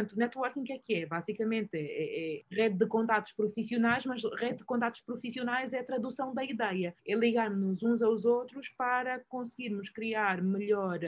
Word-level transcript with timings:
portanto, 0.00 0.16
networking 0.16 0.72
é 0.72 0.78
que 0.78 0.94
é? 0.94 1.06
Basicamente 1.06 1.70
é, 1.74 1.80
é, 1.80 2.36
é 2.36 2.42
rede 2.50 2.76
de 2.76 2.86
contatos 2.86 3.32
profissionais, 3.32 4.04
mas 4.04 4.22
rede 4.38 4.58
de 4.58 4.64
contatos 4.64 5.00
profissionais 5.00 5.72
é 5.72 5.80
a 5.80 5.84
tradução 5.84 6.34
da 6.34 6.44
ideia, 6.44 6.94
é 7.06 7.14
ligarmos 7.14 7.82
uns 7.82 8.02
aos 8.02 8.24
outros 8.24 8.68
para 8.70 9.20
conseguirmos 9.28 9.88
criar 9.90 10.42
melhor 10.42 10.98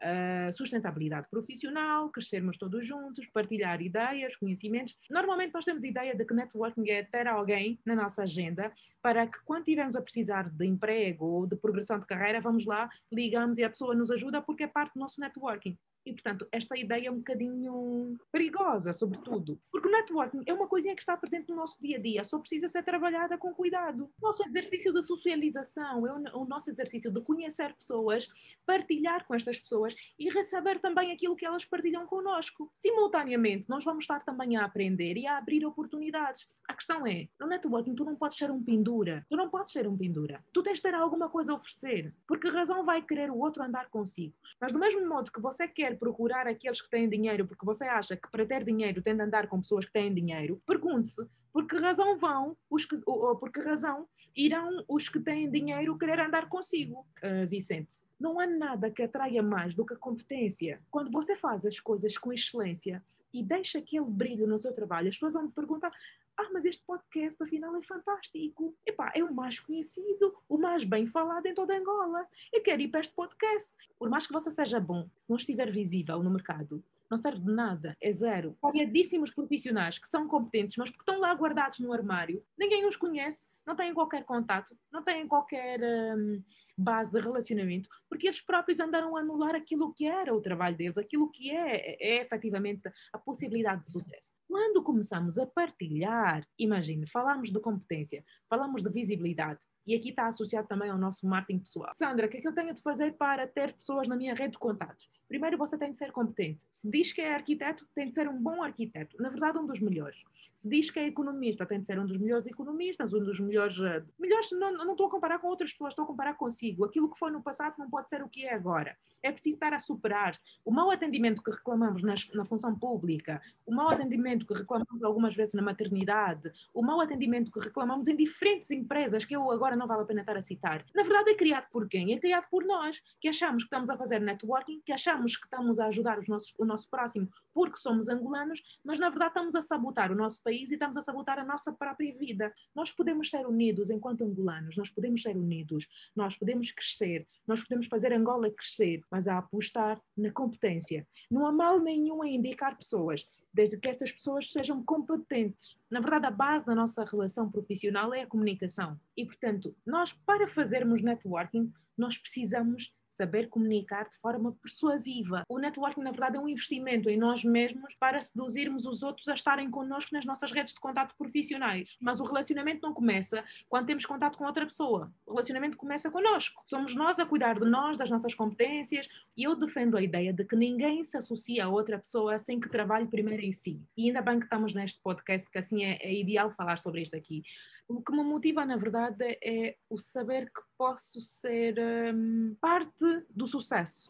uh, 0.00 0.52
sustentabilidade 0.52 1.28
profissional, 1.30 2.08
crescermos 2.10 2.58
todos 2.58 2.84
juntos, 2.84 3.26
partilhar 3.26 3.80
ideias, 3.80 4.36
conhecimentos. 4.36 4.96
Normalmente 5.10 5.54
nós 5.54 5.64
temos 5.64 5.84
ideia 5.84 6.14
de 6.14 6.24
que 6.24 6.34
networking 6.34 6.88
é 6.90 7.02
ter 7.02 7.26
alguém 7.26 7.78
na 7.84 7.94
nossa 7.94 8.22
agenda 8.22 8.72
para 9.02 9.26
que 9.26 9.38
quando 9.44 9.64
tivermos 9.64 9.96
a 9.96 10.02
precisar 10.02 10.48
de 10.48 10.66
emprego 10.66 11.24
ou 11.24 11.46
de 11.46 11.56
progressão 11.56 11.98
de 11.98 12.06
carreira, 12.06 12.40
vamos 12.40 12.64
lá, 12.64 12.88
ligamos 13.12 13.58
e 13.58 13.64
a 13.64 13.70
pessoa 13.70 13.94
nos 13.94 14.10
ajuda 14.10 14.42
porque 14.42 14.64
é 14.64 14.68
parte 14.68 14.94
do 14.94 15.00
nosso 15.00 15.20
networking. 15.20 15.76
E, 16.04 16.12
portanto, 16.12 16.46
esta 16.50 16.76
ideia 16.76 17.08
é 17.08 17.10
um 17.10 17.18
bocadinho 17.18 18.18
perigosa, 18.32 18.92
sobretudo, 18.92 19.60
porque 19.70 19.88
o 19.88 19.90
networking 19.90 20.42
é 20.46 20.52
uma 20.52 20.66
coisinha 20.66 20.94
que 20.94 21.02
está 21.02 21.16
presente 21.16 21.48
no 21.50 21.56
nosso 21.56 21.80
dia 21.80 21.98
a 21.98 22.00
dia, 22.00 22.24
só 22.24 22.38
precisa 22.38 22.68
ser 22.68 22.82
trabalhada 22.82 23.36
com 23.36 23.52
cuidado. 23.52 24.10
O 24.20 24.26
nosso 24.26 24.42
exercício 24.42 24.92
de 24.92 25.02
socialização 25.02 26.06
é 26.06 26.36
o 26.36 26.44
nosso 26.44 26.70
exercício 26.70 27.10
de 27.10 27.20
conhecer 27.20 27.74
pessoas, 27.74 28.28
partilhar 28.64 29.26
com 29.26 29.34
estas 29.34 29.58
pessoas 29.58 29.94
e 30.18 30.30
receber 30.30 30.78
também 30.80 31.12
aquilo 31.12 31.36
que 31.36 31.44
elas 31.44 31.64
partilham 31.64 32.06
connosco. 32.06 32.70
Simultaneamente, 32.74 33.66
nós 33.68 33.84
vamos 33.84 34.04
estar 34.04 34.24
também 34.24 34.56
a 34.56 34.64
aprender 34.64 35.16
e 35.16 35.26
a 35.26 35.36
abrir 35.36 35.64
oportunidades. 35.66 36.48
A 36.68 36.74
questão 36.74 37.06
é, 37.06 37.28
no 37.38 37.46
networking 37.46 37.94
tu 37.94 38.04
não 38.04 38.16
podes 38.16 38.38
ser 38.38 38.50
um 38.50 38.62
pendura, 38.62 39.26
tu 39.28 39.36
não 39.36 39.50
podes 39.50 39.72
ser 39.72 39.86
um 39.86 39.96
pendura. 39.96 40.42
Tu 40.52 40.62
tens 40.62 40.76
de 40.76 40.82
ter 40.82 40.94
alguma 40.94 41.28
coisa 41.28 41.52
a 41.52 41.56
oferecer, 41.56 42.14
porque 42.26 42.48
a 42.48 42.50
razão 42.50 42.84
vai 42.84 43.02
querer 43.02 43.30
o 43.30 43.38
outro 43.38 43.62
andar 43.62 43.88
consigo. 43.90 44.34
Mas 44.60 44.72
do 44.72 44.78
mesmo 44.78 45.06
modo 45.06 45.32
que 45.32 45.40
você 45.40 45.66
quer 45.66 45.89
procurar 45.96 46.46
aqueles 46.46 46.80
que 46.80 46.90
têm 46.90 47.08
dinheiro 47.08 47.46
porque 47.46 47.64
você 47.64 47.84
acha 47.84 48.16
que 48.16 48.30
para 48.30 48.46
ter 48.46 48.64
dinheiro 48.64 49.02
tem 49.02 49.14
de 49.14 49.22
andar 49.22 49.46
com 49.48 49.60
pessoas 49.60 49.84
que 49.84 49.92
têm 49.92 50.12
dinheiro, 50.12 50.60
pergunte-se 50.66 51.26
por 51.52 51.66
que 51.66 51.76
razão 51.76 52.16
vão 52.16 52.56
os 52.70 52.84
que, 52.84 53.00
ou, 53.04 53.36
por 53.36 53.50
que 53.50 53.60
razão 53.60 54.06
irão 54.36 54.84
os 54.88 55.08
que 55.08 55.18
têm 55.18 55.50
dinheiro 55.50 55.98
querer 55.98 56.20
andar 56.20 56.48
consigo, 56.48 57.06
uh, 57.22 57.46
Vicente? 57.46 57.96
Não 58.18 58.38
há 58.38 58.46
nada 58.46 58.90
que 58.90 59.02
atraia 59.02 59.42
mais 59.42 59.74
do 59.74 59.84
que 59.84 59.94
a 59.94 59.96
competência. 59.96 60.80
Quando 60.90 61.10
você 61.10 61.34
faz 61.34 61.66
as 61.66 61.80
coisas 61.80 62.16
com 62.16 62.32
excelência 62.32 63.02
e 63.32 63.42
deixa 63.42 63.78
aquele 63.78 64.04
brilho 64.04 64.46
no 64.46 64.58
seu 64.58 64.72
trabalho, 64.72 65.08
as 65.08 65.16
pessoas 65.16 65.34
vão 65.34 65.44
me 65.44 65.52
perguntar: 65.52 65.92
ah, 66.40 66.50
mas 66.52 66.64
este 66.64 66.82
podcast 66.84 67.42
afinal 67.42 67.76
é 67.76 67.82
fantástico. 67.82 68.74
Epá, 68.86 69.12
é 69.14 69.22
o 69.22 69.32
mais 69.32 69.60
conhecido, 69.60 70.34
o 70.48 70.56
mais 70.56 70.84
bem 70.84 71.06
falado 71.06 71.44
em 71.46 71.54
toda 71.54 71.76
Angola. 71.76 72.26
Eu 72.52 72.62
quero 72.62 72.80
ir 72.80 72.88
para 72.88 73.00
este 73.00 73.14
podcast. 73.14 73.70
Por 73.98 74.08
mais 74.08 74.26
que 74.26 74.32
você 74.32 74.50
seja 74.50 74.80
bom, 74.80 75.08
se 75.18 75.28
não 75.28 75.36
estiver 75.36 75.70
visível 75.70 76.22
no 76.22 76.30
mercado, 76.30 76.82
não 77.10 77.18
serve 77.18 77.40
de 77.40 77.52
nada, 77.52 77.96
é 78.00 78.12
zero. 78.12 78.56
Variadíssimos 78.62 79.34
profissionais 79.34 79.98
que 79.98 80.08
são 80.08 80.28
competentes, 80.28 80.76
mas 80.76 80.90
porque 80.90 81.02
estão 81.02 81.20
lá 81.20 81.34
guardados 81.34 81.80
no 81.80 81.92
armário, 81.92 82.42
ninguém 82.56 82.86
os 82.86 82.96
conhece, 82.96 83.48
não 83.66 83.74
têm 83.74 83.92
qualquer 83.92 84.24
contato, 84.24 84.76
não 84.92 85.02
têm 85.02 85.26
qualquer 85.26 85.80
hum, 86.16 86.42
base 86.78 87.10
de 87.10 87.20
relacionamento, 87.20 87.88
porque 88.08 88.28
eles 88.28 88.40
próprios 88.40 88.78
andaram 88.78 89.16
a 89.16 89.20
anular 89.20 89.54
aquilo 89.54 89.92
que 89.92 90.06
era 90.06 90.34
o 90.34 90.40
trabalho 90.40 90.76
deles, 90.76 90.96
aquilo 90.96 91.30
que 91.30 91.50
é, 91.50 91.96
é 92.00 92.22
efetivamente 92.22 92.82
a 93.12 93.18
possibilidade 93.18 93.82
de 93.82 93.90
sucesso. 93.90 94.30
Quando 94.48 94.82
começamos 94.82 95.38
a 95.38 95.46
partilhar, 95.46 96.46
imagine, 96.58 97.06
falamos 97.08 97.50
de 97.50 97.60
competência, 97.60 98.24
falamos 98.48 98.82
de 98.82 98.90
visibilidade, 98.90 99.58
e 99.86 99.94
aqui 99.94 100.10
está 100.10 100.26
associado 100.28 100.68
também 100.68 100.90
ao 100.90 100.98
nosso 100.98 101.26
marketing 101.26 101.60
pessoal. 101.60 101.92
Sandra, 101.94 102.26
o 102.26 102.28
que 102.28 102.36
é 102.36 102.40
que 102.40 102.46
eu 102.46 102.54
tenho 102.54 102.72
de 102.72 102.82
fazer 102.82 103.16
para 103.16 103.46
ter 103.46 103.74
pessoas 103.74 104.06
na 104.06 104.16
minha 104.16 104.34
rede 104.34 104.52
de 104.52 104.58
contatos? 104.58 105.08
Primeiro, 105.30 105.56
você 105.56 105.78
tem 105.78 105.92
de 105.92 105.96
ser 105.96 106.10
competente. 106.10 106.66
Se 106.72 106.90
diz 106.90 107.12
que 107.12 107.20
é 107.20 107.32
arquiteto, 107.32 107.86
tem 107.94 108.08
de 108.08 108.14
ser 108.14 108.28
um 108.28 108.36
bom 108.36 108.64
arquiteto. 108.64 109.16
Na 109.22 109.28
verdade, 109.28 109.58
um 109.58 109.64
dos 109.64 109.78
melhores. 109.78 110.20
Se 110.56 110.68
diz 110.68 110.90
que 110.90 110.98
é 110.98 111.06
economista, 111.06 111.64
tem 111.64 111.80
de 111.80 111.86
ser 111.86 112.00
um 112.00 112.04
dos 112.04 112.18
melhores 112.18 112.48
economistas, 112.48 113.14
um 113.14 113.22
dos 113.22 113.38
melhores. 113.38 113.78
Uh, 113.78 114.04
melhores 114.18 114.50
não, 114.50 114.72
não 114.72 114.90
estou 114.90 115.06
a 115.06 115.10
comparar 115.10 115.38
com 115.38 115.46
outras 115.46 115.70
pessoas, 115.70 115.92
estou 115.92 116.02
a 116.02 116.06
comparar 116.06 116.34
consigo. 116.34 116.84
Aquilo 116.84 117.08
que 117.08 117.16
foi 117.16 117.30
no 117.30 117.40
passado 117.40 117.76
não 117.78 117.88
pode 117.88 118.10
ser 118.10 118.24
o 118.24 118.28
que 118.28 118.44
é 118.44 118.52
agora. 118.52 118.96
É 119.22 119.30
preciso 119.30 119.56
estar 119.56 119.72
a 119.72 119.78
superar-se. 119.78 120.42
O 120.64 120.72
mau 120.72 120.90
atendimento 120.90 121.42
que 121.42 121.50
reclamamos 121.50 122.02
nas, 122.02 122.28
na 122.32 122.44
função 122.44 122.76
pública, 122.76 123.40
o 123.64 123.72
mau 123.72 123.88
atendimento 123.88 124.46
que 124.46 124.52
reclamamos 124.52 125.02
algumas 125.02 125.34
vezes 125.34 125.54
na 125.54 125.62
maternidade, 125.62 126.50
o 126.74 126.82
mau 126.82 127.00
atendimento 127.00 127.52
que 127.52 127.60
reclamamos 127.60 128.08
em 128.08 128.16
diferentes 128.16 128.70
empresas, 128.70 129.24
que 129.24 129.36
eu 129.36 129.50
agora 129.50 129.76
não 129.76 129.86
vale 129.86 130.02
a 130.02 130.06
pena 130.06 130.20
estar 130.20 130.36
a 130.36 130.42
citar, 130.42 130.84
na 130.94 131.02
verdade 131.02 131.30
é 131.30 131.34
criado 131.34 131.68
por 131.70 131.88
quem? 131.88 132.12
É 132.12 132.18
criado 132.18 132.46
por 132.50 132.64
nós, 132.64 133.00
que 133.20 133.28
achamos 133.28 133.62
que 133.62 133.66
estamos 133.66 133.90
a 133.90 133.96
fazer 133.96 134.20
networking, 134.20 134.80
que 134.84 134.92
achamos 134.92 135.19
que 135.36 135.44
estamos 135.44 135.78
a 135.78 135.86
ajudar 135.86 136.18
os 136.18 136.28
nossos, 136.28 136.54
o 136.58 136.64
nosso 136.64 136.88
próximo 136.88 137.28
porque 137.52 137.76
somos 137.76 138.08
angolanos, 138.08 138.62
mas 138.84 139.00
na 139.00 139.08
verdade 139.08 139.30
estamos 139.30 139.54
a 139.54 139.62
sabotar 139.62 140.12
o 140.12 140.14
nosso 140.14 140.42
país 140.42 140.70
e 140.70 140.74
estamos 140.74 140.96
a 140.96 141.02
sabotar 141.02 141.38
a 141.38 141.44
nossa 141.44 141.72
própria 141.72 142.14
vida. 142.16 142.52
Nós 142.74 142.92
podemos 142.92 143.28
ser 143.28 143.46
unidos 143.46 143.90
enquanto 143.90 144.24
angolanos, 144.24 144.76
nós 144.76 144.90
podemos 144.90 145.22
ser 145.22 145.36
unidos, 145.36 145.86
nós 146.14 146.36
podemos 146.36 146.70
crescer, 146.70 147.26
nós 147.46 147.60
podemos 147.62 147.86
fazer 147.86 148.12
Angola 148.12 148.50
crescer, 148.50 149.02
mas 149.10 149.28
a 149.28 149.38
apostar 149.38 150.00
na 150.16 150.30
competência. 150.30 151.06
Não 151.30 151.46
há 151.46 151.52
mal 151.52 151.80
nenhum 151.80 152.24
em 152.24 152.36
indicar 152.36 152.76
pessoas 152.76 153.26
desde 153.52 153.76
que 153.76 153.88
essas 153.88 154.12
pessoas 154.12 154.50
sejam 154.52 154.82
competentes. 154.84 155.76
Na 155.90 156.00
verdade, 156.00 156.26
a 156.26 156.30
base 156.30 156.64
da 156.64 156.74
nossa 156.74 157.04
relação 157.04 157.50
profissional 157.50 158.14
é 158.14 158.22
a 158.22 158.26
comunicação. 158.26 158.98
E, 159.16 159.24
portanto, 159.24 159.74
nós, 159.84 160.12
para 160.24 160.46
fazermos 160.46 161.02
networking, 161.02 161.72
nós 161.98 162.16
precisamos 162.16 162.92
saber 163.10 163.48
comunicar 163.48 164.08
de 164.08 164.16
forma 164.16 164.52
persuasiva. 164.62 165.44
O 165.48 165.58
networking, 165.58 166.02
na 166.02 166.10
verdade, 166.10 166.36
é 166.36 166.40
um 166.40 166.48
investimento 166.48 167.10
em 167.10 167.16
nós 167.16 167.44
mesmos 167.44 167.94
para 167.94 168.20
seduzirmos 168.20 168.86
os 168.86 169.02
outros 169.02 169.28
a 169.28 169.34
estarem 169.34 169.70
connosco 169.70 170.10
nas 170.12 170.24
nossas 170.24 170.52
redes 170.52 170.72
de 170.72 170.80
contato 170.80 171.14
profissionais. 171.16 171.96
Mas 172.00 172.20
o 172.20 172.24
relacionamento 172.24 172.80
não 172.82 172.94
começa 172.94 173.44
quando 173.68 173.86
temos 173.86 174.06
contato 174.06 174.38
com 174.38 174.44
outra 174.44 174.64
pessoa. 174.64 175.12
O 175.26 175.32
relacionamento 175.32 175.76
começa 175.76 176.10
connosco. 176.10 176.62
Somos 176.66 176.94
nós 176.94 177.18
a 177.18 177.26
cuidar 177.26 177.58
de 177.58 177.68
nós, 177.68 177.96
das 177.96 178.10
nossas 178.10 178.34
competências, 178.34 179.08
e 179.36 179.44
eu 179.44 179.54
defendo 179.54 179.96
a 179.96 180.02
ideia 180.02 180.32
de 180.32 180.44
que 180.44 180.56
ninguém 180.56 181.04
se 181.04 181.16
associa 181.16 181.64
a 181.64 181.68
outra 181.68 181.98
pessoa 181.98 182.38
sem 182.38 182.60
que 182.60 182.68
trabalhe 182.68 183.06
primeiro 183.06 183.42
em 183.42 183.52
si. 183.52 183.82
E 183.96 184.06
ainda 184.06 184.22
bem 184.22 184.38
que 184.38 184.46
estamos 184.46 184.74
neste 184.74 185.00
podcast, 185.02 185.50
que 185.50 185.58
assim 185.58 185.84
é, 185.84 185.98
é 186.02 186.14
ideal 186.14 186.50
falar 186.52 186.78
sobre 186.78 187.02
isto 187.02 187.16
aqui 187.16 187.42
o 187.90 188.02
que 188.02 188.12
me 188.12 188.22
motiva, 188.22 188.64
na 188.64 188.76
verdade, 188.76 189.38
é 189.42 189.76
o 189.88 189.98
saber 189.98 190.46
que 190.46 190.62
posso 190.78 191.20
ser 191.20 191.74
um, 192.14 192.56
parte 192.60 193.26
do 193.28 193.46
sucesso. 193.46 194.06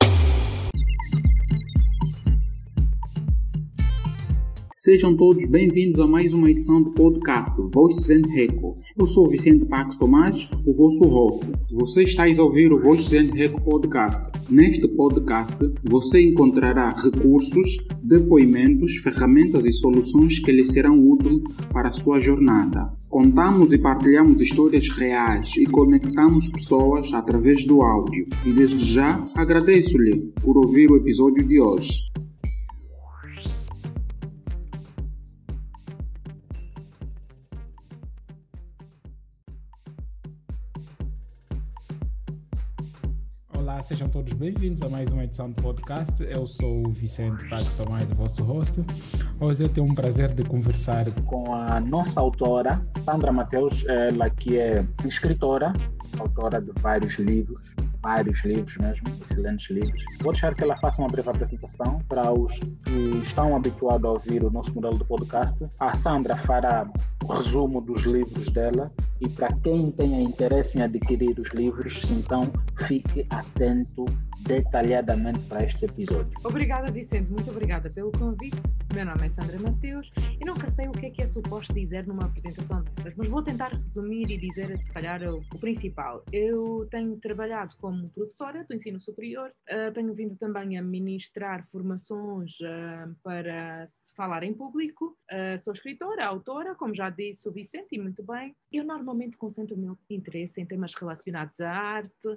Sejam 4.82 5.14
todos 5.14 5.44
bem-vindos 5.44 6.00
a 6.00 6.06
mais 6.06 6.32
uma 6.32 6.50
edição 6.50 6.82
do 6.82 6.90
podcast 6.92 7.54
Voices 7.74 8.08
and 8.08 8.26
Reco. 8.32 8.78
Eu 8.96 9.06
sou 9.06 9.28
Vicente 9.28 9.66
Pax 9.66 9.98
Tomás, 9.98 10.48
o 10.64 10.72
vosso 10.72 11.04
host. 11.04 11.52
Você 11.70 12.04
está 12.04 12.24
a 12.24 12.42
ouvir 12.42 12.72
o 12.72 12.78
Voices 12.78 13.12
and 13.12 13.34
Reco 13.34 13.60
podcast. 13.60 14.30
Neste 14.50 14.88
podcast, 14.88 15.58
você 15.84 16.22
encontrará 16.22 16.94
recursos, 16.94 17.86
depoimentos, 18.02 18.96
ferramentas 18.96 19.66
e 19.66 19.70
soluções 19.70 20.38
que 20.38 20.50
lhe 20.50 20.64
serão 20.64 20.98
úteis 20.98 21.42
para 21.70 21.88
a 21.88 21.92
sua 21.92 22.18
jornada. 22.18 22.90
Contamos 23.10 23.74
e 23.74 23.78
partilhamos 23.78 24.40
histórias 24.40 24.88
reais 24.88 25.58
e 25.58 25.66
conectamos 25.66 26.48
pessoas 26.48 27.12
através 27.12 27.66
do 27.66 27.82
áudio. 27.82 28.26
E 28.46 28.50
desde 28.50 28.82
já 28.82 29.30
agradeço-lhe 29.36 30.32
por 30.42 30.56
ouvir 30.56 30.90
o 30.90 30.96
episódio 30.96 31.46
de 31.46 31.60
hoje. 31.60 32.09
Sejam 43.90 44.08
todos 44.08 44.32
bem-vindos 44.34 44.80
a 44.82 44.88
mais 44.88 45.10
uma 45.10 45.24
edição 45.24 45.50
do 45.50 45.60
podcast. 45.60 46.22
Eu 46.22 46.46
sou 46.46 46.86
o 46.86 46.90
Vicente 46.90 47.44
Paz 47.48 47.76
Tomás, 47.76 48.08
o 48.08 48.14
vosso 48.14 48.44
host. 48.44 48.84
Hoje 49.40 49.64
eu 49.64 49.68
tenho 49.68 49.84
um 49.84 49.94
prazer 49.96 50.32
de 50.32 50.44
conversar 50.44 51.06
com 51.26 51.52
a 51.52 51.80
nossa 51.80 52.20
autora, 52.20 52.80
Sandra 53.00 53.32
Mateus, 53.32 53.84
ela 53.88 54.30
que 54.30 54.56
é 54.56 54.86
escritora, 55.04 55.72
autora 56.20 56.60
de 56.60 56.70
vários 56.80 57.18
livros, 57.18 57.60
vários 58.00 58.44
livros 58.44 58.76
mesmo, 58.76 59.08
excelentes 59.08 59.68
livros. 59.68 60.04
Vou 60.22 60.30
deixar 60.30 60.54
que 60.54 60.62
ela 60.62 60.76
faça 60.76 61.02
uma 61.02 61.08
breve 61.08 61.28
apresentação 61.28 61.98
para 62.08 62.32
os 62.32 62.60
que 62.60 63.18
estão 63.24 63.56
habituados 63.56 64.04
a 64.04 64.12
ouvir 64.12 64.44
o 64.44 64.52
nosso 64.52 64.72
modelo 64.72 64.98
de 64.98 65.04
podcast. 65.04 65.66
A 65.80 65.96
Sandra 65.96 66.36
fará 66.36 66.88
o 67.24 67.32
resumo 67.32 67.80
dos 67.80 68.02
livros 68.02 68.52
dela 68.52 68.92
e 69.20 69.28
para 69.28 69.48
quem 69.62 69.90
tenha 69.90 70.20
interesse 70.22 70.78
em 70.78 70.82
adquirir 70.82 71.38
os 71.38 71.48
livros, 71.50 72.00
então 72.10 72.50
fique 72.86 73.26
atento 73.30 74.04
detalhadamente 74.46 75.40
para 75.48 75.64
este 75.64 75.84
episódio. 75.84 76.32
Obrigada, 76.44 76.90
Vicente, 76.90 77.30
muito 77.30 77.50
obrigada 77.50 77.90
pelo 77.90 78.10
convite. 78.12 78.56
Meu 78.94 79.04
nome 79.04 79.26
é 79.26 79.30
Sandra 79.30 79.58
Mateus 79.60 80.10
e 80.40 80.44
nunca 80.44 80.70
sei 80.70 80.88
o 80.88 80.92
que 80.92 81.06
é 81.06 81.10
que 81.10 81.22
é 81.22 81.26
suposto 81.26 81.72
dizer 81.72 82.06
numa 82.06 82.24
apresentação 82.24 82.82
destas, 82.82 83.14
mas 83.16 83.28
vou 83.28 83.42
tentar 83.42 83.68
resumir 83.72 84.28
e 84.30 84.38
dizer, 84.38 84.76
se 84.78 84.92
calhar, 84.92 85.22
o, 85.22 85.40
principal. 85.60 86.24
Eu 86.32 86.88
tenho 86.90 87.16
trabalhado 87.18 87.76
como 87.76 88.08
professora 88.10 88.64
do 88.64 88.74
ensino 88.74 89.00
superior, 89.00 89.50
uh, 89.50 89.92
tenho 89.92 90.12
vindo 90.14 90.36
também 90.36 90.76
a 90.76 90.82
ministrar 90.82 91.64
formações 91.68 92.58
uh, 92.60 93.14
para 93.22 93.86
se 93.86 94.14
falar 94.14 94.42
em 94.42 94.52
público, 94.52 95.16
uh, 95.30 95.58
sou 95.58 95.72
escritora, 95.72 96.26
autora, 96.26 96.74
como 96.74 96.94
já 96.94 97.10
disse 97.10 97.48
o 97.48 97.52
Vicente, 97.52 97.88
e 97.92 97.98
muito 97.98 98.24
bem. 98.24 98.56
Eu 98.72 98.84
normalmente 98.84 99.36
concentro 99.36 99.76
o 99.76 99.78
meu 99.78 99.98
interesse 100.08 100.60
em 100.60 100.66
temas 100.66 100.94
relacionados 100.94 101.60
à 101.60 101.70
arte, 101.70 102.28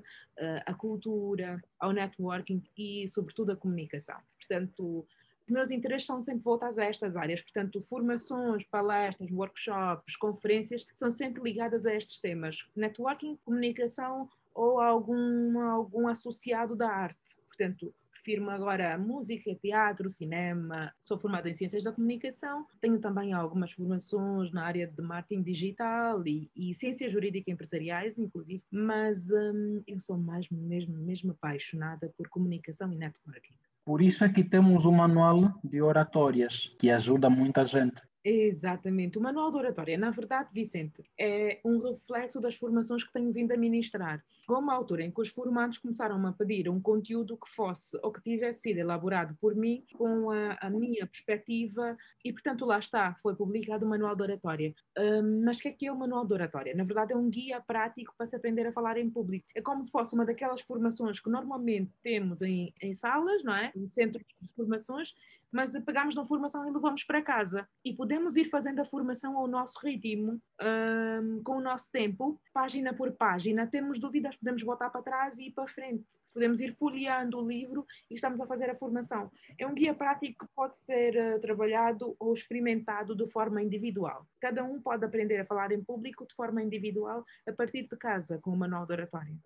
à 0.66 0.74
cultura, 0.74 1.62
ao 1.80 1.92
networking 1.92 2.64
e, 2.78 3.08
sobretudo, 3.08 3.52
à 3.52 3.56
comunicação. 3.56 4.18
Portanto, 4.38 5.06
os 5.46 5.54
meus 5.54 5.72
interesses 5.72 6.08
são 6.08 6.22
sempre 6.22 6.44
voltados 6.44 6.78
a 6.78 6.86
estas 6.86 7.16
áreas, 7.18 7.42
portanto, 7.42 7.82
formações, 7.82 8.64
palestras, 8.66 9.30
workshops, 9.32 10.16
conferências 10.16 10.86
são 10.94 11.10
sempre 11.10 11.44
ligadas 11.44 11.86
a 11.86 11.94
estes 11.94 12.20
temas: 12.20 12.58
networking, 12.76 13.38
comunicação 13.44 14.30
ou 14.54 14.80
algum, 14.80 15.60
algum 15.60 16.08
associado 16.08 16.76
da 16.76 16.90
arte. 16.90 17.36
Portanto, 17.48 17.94
prefiro 18.24 18.50
agora 18.50 18.98
música, 18.98 19.54
teatro, 19.62 20.10
cinema. 20.10 20.94
Sou 21.02 21.20
formada 21.20 21.50
em 21.50 21.54
Ciências 21.54 21.84
da 21.84 21.92
Comunicação, 21.92 22.66
tenho 22.80 22.98
também 23.00 23.34
algumas 23.34 23.74
formações 23.74 24.50
na 24.54 24.64
área 24.64 24.88
de 24.88 25.02
marketing 25.02 25.44
digital 25.44 26.26
e, 26.26 26.50
e 26.56 26.74
ciências 26.74 27.12
jurídicas 27.12 27.54
empresariais, 27.54 28.18
inclusive, 28.18 28.64
mas 28.72 29.30
hum, 29.30 29.84
eu 29.86 30.00
sou 30.00 30.18
mais 30.18 30.50
mesmo, 30.50 30.98
mesmo 31.00 31.32
apaixonada 31.32 32.14
por 32.18 32.30
comunicação 32.30 32.94
e 32.94 32.96
networking. 32.96 33.54
Por 33.86 34.02
isso 34.02 34.24
é 34.24 34.30
que 34.30 34.44
temos 34.44 34.86
o 34.86 34.92
manual 34.92 35.60
de 35.62 35.82
oratórias, 35.82 36.74
que 36.80 36.90
ajuda 36.90 37.30
muita 37.30 37.66
gente. 37.66 38.02
Exatamente. 38.26 39.18
O 39.18 39.22
Manual 39.22 39.52
de 39.52 39.58
Oratória, 39.58 39.98
na 39.98 40.10
verdade, 40.10 40.50
Vicente, 40.54 41.04
é 41.20 41.60
um 41.66 41.80
reflexo 41.80 42.40
das 42.40 42.56
formações 42.56 43.04
que 43.04 43.12
tenho 43.12 43.32
vindo 43.34 43.52
a 43.52 43.58
ministrar. 43.58 44.24
Com 44.48 44.56
uma 44.56 44.74
altura 44.74 45.04
em 45.04 45.12
que 45.12 45.22
os 45.22 45.30
formandos 45.30 45.78
começaram 45.78 46.26
a 46.26 46.32
pedir 46.32 46.70
um 46.70 46.80
conteúdo 46.80 47.38
que 47.38 47.50
fosse 47.50 47.98
ou 48.02 48.12
que 48.14 48.22
tivesse 48.22 48.62
sido 48.62 48.78
elaborado 48.78 49.38
por 49.42 49.56
mim 49.56 49.86
com 49.98 50.32
a, 50.32 50.58
a 50.62 50.70
minha 50.70 51.06
perspectiva 51.06 51.98
e, 52.24 52.32
portanto, 52.32 52.66
lá 52.66 52.80
está, 52.80 53.16
foi 53.22 53.36
publicado 53.36 53.86
o 53.86 53.90
Manual 53.90 54.16
de 54.16 54.24
Oratória. 54.24 54.74
Um, 54.98 55.44
mas 55.44 55.58
o 55.58 55.60
que 55.62 55.68
é 55.70 55.72
que 55.72 55.88
é 55.88 55.92
o 55.92 55.98
Manual 55.98 56.26
de 56.26 56.34
Oratória? 56.34 56.74
Na 56.76 56.84
verdade, 56.84 57.14
é 57.14 57.18
um 57.18 57.30
guia 57.30 57.60
prático 57.62 58.14
para 58.18 58.26
se 58.26 58.36
aprender 58.36 58.66
a 58.68 58.72
falar 58.74 58.98
em 58.98 59.10
público. 59.10 59.48
É 59.54 59.62
como 59.62 59.84
se 59.84 59.92
fosse 59.92 60.14
uma 60.14 60.26
daquelas 60.26 60.62
formações 60.62 61.20
que 61.20 61.30
normalmente 61.30 61.92
temos 62.02 62.42
em, 62.42 62.74
em 62.82 62.94
salas, 62.94 63.44
não 63.44 63.56
é? 63.56 63.72
Em 63.76 63.88
centros 63.88 64.26
de 64.42 64.54
formações, 64.54 65.14
mas 65.54 65.72
pegamos 65.86 66.16
na 66.16 66.26
formação 66.26 66.68
e 66.68 66.72
levamos 66.72 67.04
para 67.04 67.22
casa. 67.22 67.68
E 67.86 67.94
podemos 67.94 68.36
ir 68.36 68.46
fazendo 68.46 68.80
a 68.80 68.86
formação 68.86 69.38
ao 69.38 69.48
nosso 69.48 69.80
ritmo, 69.80 70.42
um, 70.60 71.44
com 71.44 71.58
o 71.58 71.62
nosso 71.62 71.92
tempo, 71.92 72.42
página 72.52 72.92
por 72.94 73.12
página. 73.12 73.68
Temos 73.68 74.00
dúvidas, 74.00 74.36
podemos 74.36 74.64
voltar 74.64 74.90
para 74.90 75.04
trás 75.04 75.38
e 75.38 75.48
ir 75.48 75.52
para 75.52 75.68
frente. 75.68 76.06
Podemos 76.34 76.60
ir 76.60 76.76
folheando 76.76 77.38
o 77.38 77.48
livro 77.48 77.86
e 78.10 78.16
estamos 78.16 78.42
a 78.42 78.48
fazer 78.48 78.70
a 78.72 78.76
formação. 78.76 79.32
É 79.60 79.68
um 79.68 79.76
guia 79.76 79.94
prático 79.94 80.46
que 80.46 80.54
pode 80.56 80.76
ser 80.78 81.16
uh, 81.16 81.40
trabalhado 81.40 82.16
ou 82.20 82.34
experimentado 82.34 83.16
de 83.16 83.28
forma 83.28 83.62
individual. 83.62 84.26
Cada 84.42 84.64
um 84.64 84.82
pode 84.82 85.06
aprender 85.06 85.40
a 85.40 85.46
falar 85.46 85.72
em 85.72 85.84
público 85.84 86.26
de 86.26 86.34
forma 86.34 86.64
individual 86.64 87.24
a 87.48 87.52
partir 87.52 87.84
de 87.84 87.96
casa, 87.96 88.40
com 88.42 88.50
o 88.52 88.58
manual 88.58 88.88
de 88.88 88.94
oratório. 88.94 89.38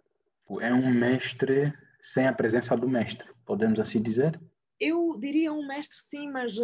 É 0.62 0.74
um 0.74 0.90
mestre 0.90 1.74
sem 2.02 2.26
a 2.26 2.32
presença 2.32 2.78
do 2.78 2.88
mestre, 2.88 3.28
podemos 3.46 3.80
assim 3.82 4.02
dizer? 4.02 4.40
Eu 4.80 5.18
diria 5.20 5.52
um 5.52 5.66
mestre 5.66 5.98
sim, 5.98 6.30
mas 6.30 6.58
uh, 6.58 6.64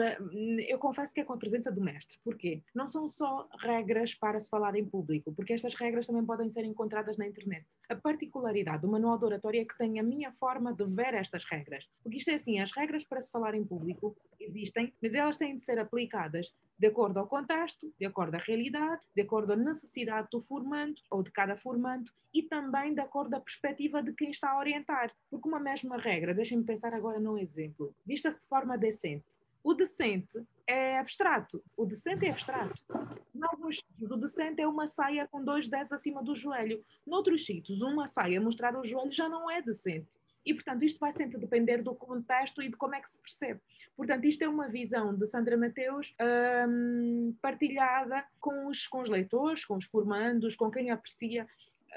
eu 0.68 0.78
confesso 0.78 1.14
que 1.14 1.22
é 1.22 1.24
com 1.24 1.34
a 1.34 1.38
presença 1.38 1.72
do 1.72 1.82
mestre. 1.82 2.20
Porquê? 2.24 2.62
Não 2.74 2.88
são 2.88 3.08
só 3.08 3.48
regras 3.60 4.14
para 4.14 4.40
se 4.40 4.50
falar 4.50 4.76
em 4.76 4.86
público, 4.86 5.34
porque 5.34 5.54
estas 5.54 5.74
regras 5.76 6.06
também 6.06 6.26
podem 6.26 6.50
ser 6.50 6.64
encontradas 6.64 7.18
na 7.18 7.28
internet. 7.28 7.66
A 7.90 7.96
particularidade 7.96 8.84
do 8.84 8.88
manual 8.88 9.18
de 9.18 9.26
oratória 9.26 9.62
é 9.62 9.66
que 9.66 9.78
tem 9.78 10.00
a 10.00 10.04
minha 10.04 10.32
forma 10.34 10.74
de 10.74 10.86
ver 10.86 11.16
estas 11.16 11.44
regras. 11.46 11.88
Porque 12.04 12.20
isto 12.20 12.30
é 12.30 12.36
assim, 12.36 12.60
as 12.60 12.72
regras 12.72 13.04
para 13.04 13.22
se 13.22 13.32
falar 13.32 13.56
em 13.56 13.66
público 13.66 14.16
existem, 14.40 14.94
mas 15.02 15.16
elas 15.16 15.38
têm 15.38 15.56
de 15.56 15.64
ser 15.64 15.80
aplicadas 15.80 16.54
de 16.84 16.88
acordo 16.88 17.18
ao 17.18 17.26
contexto, 17.26 17.94
de 17.98 18.06
acordo 18.06 18.36
à 18.36 18.40
realidade, 18.40 19.02
de 19.16 19.22
acordo 19.22 19.54
à 19.54 19.56
necessidade 19.56 20.28
do 20.30 20.42
formando 20.42 21.00
ou 21.10 21.24
de 21.24 21.32
cada 21.32 21.56
formando 21.56 22.12
e 22.34 22.44
também 22.44 22.94
de 22.94 23.00
acordo 23.00 23.34
à 23.36 23.40
perspectiva 23.40 24.04
de 24.04 24.12
quem 24.12 24.32
está 24.32 24.52
a 24.52 24.60
orientar. 24.60 25.10
Porque 25.32 25.48
uma 25.48 25.62
mesma 25.62 25.96
regra, 25.96 26.34
deixem-me 26.34 26.66
pensar 26.66 26.94
agora 26.94 27.22
num 27.22 27.38
exemplo, 27.38 27.96
vista-se 28.06 28.42
de 28.42 28.48
forma 28.48 28.78
decente. 28.78 29.24
O 29.64 29.74
decente 29.74 30.46
é 30.68 31.00
abstrato. 31.00 31.64
O 31.78 31.86
decente 31.86 32.26
é 32.26 32.32
abstrato. 32.32 32.84
Em 33.34 33.42
alguns 33.42 33.78
sítios, 33.78 34.12
o 34.12 34.18
decente 34.18 34.62
é 34.62 34.68
uma 34.68 34.86
saia 34.86 35.26
com 35.26 35.42
dois 35.42 35.70
dedos 35.70 35.94
acima 35.94 36.22
do 36.22 36.36
joelho. 36.36 36.84
Noutros 37.08 37.46
sítios, 37.46 37.82
uma 37.82 38.10
saia 38.10 38.42
mostrar 38.42 38.78
o 38.78 38.84
joelho 38.84 39.10
já 39.10 39.30
não 39.30 39.50
é 39.50 39.62
decente. 39.62 40.10
E, 40.46 40.54
portanto, 40.54 40.84
isto 40.84 41.00
vai 41.00 41.12
sempre 41.12 41.38
depender 41.38 41.82
do 41.82 41.96
contexto 41.96 42.62
e 42.62 42.70
de 42.70 42.76
como 42.76 42.96
é 42.96 43.02
que 43.02 43.10
se 43.10 43.22
percebe. 43.22 43.62
Portanto, 43.96 44.26
isto 44.26 44.44
é 44.44 44.50
uma 44.50 44.68
visão 44.68 45.16
de 45.16 45.26
Sandra 45.28 45.58
Mateus 45.58 46.16
um, 46.68 47.36
partilhada 47.42 48.26
com 48.40 48.68
os, 48.68 48.88
com 48.88 49.02
os 49.02 49.10
leitores, 49.10 49.66
com 49.66 49.78
os 49.78 49.86
formandos, 49.86 50.56
com 50.56 50.70
quem 50.70 50.90
aprecia 50.90 51.48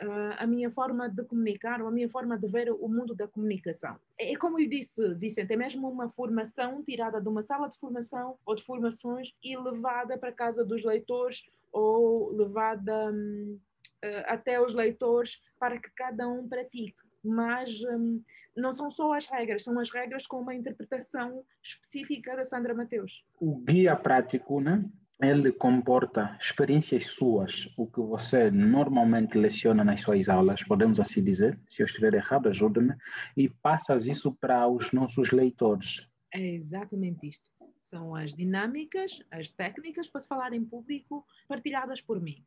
uh, 0.02 0.34
a 0.38 0.46
minha 0.46 0.70
forma 0.70 1.08
de 1.08 1.24
comunicar 1.24 1.80
ou 1.80 1.88
a 1.88 1.90
minha 1.90 2.08
forma 2.08 2.38
de 2.38 2.46
ver 2.46 2.70
o 2.70 2.88
mundo 2.88 3.14
da 3.14 3.26
comunicação. 3.26 3.98
É, 4.18 4.32
é 4.32 4.36
como 4.36 4.58
lhe 4.58 4.68
disse, 4.68 5.14
Vicente, 5.14 5.52
é 5.52 5.56
mesmo 5.56 5.88
uma 5.88 6.08
formação 6.08 6.82
tirada 6.84 7.20
de 7.20 7.28
uma 7.28 7.42
sala 7.42 7.68
de 7.68 7.76
formação 7.76 8.38
ou 8.44 8.54
de 8.54 8.62
formações 8.62 9.34
e 9.42 9.56
levada 9.56 10.16
para 10.18 10.32
casa 10.32 10.64
dos 10.64 10.84
leitores 10.84 11.44
ou 11.72 12.32
levada 12.32 13.10
um, 13.10 13.58
uh, 14.04 14.24
até 14.26 14.60
os 14.60 14.74
leitores 14.74 15.40
para 15.58 15.78
que 15.78 15.90
cada 15.90 16.28
um 16.28 16.48
pratique 16.48 17.05
mas 17.26 17.80
um, 17.82 18.22
não 18.56 18.72
são 18.72 18.90
só 18.90 19.12
as 19.12 19.26
regras, 19.26 19.64
são 19.64 19.78
as 19.78 19.90
regras 19.90 20.26
com 20.26 20.40
uma 20.40 20.54
interpretação 20.54 21.44
específica 21.62 22.36
da 22.36 22.44
Sandra 22.44 22.74
Mateus. 22.74 23.24
O 23.40 23.58
guia 23.58 23.96
prático, 23.96 24.60
né? 24.60 24.84
Ele 25.20 25.50
comporta 25.50 26.36
experiências 26.38 27.06
suas, 27.06 27.72
o 27.76 27.86
que 27.86 28.00
você 28.00 28.50
normalmente 28.50 29.38
leciona 29.38 29.82
nas 29.82 30.02
suas 30.02 30.28
aulas, 30.28 30.62
podemos 30.62 31.00
assim 31.00 31.24
dizer. 31.24 31.58
Se 31.66 31.82
eu 31.82 31.86
estiver 31.86 32.12
errado, 32.12 32.48
ajude-me. 32.48 32.94
E 33.34 33.48
passas 33.48 34.06
isso 34.06 34.32
para 34.32 34.68
os 34.68 34.92
nossos 34.92 35.30
leitores. 35.30 36.06
É 36.32 36.46
exatamente 36.46 37.26
isto. 37.26 37.50
São 37.82 38.14
as 38.14 38.34
dinâmicas, 38.34 39.22
as 39.30 39.48
técnicas 39.48 40.08
para 40.08 40.20
se 40.20 40.28
falar 40.28 40.52
em 40.52 40.64
público 40.64 41.24
partilhadas 41.48 42.02
por 42.02 42.20
mim. 42.20 42.44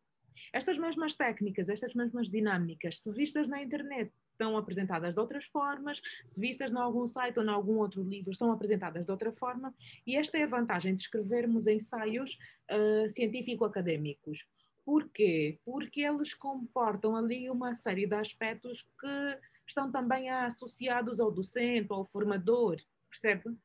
Estas 0.53 0.77
mesmas 0.77 1.15
técnicas, 1.15 1.69
estas 1.69 1.95
mesmas 1.95 2.29
dinâmicas, 2.29 2.99
se 2.99 3.11
vistas 3.11 3.47
na 3.47 3.63
internet, 3.63 4.11
estão 4.39 4.57
apresentadas 4.57 5.13
de 5.13 5.19
outras 5.19 5.43
formas, 5.43 6.01
se 6.25 6.39
vistas 6.39 6.71
em 6.71 6.77
algum 6.77 7.05
site 7.05 7.37
ou 7.37 7.43
em 7.43 7.49
algum 7.49 7.77
outro 7.77 8.01
livro, 8.01 8.31
estão 8.31 8.51
apresentadas 8.51 9.05
de 9.05 9.11
outra 9.11 9.33
forma, 9.33 9.73
e 10.07 10.15
esta 10.15 10.37
é 10.37 10.43
a 10.43 10.47
vantagem 10.47 10.95
de 10.95 11.01
escrevermos 11.01 11.67
ensaios 11.67 12.39
uh, 12.71 13.09
científico-académicos. 13.09 14.45
Porquê? 14.85 15.59
Porque 15.65 16.01
eles 16.01 16.33
comportam 16.33 17.15
ali 17.15 17.49
uma 17.49 17.73
série 17.73 18.07
de 18.07 18.15
aspectos 18.15 18.87
que 18.99 19.37
estão 19.67 19.91
também 19.91 20.29
associados 20.29 21.19
ao 21.19 21.29
docente, 21.29 21.91
ao 21.91 22.05
formador, 22.05 22.77
percebe? 23.09 23.55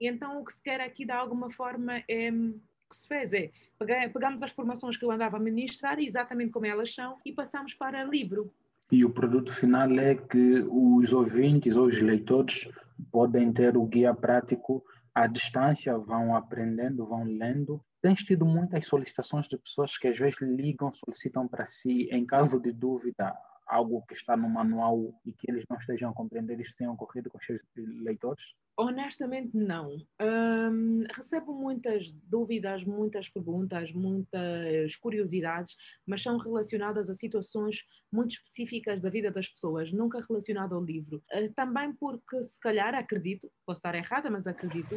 E 0.00 0.08
então 0.08 0.40
o 0.40 0.44
que 0.44 0.52
se 0.52 0.62
quer 0.62 0.80
aqui 0.80 1.04
de 1.04 1.12
alguma 1.12 1.50
forma 1.52 2.02
é 2.08 2.30
que 2.32 2.96
se 2.96 3.06
fez 3.06 3.32
é 3.32 3.50
pegamos 3.78 4.42
as 4.42 4.50
formações 4.50 4.96
que 4.96 5.04
eu 5.04 5.10
andava 5.10 5.36
a 5.36 5.40
ministrar 5.40 5.98
exatamente 5.98 6.52
como 6.52 6.66
elas 6.66 6.92
são 6.92 7.18
e 7.24 7.32
passamos 7.32 7.74
para 7.74 8.04
livro. 8.04 8.52
E 8.92 9.06
o 9.06 9.10
produto 9.10 9.54
final 9.54 9.90
é 9.92 10.14
que 10.14 10.66
os 10.70 11.14
ouvintes 11.14 11.74
ou 11.76 11.86
os 11.86 11.98
leitores 11.98 12.68
podem 13.10 13.50
ter 13.50 13.74
o 13.74 13.86
guia 13.86 14.12
prático 14.12 14.84
à 15.14 15.26
distância, 15.26 15.96
vão 15.96 16.36
aprendendo, 16.36 17.06
vão 17.06 17.24
lendo. 17.24 17.82
Tens 18.02 18.18
tido 18.18 18.44
muitas 18.44 18.86
solicitações 18.86 19.48
de 19.48 19.56
pessoas 19.56 19.96
que 19.96 20.08
às 20.08 20.18
vezes 20.18 20.38
ligam, 20.42 20.92
solicitam 20.92 21.48
para 21.48 21.66
si, 21.70 22.06
em 22.12 22.26
caso 22.26 22.60
de 22.60 22.70
dúvida, 22.70 23.34
algo 23.72 24.04
que 24.06 24.14
está 24.14 24.36
no 24.36 24.48
manual 24.48 25.14
e 25.24 25.32
que 25.32 25.50
eles 25.50 25.64
não 25.68 25.78
estejam 25.78 26.10
a 26.10 26.14
compreender, 26.14 26.60
isso 26.60 26.74
tem 26.76 26.86
ocorrido 26.86 27.30
com 27.30 27.38
os 27.38 27.46
seus 27.46 27.60
leitores? 27.76 28.42
Honestamente, 28.76 29.56
não. 29.56 29.96
Um, 30.20 31.04
recebo 31.14 31.54
muitas 31.54 32.10
dúvidas, 32.12 32.84
muitas 32.84 33.28
perguntas, 33.28 33.92
muitas 33.92 34.96
curiosidades, 34.96 35.74
mas 36.06 36.22
são 36.22 36.38
relacionadas 36.38 37.10
a 37.10 37.14
situações 37.14 37.84
muito 38.10 38.32
específicas 38.32 39.00
da 39.00 39.10
vida 39.10 39.30
das 39.30 39.48
pessoas, 39.48 39.92
nunca 39.92 40.24
relacionado 40.26 40.74
ao 40.74 40.84
livro. 40.84 41.22
Uh, 41.32 41.52
também 41.54 41.92
porque, 41.94 42.42
se 42.42 42.60
calhar, 42.60 42.94
acredito, 42.94 43.50
posso 43.66 43.78
estar 43.78 43.94
errada, 43.94 44.30
mas 44.30 44.46
acredito, 44.46 44.96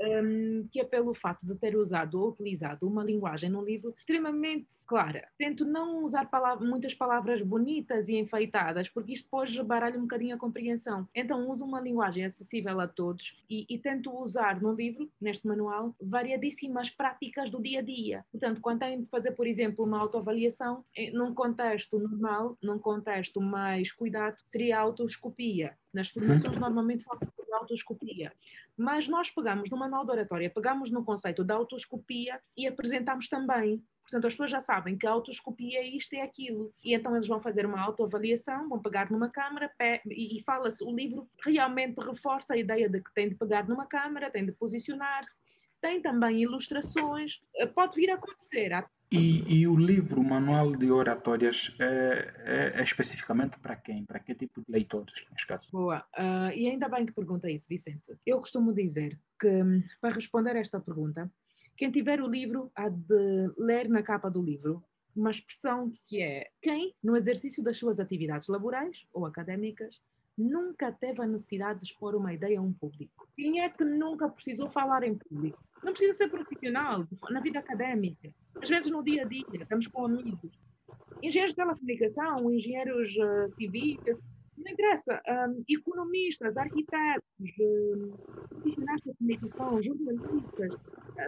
um, 0.00 0.68
que 0.70 0.80
é 0.80 0.84
pelo 0.84 1.14
fato 1.14 1.44
de 1.44 1.54
ter 1.54 1.76
usado 1.76 2.20
ou 2.20 2.30
utilizado 2.30 2.86
uma 2.86 3.04
linguagem 3.04 3.50
num 3.50 3.62
livro 3.62 3.94
extremamente 3.98 4.68
clara. 4.86 5.28
Tento 5.36 5.64
não 5.64 6.04
usar 6.04 6.26
palavra, 6.26 6.66
muitas 6.66 6.94
palavras 6.94 7.42
bonitas 7.42 8.08
e 8.08 8.16
enfeitadas, 8.16 8.88
porque 8.88 9.12
isto 9.12 9.24
depois 9.24 9.56
baralha 9.60 9.98
um 9.98 10.02
bocadinho 10.02 10.34
a 10.34 10.38
compreensão. 10.38 11.08
Então 11.14 11.50
uso 11.50 11.64
uma 11.64 11.80
linguagem 11.80 12.24
acessível 12.24 12.80
a 12.80 12.86
todos 12.86 13.36
e, 13.48 13.66
e 13.68 13.78
tento 13.78 14.16
usar 14.16 14.60
no 14.60 14.72
livro, 14.72 15.10
neste 15.20 15.46
manual, 15.46 15.94
variadíssimas 16.00 16.90
práticas 16.90 17.50
do 17.50 17.60
dia 17.60 17.80
a 17.80 17.82
dia. 17.82 18.24
Portanto, 18.30 18.60
quando 18.60 18.80
tenho 18.80 19.00
de 19.02 19.06
fazer, 19.06 19.32
por 19.32 19.46
exemplo, 19.46 19.84
uma 19.84 19.98
autoavaliação, 19.98 20.84
eh, 20.96 21.10
num 21.10 21.34
contexto 21.34 21.98
normal, 21.98 22.56
num 22.62 22.78
contexto 22.78 23.40
mais 23.40 23.92
cuidado, 23.92 24.36
seria 24.44 24.78
a 24.78 24.80
autoscopia. 24.80 25.76
Nas 25.92 26.08
formações 26.08 26.54
uhum. 26.54 26.60
normalmente 26.60 27.04
falam 27.04 27.20
de 27.48 27.54
autoscopia. 27.54 28.32
Mas 28.76 29.08
nós 29.08 29.30
pegamos 29.30 29.70
no 29.70 29.76
manual 29.76 30.04
de 30.04 30.12
oratória, 30.12 30.50
pegamos 30.50 30.90
no 30.90 31.04
conceito 31.04 31.42
da 31.42 31.54
autoscopia 31.54 32.40
e 32.56 32.66
apresentamos 32.66 33.28
também. 33.28 33.82
Portanto, 34.02 34.26
as 34.26 34.32
pessoas 34.32 34.50
já 34.50 34.60
sabem 34.60 34.96
que 34.96 35.06
a 35.06 35.10
autoscopia 35.10 35.80
é 35.80 35.86
isto 35.86 36.14
e 36.14 36.18
é 36.18 36.22
aquilo. 36.22 36.72
E 36.82 36.94
então 36.94 37.14
eles 37.14 37.26
vão 37.26 37.40
fazer 37.40 37.66
uma 37.66 37.80
autoavaliação, 37.80 38.68
vão 38.68 38.80
pegar 38.80 39.10
numa 39.10 39.28
câmara 39.28 39.70
e, 40.06 40.38
e 40.38 40.42
fala-se, 40.42 40.82
o 40.82 40.94
livro 40.94 41.28
realmente 41.44 41.98
reforça 41.98 42.54
a 42.54 42.56
ideia 42.56 42.88
de 42.88 43.02
que 43.02 43.12
tem 43.12 43.28
de 43.28 43.34
pegar 43.34 43.68
numa 43.68 43.86
câmara, 43.86 44.30
tem 44.30 44.46
de 44.46 44.52
posicionar-se, 44.52 45.42
tem 45.80 46.00
também 46.00 46.42
ilustrações, 46.42 47.40
eh, 47.56 47.66
pode 47.66 47.96
vir 47.96 48.10
a 48.10 48.14
acontecer. 48.14 48.72
E, 49.10 49.60
e, 49.60 49.66
o 49.66 49.74
livro 49.74 50.22
Manual 50.22 50.76
de 50.76 50.90
Oratórias 50.90 51.74
é, 51.78 52.34
é, 52.44 52.72
é, 52.78 52.82
especificamente 52.82 53.58
para 53.58 53.74
quem? 53.74 54.04
Para 54.04 54.18
que 54.18 54.34
tipo 54.34 54.60
de 54.60 54.70
leitores, 54.70 55.14
neste 55.30 55.46
caso? 55.46 55.66
Boa. 55.72 56.04
Uh, 56.14 56.52
e 56.54 56.68
ainda 56.68 56.88
bem 56.88 57.06
que 57.06 57.12
pergunta 57.12 57.50
isso, 57.50 57.66
Vicente. 57.66 58.18
Eu 58.26 58.38
costumo 58.38 58.74
dizer 58.74 59.18
que, 59.40 59.48
para 60.00 60.14
responder 60.14 60.56
esta 60.56 60.78
pergunta, 60.78 61.30
quem 61.74 61.90
tiver 61.90 62.20
o 62.20 62.26
livro 62.26 62.70
há 62.74 62.90
de 62.90 63.50
ler 63.56 63.88
na 63.88 64.02
capa 64.02 64.30
do 64.30 64.42
livro 64.42 64.84
uma 65.16 65.30
expressão 65.30 65.90
que 66.06 66.20
é 66.22 66.48
quem, 66.60 66.94
no 67.02 67.16
exercício 67.16 67.64
das 67.64 67.76
suas 67.76 67.98
atividades 67.98 68.48
laborais 68.48 69.06
ou 69.12 69.24
académicas, 69.24 70.00
nunca 70.36 70.92
teve 70.92 71.20
a 71.20 71.26
necessidade 71.26 71.80
de 71.80 71.86
expor 71.86 72.14
uma 72.14 72.32
ideia 72.32 72.60
a 72.60 72.62
um 72.62 72.72
público. 72.72 73.28
Quem 73.34 73.60
é 73.60 73.68
que 73.68 73.84
nunca 73.84 74.28
precisou 74.28 74.70
falar 74.70 75.02
em 75.02 75.16
público? 75.16 75.58
Não 75.82 75.92
precisa 75.92 76.14
ser 76.14 76.28
profissional, 76.28 77.06
na 77.30 77.40
vida 77.40 77.58
académica. 77.58 78.32
Às 78.62 78.68
vezes 78.68 78.90
no 78.90 79.02
dia 79.02 79.22
a 79.22 79.24
dia, 79.24 79.44
estamos 79.54 79.86
com 79.86 80.06
amigos. 80.06 80.58
Engenheiros 81.22 81.52
de 81.52 81.56
telecomunicação, 81.56 82.52
engenheiros 82.52 83.10
uh, 83.16 83.48
civis, 83.56 83.98
não 84.56 84.72
interessa. 84.72 85.20
Um, 85.26 85.64
economistas, 85.68 86.56
arquitetos, 86.56 87.22
um, 87.60 88.12
profissionais 88.48 89.00
de 89.02 89.14
comunicação, 89.14 89.82
jornalistas, 89.82 90.74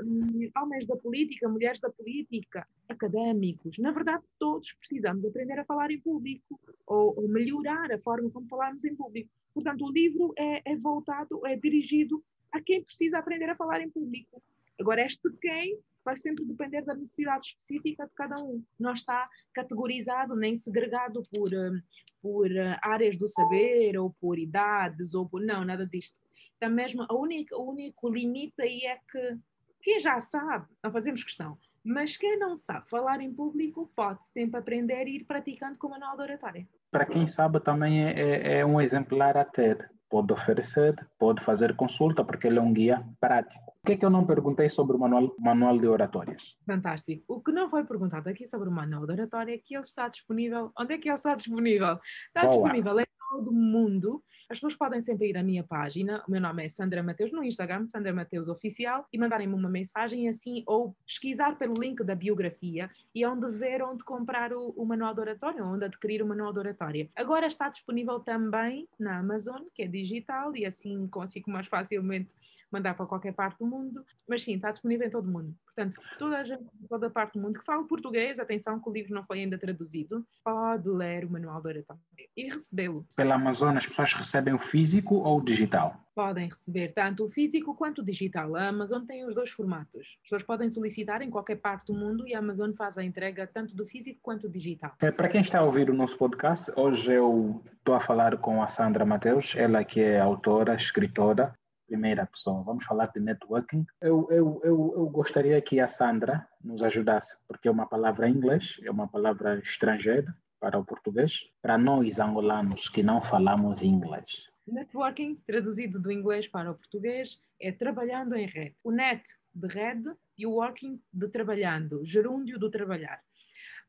um, 0.05 0.51
homens 0.57 0.87
da 0.87 0.97
política, 0.97 1.49
mulheres 1.49 1.81
da 1.81 1.91
política, 1.91 2.67
académicos. 2.89 3.79
Na 3.79 3.91
verdade, 3.93 4.25
todos 4.39 4.73
precisamos 4.75 5.25
aprender 5.25 5.59
a 5.59 5.65
falar 5.65 5.91
em 5.91 6.01
público 6.01 6.61
ou, 6.87 7.15
ou 7.17 7.29
melhorar 7.29 7.93
a 7.93 7.99
forma 7.99 8.31
como 8.31 8.49
falamos 8.49 8.85
em 8.85 8.95
público. 8.95 9.31
Portanto, 9.55 9.85
o 9.85 9.91
livro 9.91 10.33
é, 10.37 10.73
é 10.73 10.77
voltado, 10.77 11.45
é 11.47 11.57
dirigido 11.57 12.23
a 12.53 12.61
quem 12.61 12.83
precisa 12.83 13.19
aprender 13.19 13.49
a 13.49 13.57
falar 13.57 13.81
em 13.81 13.91
público. 13.91 14.43
Agora, 14.79 15.03
este 15.03 15.31
quem 15.41 15.79
vai 16.05 16.17
sempre 16.17 16.45
depender 16.45 16.83
da 16.83 16.95
necessidade 16.95 17.47
específica 17.47 18.07
de 18.07 18.13
cada 18.15 18.43
um. 18.43 18.63
Não 18.79 18.93
está 18.93 19.29
categorizado 19.53 20.35
nem 20.35 20.57
segregado 20.57 21.23
por, 21.31 21.53
hum, 21.53 21.81
por 22.23 22.51
uh, 22.51 22.77
áreas 22.83 23.17
do 23.17 23.29
saber 23.29 23.99
ou 23.99 24.15
por 24.21 24.39
idades 24.39 25.15
ou 25.15 25.29
por 25.29 25.41
não, 25.43 25.65
nada 25.65 25.87
disto. 25.87 26.17
Então 26.57 26.71
mesmo 26.71 27.07
a 27.09 27.15
única, 27.15 27.57
o 27.57 27.71
único 27.71 28.09
limite 28.09 28.61
aí 28.61 28.85
é 28.85 28.99
que 29.11 29.39
quem 29.83 30.01
já 30.01 30.21
sabe, 30.21 30.67
não 30.83 30.93
fazemos 30.93 31.25
questão, 31.25 31.57
mas 31.83 32.17
quem 32.17 32.39
não 32.39 32.55
sabe 32.55 32.89
falar 32.91 33.21
em 33.21 33.33
público 33.33 33.91
pode 33.97 34.27
sempre 34.27 34.61
aprender 34.61 35.07
e 35.09 35.17
ir 35.17 35.25
praticando 35.25 35.79
com 35.79 35.89
manual 35.89 36.17
de 36.17 36.23
oratória. 36.23 36.69
Para 36.91 37.07
quem 37.07 37.27
sabe 37.27 37.61
também 37.61 38.05
é, 38.05 38.13
é, 38.13 38.59
é 38.59 38.67
um 38.67 38.81
exemplar 38.81 39.37
a 39.37 39.45
ter 39.45 39.91
pode 40.11 40.33
oferecer, 40.33 40.95
pode 41.19 41.43
fazer 41.43 41.77
consulta, 41.77 42.25
porque 42.25 42.49
ele 42.49 42.59
é 42.59 42.63
um 42.63 42.73
guia 42.73 43.03
prático. 43.21 43.71
O 43.83 43.87
que 43.87 43.93
é 43.93 43.97
que 43.97 44.05
eu 44.05 44.11
não 44.11 44.27
perguntei 44.27 44.69
sobre 44.69 44.97
o 44.97 44.99
manual, 44.99 45.35
manual 45.39 45.79
de 45.79 45.87
oratórias? 45.87 46.57
Fantástico. 46.67 47.25
O 47.29 47.41
que 47.41 47.53
não 47.53 47.71
foi 47.71 47.85
perguntado 47.85 48.29
aqui 48.29 48.47
sobre 48.47 48.69
o 48.69 48.73
manual 48.73 49.07
de 49.07 49.13
oratória 49.13 49.55
é 49.55 49.59
que 49.59 49.75
ele 49.75 49.85
está 49.85 50.09
disponível. 50.09 50.73
Onde 50.79 50.95
é 50.95 50.99
que 50.99 51.09
ele 51.09 51.15
está 51.15 51.35
disponível? 51.35 51.99
Está 52.27 52.43
Boa. 52.43 52.51
disponível 52.51 53.01
em 53.01 53.07
todo 53.31 53.51
o 53.51 53.55
mundo. 53.55 54.23
As 54.51 54.57
pessoas 54.57 54.75
podem 54.75 55.01
sempre 55.01 55.29
ir 55.29 55.37
à 55.37 55.45
minha 55.45 55.63
página, 55.63 56.25
o 56.27 56.31
meu 56.33 56.41
nome 56.41 56.65
é 56.65 56.69
Sandra 56.69 57.05
Mateus, 57.05 57.31
no 57.31 57.45
Instagram, 57.45 57.87
Sandra 57.87 58.13
Mateus 58.13 58.49
Oficial, 58.49 59.07
e 59.13 59.17
mandarem-me 59.17 59.55
uma 59.55 59.69
mensagem 59.71 60.29
assim, 60.29 60.65
ou 60.67 60.93
pesquisar 61.07 61.57
pelo 61.57 61.75
link 61.75 62.03
da 62.03 62.17
biografia 62.17 62.91
e 63.15 63.25
onde 63.25 63.49
ver 63.49 63.81
onde 63.81 64.03
comprar 64.03 64.53
o, 64.53 64.71
o 64.71 64.85
manual 64.85 65.15
de 65.15 65.21
oratória, 65.21 65.65
onde 65.65 65.85
adquirir 65.85 66.21
o 66.21 66.27
manual 66.27 66.53
de 66.53 66.59
oratória. 66.59 67.09
Agora 67.15 67.47
está 67.47 67.69
disponível 67.69 68.19
também 68.19 68.89
na 68.99 69.19
Amazon, 69.19 69.63
que 69.73 69.83
é 69.83 69.87
digital, 69.87 70.57
e 70.57 70.67
assim 70.67 71.07
consigo 71.07 71.49
mais 71.49 71.69
facilmente 71.69 72.35
mandar 72.73 72.95
para 72.95 73.07
qualquer 73.07 73.33
parte 73.33 73.59
do 73.59 73.67
mundo, 73.67 74.05
mas 74.29 74.43
sim, 74.43 74.55
está 74.55 74.71
disponível 74.71 75.07
em 75.07 75.11
todo 75.11 75.29
o 75.29 75.33
mundo. 75.33 75.55
Portanto, 75.65 76.01
toda 76.19 76.39
a 76.39 76.45
gente, 76.45 76.65
toda 76.89 77.07
a 77.07 77.11
parte 77.11 77.35
do 77.35 77.43
mundo 77.43 77.59
que 77.59 77.65
fala 77.65 77.87
português, 77.87 78.39
atenção 78.39 78.81
que 78.81 78.89
o 78.89 78.93
livro 78.93 79.15
não 79.15 79.25
foi 79.25 79.41
ainda 79.41 79.59
traduzido, 79.59 80.25
pode 80.45 80.89
ler 80.89 81.25
o 81.25 81.31
manual 81.31 81.61
de 81.61 81.69
oratória 81.69 82.03
e 82.37 82.49
recebê-lo. 82.49 83.07
Pela 83.17 83.35
Amazon, 83.35 83.77
as 83.77 83.87
pessoas 83.87 84.13
recebem 84.13 84.55
o 84.55 84.59
físico 84.59 85.17
ou 85.17 85.39
o 85.39 85.45
digital? 85.45 85.95
Podem 86.15 86.49
receber 86.49 86.93
tanto 86.93 87.25
o 87.25 87.31
físico 87.31 87.75
quanto 87.75 88.03
o 88.03 88.05
digital. 88.05 88.55
A 88.57 88.69
Amazon 88.69 89.05
tem 89.05 89.25
os 89.25 89.35
dois 89.35 89.51
formatos. 89.51 90.01
As 90.01 90.23
pessoas 90.23 90.43
podem 90.43 90.69
solicitar 90.69 91.23
em 91.23 91.31
qualquer 91.31 91.57
parte 91.57 91.93
do 91.93 91.99
mundo 91.99 92.27
e 92.27 92.35
a 92.35 92.41
Amazon 92.41 92.73
faz 92.73 92.99
a 92.99 93.05
entrega 93.05 93.47
tanto 93.47 93.75
do 93.75 93.87
físico 93.87 94.19
quanto 94.23 94.49
do 94.49 94.53
digital. 94.53 94.93
É, 95.01 95.11
para 95.11 95.29
quem 95.29 95.41
está 95.41 95.61
a 95.61 95.65
ouvir 95.65 95.89
o 95.89 95.95
nosso 95.95 96.17
podcast, 96.19 96.71
hoje 96.77 97.13
eu 97.13 97.63
estou 97.79 97.95
a 97.95 98.01
falar 98.01 98.37
com 98.39 98.63
a 98.63 98.69
Sandra 98.69 99.05
Mateus, 99.07 99.55
ela 99.57 99.85
que 99.85 100.01
é 100.01 100.21
autora, 100.21 100.75
escritora, 100.75 101.55
primeira 101.91 102.25
pessoa. 102.25 102.63
Vamos 102.63 102.85
falar 102.85 103.07
de 103.07 103.19
networking. 103.19 103.85
Eu, 104.01 104.29
eu, 104.31 104.61
eu, 104.63 104.95
eu 104.97 105.07
gostaria 105.09 105.61
que 105.61 105.81
a 105.81 105.89
Sandra 105.89 106.47
nos 106.63 106.83
ajudasse, 106.85 107.37
porque 107.49 107.67
é 107.67 107.71
uma 107.71 107.87
palavra 107.87 108.29
em 108.29 108.33
inglês, 108.33 108.77
é 108.85 108.91
uma 108.91 109.09
palavra 109.09 109.59
estrangeira 109.59 110.33
para 110.61 110.79
o 110.79 110.85
português, 110.85 111.51
para 111.61 111.77
nós 111.77 112.21
angolanos 112.21 112.89
que 112.89 113.03
não 113.03 113.21
falamos 113.21 113.83
inglês. 113.83 114.49
Networking, 114.69 115.35
traduzido 115.45 115.99
do 115.99 116.13
inglês 116.13 116.47
para 116.47 116.71
o 116.71 116.75
português, 116.75 117.41
é 117.61 117.73
trabalhando 117.73 118.37
em 118.37 118.47
rede. 118.47 118.77
O 118.85 118.93
net 118.93 119.25
de 119.53 119.67
rede 119.67 120.15
e 120.39 120.47
o 120.47 120.53
working 120.53 121.03
de 121.13 121.29
trabalhando, 121.29 122.05
gerúndio 122.05 122.57
do 122.57 122.71
trabalhar. 122.71 123.21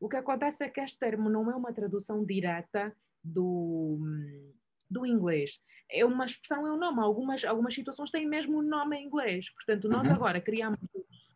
O 0.00 0.08
que 0.08 0.16
acontece 0.16 0.64
é 0.64 0.68
que 0.68 0.80
este 0.80 0.98
termo 0.98 1.30
não 1.30 1.48
é 1.48 1.54
uma 1.54 1.72
tradução 1.72 2.24
direta 2.24 2.92
do, 3.22 4.00
do 4.92 5.06
inglês. 5.06 5.58
É 5.90 6.04
uma 6.04 6.24
expressão, 6.24 6.66
é 6.66 6.72
um 6.72 6.78
nome. 6.78 7.00
Algumas, 7.00 7.44
algumas 7.44 7.74
situações 7.74 8.10
têm 8.10 8.26
mesmo 8.26 8.58
um 8.58 8.62
nome 8.62 8.96
em 8.96 9.06
inglês. 9.06 9.50
Portanto, 9.50 9.88
nós 9.88 10.08
uhum. 10.08 10.14
agora 10.14 10.40
criamos 10.40 10.78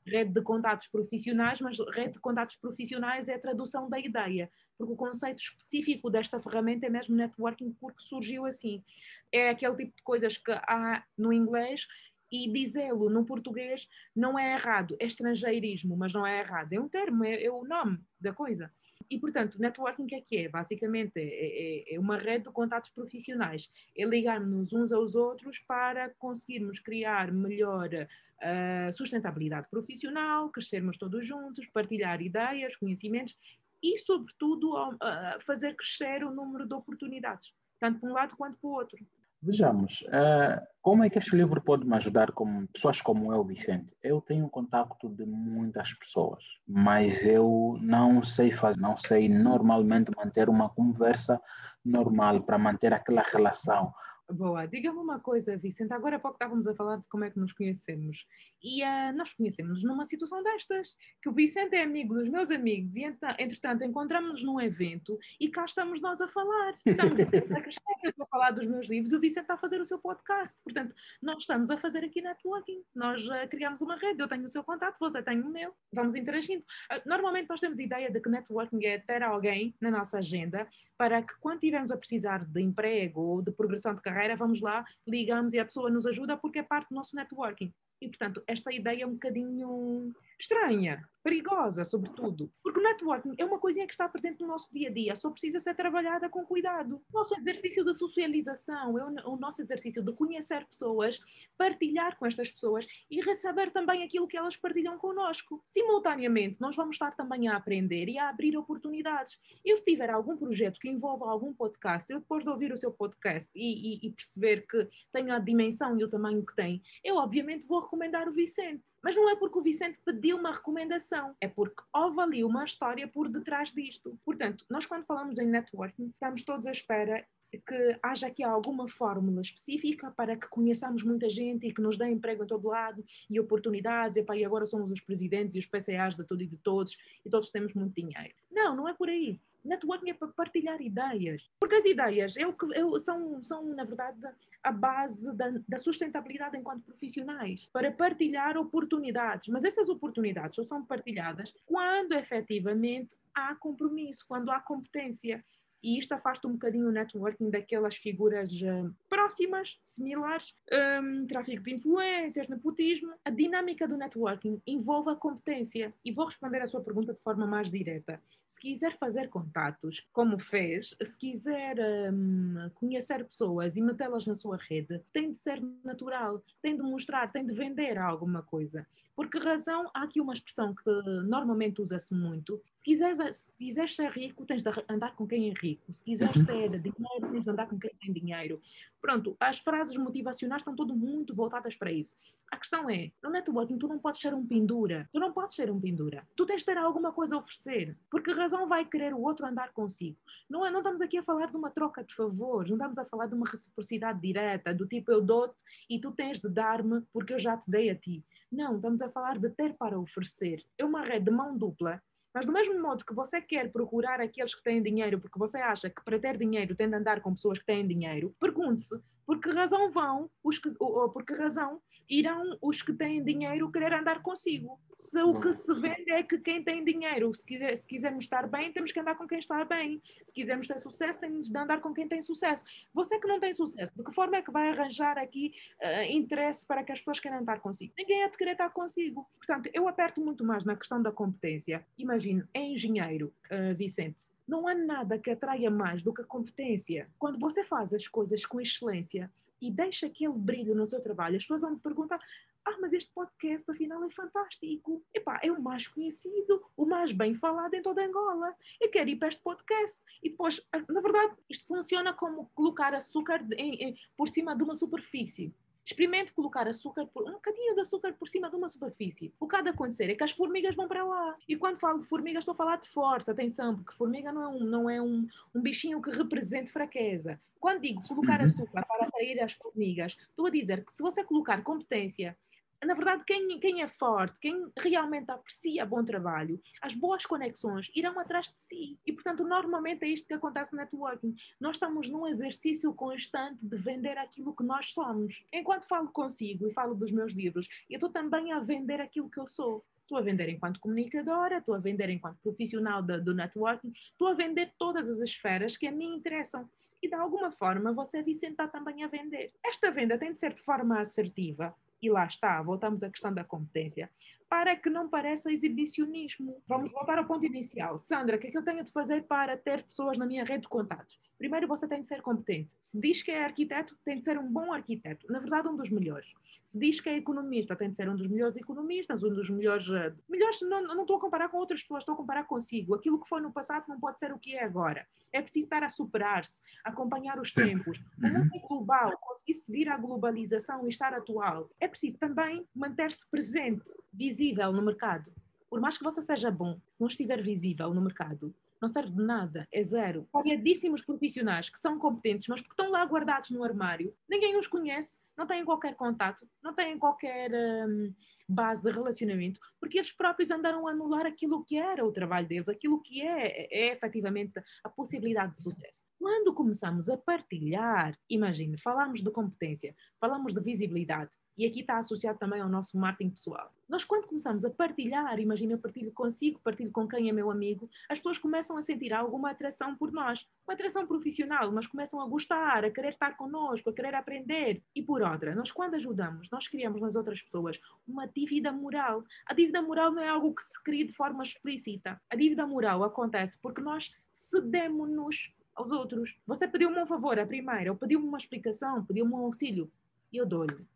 rede 0.06 0.32
de 0.32 0.40
contatos 0.40 0.86
profissionais, 0.86 1.60
mas 1.60 1.76
rede 1.92 2.12
de 2.12 2.20
contatos 2.20 2.56
profissionais 2.56 3.28
é 3.28 3.34
a 3.34 3.40
tradução 3.40 3.88
da 3.90 3.98
ideia, 3.98 4.48
porque 4.78 4.92
o 4.92 4.96
conceito 4.96 5.40
específico 5.40 6.08
desta 6.08 6.38
ferramenta 6.38 6.86
é 6.86 6.90
mesmo 6.90 7.16
networking, 7.16 7.72
porque 7.80 8.00
surgiu 8.00 8.46
assim. 8.46 8.84
É 9.32 9.50
aquele 9.50 9.74
tipo 9.76 9.96
de 9.96 10.02
coisas 10.04 10.38
que 10.38 10.52
há 10.52 11.02
no 11.18 11.32
inglês 11.32 11.86
e 12.30 12.50
dizê-lo 12.52 13.10
no 13.10 13.24
português 13.24 13.88
não 14.14 14.38
é 14.38 14.54
errado, 14.54 14.96
é 15.00 15.06
estrangeirismo, 15.06 15.96
mas 15.96 16.12
não 16.12 16.26
é 16.26 16.40
errado. 16.40 16.72
É 16.72 16.80
um 16.80 16.88
termo, 16.88 17.24
é, 17.24 17.42
é 17.42 17.50
o 17.50 17.64
nome 17.64 17.98
da 18.20 18.32
coisa. 18.32 18.72
E, 19.10 19.18
portanto, 19.18 19.60
networking 19.60 20.04
o 20.04 20.06
que 20.06 20.14
é 20.14 20.20
que 20.20 20.36
é? 20.38 20.48
Basicamente, 20.48 21.12
é, 21.16 21.92
é, 21.92 21.94
é 21.94 21.98
uma 21.98 22.16
rede 22.16 22.44
de 22.44 22.50
contatos 22.50 22.90
profissionais. 22.90 23.68
É 23.96 24.04
ligar-nos 24.04 24.72
uns 24.72 24.92
aos 24.92 25.14
outros 25.14 25.58
para 25.60 26.10
conseguirmos 26.18 26.80
criar 26.80 27.32
melhor 27.32 27.88
uh, 27.92 28.92
sustentabilidade 28.92 29.68
profissional, 29.70 30.50
crescermos 30.50 30.98
todos 30.98 31.26
juntos, 31.26 31.66
partilhar 31.66 32.20
ideias, 32.20 32.76
conhecimentos 32.76 33.36
e, 33.82 33.98
sobretudo, 33.98 34.74
uh, 34.74 34.96
fazer 35.44 35.74
crescer 35.74 36.24
o 36.24 36.30
número 36.30 36.66
de 36.66 36.74
oportunidades, 36.74 37.52
tanto 37.78 38.00
para 38.00 38.10
um 38.10 38.12
lado 38.12 38.36
quanto 38.36 38.58
para 38.58 38.68
o 38.68 38.72
outro. 38.72 38.98
Vejamos, 39.42 40.02
uh, 40.08 40.60
como 40.80 41.04
é 41.04 41.10
que 41.10 41.18
este 41.18 41.36
livro 41.36 41.60
pode 41.60 41.86
me 41.86 41.94
ajudar 41.96 42.32
como 42.32 42.66
pessoas 42.68 43.00
como 43.02 43.32
eu, 43.32 43.44
Vicente? 43.44 43.88
Eu 44.02 44.20
tenho 44.20 44.48
contato 44.48 45.08
de 45.08 45.26
muitas 45.26 45.92
pessoas, 45.94 46.42
mas 46.66 47.24
eu 47.24 47.76
não 47.80 48.22
sei 48.22 48.50
fazer, 48.50 48.80
não 48.80 48.96
sei 48.96 49.28
normalmente 49.28 50.10
manter 50.16 50.48
uma 50.48 50.68
conversa 50.70 51.40
normal 51.84 52.42
para 52.42 52.58
manter 52.58 52.92
aquela 52.92 53.22
relação. 53.22 53.92
Boa, 54.28 54.66
diga-me 54.66 54.98
uma 54.98 55.20
coisa, 55.20 55.56
Vicente. 55.56 55.92
Agora 55.92 56.16
há 56.16 56.18
pouco 56.18 56.34
estávamos 56.34 56.66
a 56.66 56.74
falar 56.74 56.96
de 56.96 57.08
como 57.08 57.24
é 57.24 57.30
que 57.30 57.38
nos 57.38 57.52
conhecemos. 57.52 58.26
E 58.60 58.82
uh, 58.82 59.12
nós 59.14 59.32
conhecemos 59.32 59.84
numa 59.84 60.04
situação 60.04 60.42
destas, 60.42 60.88
que 61.22 61.28
o 61.28 61.32
Vicente 61.32 61.76
é 61.76 61.82
amigo 61.84 62.12
dos 62.12 62.28
meus 62.28 62.50
amigos 62.50 62.96
e, 62.96 63.04
entretanto, 63.38 63.84
encontramos-nos 63.84 64.42
num 64.42 64.60
evento 64.60 65.16
e 65.38 65.48
cá 65.48 65.64
estamos 65.64 66.00
nós 66.00 66.20
a 66.20 66.26
falar. 66.26 66.74
Estamos 66.84 67.20
a 67.20 67.26
crescer, 67.60 68.14
a 68.20 68.26
falar 68.26 68.50
dos 68.50 68.66
meus 68.66 68.88
livros 68.88 69.12
e 69.12 69.16
o 69.16 69.20
Vicente 69.20 69.42
está 69.42 69.54
a 69.54 69.58
fazer 69.58 69.80
o 69.80 69.86
seu 69.86 69.98
podcast. 70.00 70.60
Portanto, 70.64 70.92
nós 71.22 71.38
estamos 71.38 71.70
a 71.70 71.78
fazer 71.78 72.04
aqui 72.04 72.20
networking. 72.20 72.82
Nós 72.96 73.24
uh, 73.24 73.48
criamos 73.48 73.80
uma 73.80 73.96
rede, 73.96 74.20
eu 74.20 74.28
tenho 74.28 74.44
o 74.44 74.50
seu 74.50 74.64
contato, 74.64 74.96
você 74.98 75.22
tem 75.22 75.40
o 75.40 75.48
meu, 75.48 75.72
vamos 75.92 76.16
interagindo. 76.16 76.64
Uh, 76.90 77.08
normalmente 77.08 77.48
nós 77.48 77.60
temos 77.60 77.78
ideia 77.78 78.10
de 78.10 78.20
que 78.20 78.28
networking 78.28 78.84
é 78.86 78.98
ter 78.98 79.22
alguém 79.22 79.76
na 79.80 79.92
nossa 79.92 80.18
agenda 80.18 80.68
para 80.98 81.22
que 81.22 81.34
quando 81.38 81.56
estivermos 81.56 81.92
a 81.92 81.96
precisar 81.96 82.44
de 82.44 82.60
emprego 82.60 83.20
ou 83.20 83.42
de 83.42 83.52
progressão 83.52 83.94
de 83.94 84.00
carreira, 84.00 84.15
vamos 84.36 84.60
lá, 84.60 84.84
ligamos 85.06 85.52
e 85.52 85.58
a 85.58 85.64
pessoa 85.64 85.90
nos 85.90 86.06
ajuda 86.06 86.36
porque 86.36 86.58
é 86.58 86.62
parte 86.62 86.88
do 86.88 86.94
nosso 86.94 87.14
networking. 87.14 87.72
E, 88.00 88.08
portanto, 88.08 88.42
esta 88.46 88.72
ideia 88.72 89.04
é 89.04 89.06
um 89.06 89.14
bocadinho 89.14 90.12
estranha, 90.38 91.02
perigosa, 91.26 91.84
sobretudo. 91.84 92.52
Porque 92.62 92.78
o 92.78 92.82
networking 92.82 93.34
é 93.36 93.44
uma 93.44 93.58
coisinha 93.58 93.84
que 93.84 93.92
está 93.92 94.08
presente 94.08 94.40
no 94.40 94.46
nosso 94.46 94.72
dia 94.72 94.88
a 94.88 94.92
dia, 94.92 95.16
só 95.16 95.28
precisa 95.28 95.58
ser 95.58 95.74
trabalhada 95.74 96.28
com 96.28 96.44
cuidado. 96.46 97.02
O 97.12 97.18
nosso 97.18 97.34
exercício 97.34 97.84
de 97.84 97.92
socialização 97.94 98.96
é 98.96 99.26
o 99.26 99.36
nosso 99.36 99.60
exercício 99.60 100.04
de 100.04 100.12
conhecer 100.12 100.64
pessoas, 100.66 101.18
partilhar 101.58 102.16
com 102.16 102.26
estas 102.26 102.48
pessoas 102.48 102.86
e 103.10 103.20
receber 103.20 103.72
também 103.72 104.04
aquilo 104.04 104.28
que 104.28 104.36
elas 104.36 104.56
partilham 104.56 104.96
connosco. 104.98 105.60
Simultaneamente, 105.66 106.58
nós 106.60 106.76
vamos 106.76 106.94
estar 106.94 107.10
também 107.16 107.48
a 107.48 107.56
aprender 107.56 108.08
e 108.08 108.18
a 108.18 108.28
abrir 108.28 108.56
oportunidades. 108.56 109.36
Eu, 109.64 109.76
se 109.78 109.84
tiver 109.84 110.10
algum 110.10 110.36
projeto 110.36 110.78
que 110.78 110.88
envolva 110.88 111.28
algum 111.28 111.52
podcast, 111.52 112.08
eu 112.12 112.20
depois 112.20 112.44
de 112.44 112.50
ouvir 112.50 112.72
o 112.72 112.76
seu 112.76 112.92
podcast 112.92 113.50
e, 113.52 114.04
e, 114.04 114.06
e 114.06 114.12
perceber 114.12 114.64
que 114.64 114.88
tem 115.12 115.28
a 115.32 115.40
dimensão 115.40 115.98
e 115.98 116.04
o 116.04 116.08
tamanho 116.08 116.46
que 116.46 116.54
tem, 116.54 116.80
eu 117.02 117.16
obviamente 117.16 117.66
vou 117.66 117.80
recomendar 117.80 118.28
o 118.28 118.32
Vicente. 118.32 118.84
Mas 119.02 119.16
não 119.16 119.28
é 119.28 119.34
porque 119.34 119.58
o 119.58 119.62
Vicente 119.62 119.98
pediu 120.04 120.36
uma 120.36 120.52
recomendação, 120.52 121.15
é 121.40 121.48
porque 121.48 121.82
houve 121.92 122.20
ali 122.20 122.44
uma 122.44 122.64
história 122.64 123.06
por 123.06 123.28
detrás 123.28 123.72
disto. 123.72 124.18
Portanto, 124.24 124.64
nós 124.68 124.86
quando 124.86 125.04
falamos 125.04 125.38
em 125.38 125.46
networking, 125.46 126.08
estamos 126.08 126.42
todos 126.44 126.66
à 126.66 126.72
espera 126.72 127.26
que 127.66 127.98
haja 128.02 128.26
aqui 128.26 128.42
alguma 128.42 128.88
fórmula 128.88 129.40
específica 129.40 130.10
para 130.10 130.36
que 130.36 130.48
conheçamos 130.48 131.02
muita 131.02 131.30
gente 131.30 131.66
e 131.66 131.72
que 131.72 131.80
nos 131.80 131.96
dê 131.96 132.08
emprego 132.10 132.44
em 132.44 132.46
todo 132.46 132.68
lado 132.68 133.04
e 133.30 133.40
oportunidades, 133.40 134.16
e, 134.16 134.24
e 134.36 134.44
agora 134.44 134.66
somos 134.66 134.90
os 134.90 135.00
presidentes 135.00 135.54
e 135.54 135.58
os 135.58 135.66
PCAs 135.66 136.16
de 136.16 136.24
tudo 136.24 136.42
e 136.42 136.46
de 136.46 136.56
todos 136.56 136.96
e 137.24 137.30
todos 137.30 137.50
temos 137.50 137.72
muito 137.74 137.94
dinheiro. 137.94 138.34
Não, 138.50 138.74
não 138.76 138.88
é 138.88 138.94
por 138.94 139.08
aí. 139.08 139.40
Networking 139.66 140.10
é 140.10 140.14
para 140.14 140.28
partilhar 140.28 140.80
ideias. 140.80 141.42
Porque 141.60 141.74
as 141.74 141.84
ideias 141.84 142.36
é 142.36 142.46
o 142.46 142.52
que, 142.52 142.66
é, 142.74 142.98
são, 143.00 143.42
são, 143.42 143.64
na 143.74 143.84
verdade, 143.84 144.18
a 144.62 144.72
base 144.72 145.32
da, 145.36 145.52
da, 145.68 145.78
sustentabilidade 145.78 146.56
enquanto 146.56 146.84
profissionais, 146.84 147.68
para 147.72 147.90
partilhar 147.92 148.56
oportunidades. 148.56 149.48
Mas 149.48 149.64
essas 149.64 149.88
oportunidades 149.88 150.56
só 150.56 150.62
são 150.62 150.84
partilhadas 150.84 151.52
quando 151.64 152.12
efetivamente 152.12 153.14
há 153.34 153.54
compromisso, 153.54 154.24
quando 154.26 154.50
há 154.50 154.60
competência 154.60 155.44
e 155.86 155.96
isto 156.00 156.10
afasta 156.12 156.48
um 156.48 156.54
bocadinho 156.54 156.88
o 156.88 156.90
networking 156.90 157.48
daquelas 157.48 157.94
figuras 157.94 158.50
uh, 158.50 158.92
próximas, 159.08 159.78
similares, 159.84 160.52
um, 161.00 161.24
tráfico 161.28 161.62
de 161.62 161.74
influências, 161.74 162.48
nepotismo. 162.48 163.12
A 163.24 163.30
dinâmica 163.30 163.86
do 163.86 163.96
networking 163.96 164.60
envolve 164.66 165.10
a 165.10 165.14
competência. 165.14 165.94
E 166.04 166.10
vou 166.10 166.26
responder 166.26 166.60
a 166.60 166.66
sua 166.66 166.80
pergunta 166.80 167.14
de 167.14 167.20
forma 167.20 167.46
mais 167.46 167.70
direta. 167.70 168.20
Se 168.48 168.60
quiser 168.60 168.96
fazer 168.98 169.28
contatos, 169.28 170.04
como 170.12 170.40
fez, 170.40 170.96
se 171.00 171.16
quiser 171.16 171.76
um, 172.12 172.68
conhecer 172.74 173.24
pessoas 173.24 173.76
e 173.76 173.80
metê-las 173.80 174.26
na 174.26 174.34
sua 174.34 174.56
rede, 174.56 175.00
tem 175.12 175.30
de 175.30 175.38
ser 175.38 175.62
natural, 175.84 176.42
tem 176.60 176.76
de 176.76 176.82
mostrar, 176.82 177.30
tem 177.30 177.46
de 177.46 177.54
vender 177.54 177.96
alguma 177.96 178.42
coisa. 178.42 178.84
Por 179.16 179.30
que 179.30 179.38
razão? 179.38 179.90
Há 179.94 180.02
aqui 180.02 180.20
uma 180.20 180.34
expressão 180.34 180.74
que 180.74 180.90
normalmente 181.24 181.80
usa-se 181.80 182.14
muito. 182.14 182.60
Se 182.74 182.84
quiseres, 182.84 183.36
se 183.36 183.52
quiseres 183.56 183.96
ser 183.96 184.10
rico, 184.10 184.44
tens 184.44 184.62
de 184.62 184.70
andar 184.90 185.16
com 185.16 185.26
quem 185.26 185.48
é 185.48 185.54
rico. 185.58 185.75
Se 185.90 186.02
quiseres 186.02 186.36
uhum. 186.36 186.46
ter 186.46 186.80
dinheiro, 186.80 187.30
tens 187.30 187.44
de 187.44 187.50
andar 187.50 187.68
com 187.68 187.78
quem 187.78 187.90
tem 188.00 188.12
dinheiro. 188.12 188.60
Pronto, 189.00 189.36
as 189.38 189.58
frases 189.58 189.96
motivacionais 189.96 190.60
estão 190.60 190.74
todas 190.74 190.96
muito 190.96 191.34
voltadas 191.34 191.76
para 191.76 191.92
isso. 191.92 192.16
A 192.50 192.56
questão 192.56 192.88
é, 192.88 193.10
no 193.22 193.30
networking 193.30 193.78
tu 193.78 193.88
não 193.88 193.98
podes 193.98 194.20
ser 194.20 194.34
um 194.34 194.46
pendura. 194.46 195.08
Tu 195.12 195.18
não 195.18 195.32
podes 195.32 195.56
ser 195.56 195.70
um 195.70 195.80
pendura. 195.80 196.26
Tu 196.36 196.46
tens 196.46 196.60
de 196.60 196.66
ter 196.66 196.78
alguma 196.78 197.12
coisa 197.12 197.34
a 197.34 197.38
oferecer. 197.38 197.96
Por 198.10 198.22
que 198.22 198.32
razão 198.32 198.66
vai 198.66 198.84
querer 198.84 199.14
o 199.14 199.20
outro 199.20 199.46
andar 199.46 199.72
consigo? 199.72 200.16
Não, 200.48 200.64
é, 200.64 200.70
não 200.70 200.78
estamos 200.78 201.00
aqui 201.00 201.18
a 201.18 201.22
falar 201.22 201.46
de 201.46 201.56
uma 201.56 201.70
troca 201.70 202.04
de 202.04 202.14
favores, 202.14 202.70
não 202.70 202.76
estamos 202.76 202.98
a 202.98 203.04
falar 203.04 203.26
de 203.26 203.34
uma 203.34 203.48
reciprocidade 203.48 204.20
direta, 204.20 204.72
do 204.72 204.86
tipo 204.86 205.10
eu 205.10 205.20
dou-te 205.20 205.56
e 205.90 206.00
tu 206.00 206.12
tens 206.12 206.40
de 206.40 206.48
dar-me 206.48 207.02
porque 207.12 207.34
eu 207.34 207.38
já 207.38 207.56
te 207.56 207.70
dei 207.70 207.90
a 207.90 207.96
ti. 207.96 208.24
Não, 208.50 208.76
estamos 208.76 209.02
a 209.02 209.08
falar 209.08 209.38
de 209.38 209.50
ter 209.50 209.74
para 209.74 209.98
oferecer. 209.98 210.64
É 210.78 210.84
uma 210.84 211.02
rede 211.02 211.26
de 211.26 211.30
mão 211.30 211.56
dupla 211.56 212.00
mas 212.36 212.44
do 212.44 212.52
mesmo 212.52 212.78
modo 212.82 213.02
que 213.02 213.14
você 213.14 213.40
quer 213.40 213.72
procurar 213.72 214.20
aqueles 214.20 214.54
que 214.54 214.62
têm 214.62 214.82
dinheiro, 214.82 215.18
porque 215.18 215.38
você 215.38 215.56
acha 215.56 215.88
que 215.88 216.04
para 216.04 216.18
ter 216.18 216.36
dinheiro 216.36 216.76
tem 216.76 216.86
de 216.86 216.94
andar 216.94 217.22
com 217.22 217.32
pessoas 217.32 217.58
que 217.58 217.64
têm 217.64 217.88
dinheiro, 217.88 218.36
pergunte-se 218.38 219.02
por 219.26 219.40
que 219.40 219.50
razão 219.50 219.90
vão, 219.90 220.30
os 220.42 220.58
que, 220.58 220.72
ou, 220.78 221.10
por 221.10 221.24
que 221.24 221.34
razão 221.34 221.82
irão 222.08 222.56
os 222.62 222.80
que 222.80 222.92
têm 222.92 223.22
dinheiro 223.24 223.70
querer 223.72 223.92
andar 223.92 224.22
consigo? 224.22 224.78
Se 224.94 225.20
o 225.20 225.40
que 225.40 225.52
se 225.52 225.74
vende 225.74 226.10
é 226.12 226.22
que 226.22 226.38
quem 226.38 226.62
tem 226.62 226.84
dinheiro, 226.84 227.34
se, 227.34 227.44
quiser, 227.44 227.76
se 227.76 227.86
quisermos 227.86 228.24
estar 228.24 228.46
bem, 228.46 228.72
temos 228.72 228.92
que 228.92 229.00
andar 229.00 229.16
com 229.16 229.26
quem 229.26 229.38
está 229.38 229.64
bem. 229.64 230.00
Se 230.24 230.32
quisermos 230.32 230.68
ter 230.68 230.78
sucesso, 230.78 231.18
temos 231.18 231.48
de 231.48 231.58
andar 231.58 231.80
com 231.80 231.92
quem 231.92 232.08
tem 232.08 232.22
sucesso. 232.22 232.64
Você 232.94 233.18
que 233.18 233.26
não 233.26 233.40
tem 233.40 233.52
sucesso, 233.52 233.92
de 233.96 234.04
que 234.04 234.12
forma 234.12 234.36
é 234.36 234.42
que 234.42 234.52
vai 234.52 234.70
arranjar 234.70 235.18
aqui 235.18 235.52
uh, 235.82 236.02
interesse 236.08 236.64
para 236.64 236.84
que 236.84 236.92
as 236.92 237.00
pessoas 237.00 237.18
queiram 237.18 237.40
estar 237.40 237.58
consigo? 237.58 237.92
Ninguém 237.98 238.22
é 238.22 238.28
de 238.28 238.36
querer 238.36 238.52
estar 238.52 238.70
consigo. 238.70 239.28
Portanto, 239.36 239.68
eu 239.74 239.88
aperto 239.88 240.20
muito 240.20 240.44
mais 240.44 240.64
na 240.64 240.76
questão 240.76 241.02
da 241.02 241.10
competência. 241.10 241.84
Imagine, 241.98 242.44
é 242.54 242.60
engenheiro, 242.60 243.34
uh, 243.50 243.74
Vicente, 243.74 244.35
não 244.46 244.66
há 244.68 244.74
nada 244.74 245.18
que 245.18 245.30
atraia 245.30 245.70
mais 245.70 246.02
do 246.02 246.12
que 246.12 246.22
a 246.22 246.26
competência. 246.26 247.10
Quando 247.18 247.38
você 247.38 247.64
faz 247.64 247.92
as 247.92 248.06
coisas 248.06 248.46
com 248.46 248.60
excelência 248.60 249.32
e 249.60 249.70
deixa 249.70 250.06
aquele 250.06 250.34
brilho 250.34 250.74
no 250.74 250.86
seu 250.86 251.00
trabalho, 251.00 251.36
as 251.36 251.42
pessoas 251.42 251.62
vão 251.62 251.72
me 251.72 251.80
perguntar: 251.80 252.20
ah, 252.64 252.76
mas 252.80 252.92
este 252.92 253.12
podcast 253.12 253.70
afinal 253.70 254.02
é 254.04 254.10
fantástico. 254.10 255.04
Epá, 255.14 255.40
é 255.42 255.50
o 255.50 255.62
mais 255.62 255.86
conhecido, 255.86 256.62
o 256.76 256.84
mais 256.84 257.12
bem 257.12 257.34
falado 257.34 257.74
em 257.74 257.82
toda 257.82 258.04
Angola. 258.04 258.54
Eu 258.80 258.90
quero 258.90 259.08
ir 259.08 259.16
para 259.16 259.28
este 259.28 259.42
podcast. 259.42 260.04
E 260.22 260.30
depois, 260.30 260.60
ah, 260.72 260.84
na 260.88 261.00
verdade, 261.00 261.34
isto 261.48 261.66
funciona 261.66 262.12
como 262.12 262.50
colocar 262.54 262.94
açúcar 262.94 263.46
em, 263.56 263.74
em, 263.74 263.96
por 264.16 264.28
cima 264.28 264.56
de 264.56 264.62
uma 264.62 264.74
superfície. 264.74 265.54
Experimente 265.86 266.32
colocar 266.32 266.66
açúcar, 266.66 267.06
por, 267.06 267.22
um 267.28 267.34
bocadinho 267.34 267.74
de 267.74 267.80
açúcar 267.80 268.12
por 268.14 268.28
cima 268.28 268.50
de 268.50 268.56
uma 268.56 268.68
superfície. 268.68 269.32
O 269.38 269.46
que 269.46 269.54
há 269.54 269.62
de 269.62 269.68
acontecer 269.68 270.10
é 270.10 270.16
que 270.16 270.24
as 270.24 270.32
formigas 270.32 270.74
vão 270.74 270.88
para 270.88 271.04
lá. 271.04 271.36
E 271.48 271.54
quando 271.56 271.78
falo 271.78 272.00
de 272.00 272.06
formigas, 272.06 272.40
estou 272.40 272.52
a 272.52 272.56
falar 272.56 272.76
de 272.76 272.88
força, 272.88 273.30
atenção, 273.30 273.76
porque 273.76 273.96
formiga 273.96 274.32
não 274.32 274.42
é 274.42 274.48
um, 274.48 274.58
não 274.64 274.90
é 274.90 275.00
um, 275.00 275.28
um 275.54 275.62
bichinho 275.62 276.02
que 276.02 276.10
represente 276.10 276.72
fraqueza. 276.72 277.40
Quando 277.60 277.82
digo 277.82 278.02
colocar 278.06 278.40
uhum. 278.40 278.46
açúcar 278.46 278.84
para 278.84 279.06
atrair 279.06 279.40
as 279.40 279.52
formigas, 279.52 280.16
estou 280.28 280.46
a 280.46 280.50
dizer 280.50 280.84
que 280.84 280.92
se 280.92 281.02
você 281.02 281.22
colocar 281.22 281.62
competência, 281.62 282.36
na 282.84 282.94
verdade, 282.94 283.24
quem, 283.24 283.58
quem 283.58 283.82
é 283.82 283.88
forte, 283.88 284.38
quem 284.38 284.70
realmente 284.76 285.30
aprecia 285.30 285.86
bom 285.86 286.04
trabalho, 286.04 286.60
as 286.80 286.94
boas 286.94 287.24
conexões 287.24 287.90
irão 287.94 288.18
atrás 288.18 288.46
de 288.46 288.60
si. 288.60 288.98
E, 289.06 289.12
portanto, 289.12 289.44
normalmente 289.44 290.04
é 290.04 290.08
isto 290.08 290.28
que 290.28 290.34
acontece 290.34 290.72
no 290.72 290.78
networking. 290.78 291.34
Nós 291.60 291.76
estamos 291.76 292.08
num 292.08 292.26
exercício 292.26 292.92
constante 292.92 293.66
de 293.66 293.76
vender 293.76 294.18
aquilo 294.18 294.54
que 294.54 294.62
nós 294.62 294.92
somos. 294.92 295.42
Enquanto 295.52 295.88
falo 295.88 296.08
consigo 296.08 296.66
e 296.66 296.72
falo 296.72 296.94
dos 296.94 297.10
meus 297.10 297.32
livros, 297.32 297.68
eu 297.88 297.96
estou 297.96 298.10
também 298.10 298.52
a 298.52 298.60
vender 298.60 299.00
aquilo 299.00 299.30
que 299.30 299.40
eu 299.40 299.46
sou. 299.46 299.84
Estou 300.02 300.18
a 300.18 300.22
vender 300.22 300.48
enquanto 300.48 300.78
comunicadora, 300.78 301.58
estou 301.58 301.74
a 301.74 301.78
vender 301.78 302.08
enquanto 302.10 302.38
profissional 302.38 303.02
do, 303.02 303.34
networking, 303.34 303.92
estou 303.92 304.28
a 304.28 304.34
vender 304.34 304.72
todas 304.78 305.10
as 305.10 305.18
esferas 305.18 305.76
que 305.76 305.86
a 305.86 305.90
mim 305.90 306.14
interessam 306.14 306.68
e 307.02 307.08
de 307.08 307.14
alguma 307.14 307.50
forma 307.50 307.92
você, 307.92 308.22
Vicente, 308.22 308.52
está 308.52 308.68
também 308.68 309.02
a 309.02 309.08
vender. 309.08 309.52
Esta 309.64 309.90
venda 309.90 310.16
tem 310.16 310.32
de 310.32 310.38
ser 310.38 310.54
de 310.54 310.62
forma 310.62 311.00
assertiva, 311.00 311.74
e 312.00 312.10
lá 312.10 312.26
está, 312.26 312.60
voltamos 312.62 313.02
à 313.02 313.10
questão 313.10 313.32
da 313.32 313.44
competência, 313.44 314.10
para 314.48 314.76
que 314.76 314.88
não 314.88 315.08
pareça 315.08 315.52
exibicionismo. 315.52 316.62
Vamos 316.66 316.92
voltar 316.92 317.18
ao 317.18 317.26
ponto 317.26 317.44
inicial. 317.44 318.00
Sandra, 318.02 318.36
o 318.36 318.38
que 318.38 318.48
é 318.48 318.50
que 318.50 318.58
eu 318.58 318.64
tenho 318.64 318.84
de 318.84 318.92
fazer 318.92 319.24
para 319.24 319.56
ter 319.56 319.82
pessoas 319.84 320.16
na 320.16 320.26
minha 320.26 320.44
rede 320.44 320.62
de 320.62 320.68
contatos? 320.68 321.18
Primeiro, 321.38 321.68
você 321.68 321.86
tem 321.86 322.00
de 322.00 322.06
ser 322.06 322.22
competente. 322.22 322.74
Se 322.80 322.98
diz 322.98 323.22
que 323.22 323.30
é 323.30 323.44
arquiteto, 323.44 323.96
tem 324.04 324.18
de 324.18 324.24
ser 324.24 324.38
um 324.38 324.50
bom 324.50 324.72
arquiteto. 324.72 325.26
Na 325.30 325.38
verdade, 325.38 325.68
um 325.68 325.76
dos 325.76 325.90
melhores. 325.90 326.32
Se 326.64 326.78
diz 326.78 327.00
que 327.00 327.08
é 327.08 327.16
economista, 327.16 327.76
tem 327.76 327.90
de 327.90 327.96
ser 327.96 328.08
um 328.08 328.16
dos 328.16 328.26
melhores 328.26 328.56
economistas, 328.56 329.22
um 329.22 329.32
dos 329.32 329.50
melhores. 329.50 329.86
Uh, 329.86 330.16
melhores 330.28 330.60
não, 330.62 330.82
não 330.82 331.02
estou 331.02 331.16
a 331.16 331.20
comparar 331.20 331.48
com 331.48 331.58
outras 331.58 331.82
pessoas, 331.82 332.02
estou 332.02 332.14
a 332.14 332.16
comparar 332.16 332.44
consigo. 332.44 332.94
Aquilo 332.94 333.20
que 333.20 333.28
foi 333.28 333.40
no 333.40 333.52
passado 333.52 333.84
não 333.88 334.00
pode 334.00 334.18
ser 334.18 334.32
o 334.32 334.38
que 334.38 334.56
é 334.56 334.64
agora. 334.64 335.06
É 335.32 335.42
preciso 335.42 335.66
estar 335.66 335.84
a 335.84 335.90
superar-se, 335.90 336.62
acompanhar 336.82 337.38
os 337.38 337.52
tempos. 337.52 337.98
O 338.18 338.26
mundo 338.26 338.50
é 338.54 338.58
global, 338.66 339.16
conseguir 339.18 339.54
seguir 339.54 339.88
a 339.88 339.96
globalização 339.96 340.86
e 340.86 340.88
estar 340.88 341.12
atual. 341.12 341.70
É 341.78 341.86
preciso 341.86 342.18
também 342.18 342.66
manter-se 342.74 343.30
presente, 343.30 343.84
visível 344.12 344.35
no 344.72 344.82
mercado. 344.82 345.32
Por 345.68 345.80
mais 345.80 345.98
que 345.98 346.04
você 346.04 346.22
seja 346.22 346.50
bom, 346.50 346.80
se 346.88 347.00
não 347.00 347.08
estiver 347.08 347.42
visível 347.42 347.92
no 347.92 348.00
mercado, 348.00 348.54
não 348.80 348.88
serve 348.88 349.10
de 349.10 349.22
nada, 349.22 349.66
é 349.72 349.82
zero. 349.82 350.28
Variadíssimos 350.32 351.02
profissionais 351.02 351.70
que 351.70 351.78
são 351.78 351.98
competentes, 351.98 352.48
mas 352.48 352.60
porque 352.60 352.72
estão 352.72 352.90
lá 352.90 353.04
guardados 353.04 353.50
no 353.50 353.64
armário, 353.64 354.14
ninguém 354.28 354.56
os 354.56 354.66
conhece, 354.66 355.18
não 355.36 355.46
têm 355.46 355.64
qualquer 355.64 355.94
contato, 355.96 356.46
não 356.62 356.74
têm 356.74 356.98
qualquer 356.98 357.50
hum, 357.88 358.12
base 358.48 358.82
de 358.82 358.90
relacionamento, 358.90 359.60
porque 359.80 359.98
eles 359.98 360.12
próprios 360.12 360.50
andaram 360.50 360.86
a 360.86 360.92
anular 360.92 361.26
aquilo 361.26 361.64
que 361.64 361.76
era 361.76 362.04
o 362.04 362.12
trabalho 362.12 362.46
deles, 362.46 362.68
aquilo 362.68 363.00
que 363.00 363.22
é, 363.22 363.66
é 363.70 363.92
efetivamente 363.92 364.62
a 364.84 364.88
possibilidade 364.88 365.54
de 365.54 365.62
sucesso. 365.62 366.02
Quando 366.18 366.54
começamos 366.54 367.08
a 367.08 367.16
partilhar, 367.16 368.18
imagine, 368.28 368.78
falamos 368.78 369.22
de 369.22 369.30
competência, 369.30 369.94
falamos 370.20 370.52
de 370.52 370.60
visibilidade, 370.60 371.30
e 371.56 371.66
aqui 371.66 371.80
está 371.80 371.98
associado 371.98 372.38
também 372.38 372.60
ao 372.60 372.68
nosso 372.68 372.98
marketing 372.98 373.30
pessoal. 373.30 373.72
Nós, 373.88 374.04
quando 374.04 374.26
começamos 374.26 374.64
a 374.64 374.70
partilhar, 374.70 375.38
imagina, 375.38 375.72
eu 375.72 375.78
partilho 375.78 376.12
consigo, 376.12 376.60
partilho 376.60 376.90
com 376.90 377.06
quem 377.06 377.28
é 377.28 377.32
meu 377.32 377.50
amigo, 377.50 377.88
as 378.08 378.18
pessoas 378.18 378.36
começam 378.36 378.76
a 378.76 378.82
sentir 378.82 379.12
alguma 379.12 379.50
atração 379.50 379.96
por 379.96 380.12
nós, 380.12 380.46
uma 380.66 380.74
atração 380.74 381.06
profissional, 381.06 381.70
mas 381.72 381.86
começam 381.86 382.20
a 382.20 382.26
gostar, 382.26 382.84
a 382.84 382.90
querer 382.90 383.12
estar 383.12 383.36
connosco, 383.36 383.88
a 383.88 383.92
querer 383.92 384.14
aprender. 384.14 384.82
E 384.94 385.02
por 385.02 385.22
outra, 385.22 385.54
nós, 385.54 385.70
quando 385.70 385.94
ajudamos, 385.94 386.50
nós 386.50 386.68
criamos 386.68 387.00
nas 387.00 387.14
outras 387.14 387.40
pessoas 387.40 387.80
uma 388.06 388.26
dívida 388.26 388.72
moral. 388.72 389.24
A 389.46 389.54
dívida 389.54 389.80
moral 389.80 390.12
não 390.12 390.22
é 390.22 390.28
algo 390.28 390.54
que 390.54 390.64
se 390.64 390.82
cria 390.82 391.06
de 391.06 391.12
forma 391.12 391.42
explícita. 391.42 392.20
A 392.28 392.36
dívida 392.36 392.66
moral 392.66 393.04
acontece 393.04 393.58
porque 393.62 393.80
nós 393.80 394.12
cedemos-nos 394.34 395.54
aos 395.74 395.90
outros. 395.90 396.36
Você 396.46 396.66
pediu-me 396.66 397.00
um 397.00 397.06
favor, 397.06 397.38
a 397.38 397.46
primeira, 397.46 397.92
ou 397.92 397.96
pediu-me 397.96 398.26
uma 398.26 398.38
explicação, 398.38 399.04
pediu-me 399.04 399.32
um 399.32 399.44
auxílio, 399.44 399.90
e 400.32 400.38
eu 400.38 400.46
dou-lhe 400.46 400.86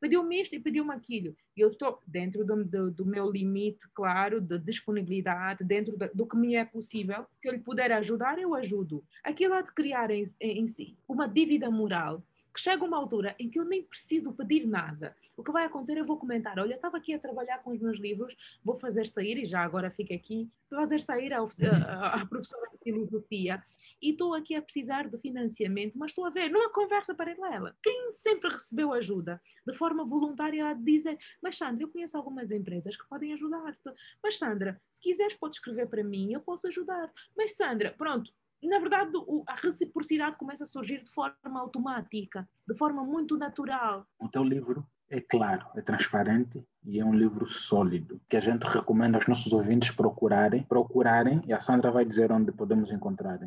pediu-me 0.00 0.40
isto 0.40 0.54
e 0.54 0.60
pediu-me 0.60 0.92
aquilo. 0.92 1.34
E 1.56 1.60
eu 1.60 1.68
estou 1.68 2.00
dentro 2.06 2.44
do, 2.44 2.64
do, 2.64 2.90
do, 2.90 3.06
meu 3.06 3.30
limite, 3.30 3.86
claro, 3.94 4.40
de 4.40 4.58
disponibilidade, 4.58 5.64
dentro 5.64 5.96
do, 5.96 6.10
do 6.14 6.26
que 6.26 6.36
me 6.36 6.54
é 6.54 6.64
possível. 6.64 7.26
Se 7.40 7.48
eu 7.48 7.52
lhe 7.52 7.58
puder 7.58 7.92
ajudar, 7.92 8.38
eu 8.38 8.54
ajudo. 8.54 9.04
Aquilo 9.24 9.54
há 9.54 9.62
de 9.62 9.72
criar 9.72 10.10
em, 10.10 10.24
em 10.40 10.66
si 10.66 10.96
uma 11.08 11.28
dívida 11.28 11.70
moral 11.70 12.22
que 12.58 12.60
chega 12.60 12.84
uma 12.84 12.96
altura 12.96 13.36
em 13.38 13.48
que 13.48 13.60
eu 13.60 13.64
nem 13.64 13.82
preciso 13.84 14.32
pedir 14.32 14.66
nada. 14.66 15.14
O 15.36 15.44
que 15.44 15.52
vai 15.52 15.64
acontecer, 15.64 15.96
eu 15.96 16.04
vou 16.04 16.16
comentar: 16.16 16.58
olha, 16.58 16.74
estava 16.74 16.96
aqui 16.96 17.14
a 17.14 17.18
trabalhar 17.18 17.58
com 17.58 17.70
os 17.70 17.80
meus 17.80 17.98
livros, 18.00 18.34
vou 18.64 18.76
fazer 18.76 19.06
sair, 19.06 19.38
e 19.38 19.46
já 19.46 19.62
agora 19.62 19.90
fica 19.90 20.12
aqui, 20.12 20.50
fazer 20.68 21.00
sair 21.00 21.32
a, 21.32 21.38
a, 21.38 22.22
a 22.22 22.26
professora 22.26 22.68
de 22.72 22.78
filosofia 22.78 23.62
e 24.00 24.10
estou 24.10 24.34
aqui 24.34 24.54
a 24.54 24.62
precisar 24.62 25.08
de 25.08 25.18
financiamento, 25.18 25.98
mas 25.98 26.10
estou 26.10 26.24
a 26.24 26.30
ver 26.30 26.50
numa 26.50 26.70
conversa 26.70 27.14
paralela. 27.14 27.76
Quem 27.82 28.12
sempre 28.12 28.50
recebeu 28.50 28.92
ajuda 28.92 29.40
de 29.66 29.74
forma 29.74 30.04
voluntária 30.04 30.66
a 30.66 30.74
dizer, 30.74 31.18
mas 31.42 31.56
Sandra, 31.56 31.84
eu 31.84 31.88
conheço 31.88 32.16
algumas 32.16 32.50
empresas 32.50 32.96
que 32.96 33.08
podem 33.08 33.32
ajudar-te. 33.32 33.92
Mas 34.22 34.36
Sandra, 34.36 34.80
se 34.92 35.00
quiseres 35.00 35.34
podes 35.34 35.58
escrever 35.58 35.88
para 35.88 36.04
mim, 36.04 36.32
eu 36.32 36.40
posso 36.40 36.68
ajudar. 36.68 37.12
Mas 37.36 37.56
Sandra, 37.56 37.94
pronto, 37.96 38.32
na 38.62 38.78
verdade, 38.78 39.12
a 39.46 39.54
reciprocidade 39.54 40.36
começa 40.36 40.64
a 40.64 40.66
surgir 40.66 41.02
de 41.04 41.10
forma 41.12 41.60
automática, 41.60 42.48
de 42.66 42.76
forma 42.76 43.04
muito 43.04 43.36
natural. 43.36 44.04
O 44.18 44.28
teu 44.28 44.42
livro 44.42 44.84
é 45.10 45.20
claro, 45.20 45.66
é 45.76 45.80
transparente 45.80 46.66
e 46.84 46.98
é 46.98 47.04
um 47.04 47.14
livro 47.14 47.48
sólido 47.48 48.20
que 48.28 48.36
a 48.36 48.40
gente 48.40 48.64
recomenda 48.64 49.16
aos 49.16 49.26
nossos 49.26 49.52
ouvintes 49.52 49.90
procurarem, 49.90 50.64
procurarem 50.64 51.40
e 51.46 51.52
a 51.52 51.60
Sandra 51.60 51.90
vai 51.90 52.04
dizer 52.04 52.30
onde 52.30 52.52
podemos 52.52 52.90
encontrar 52.90 53.42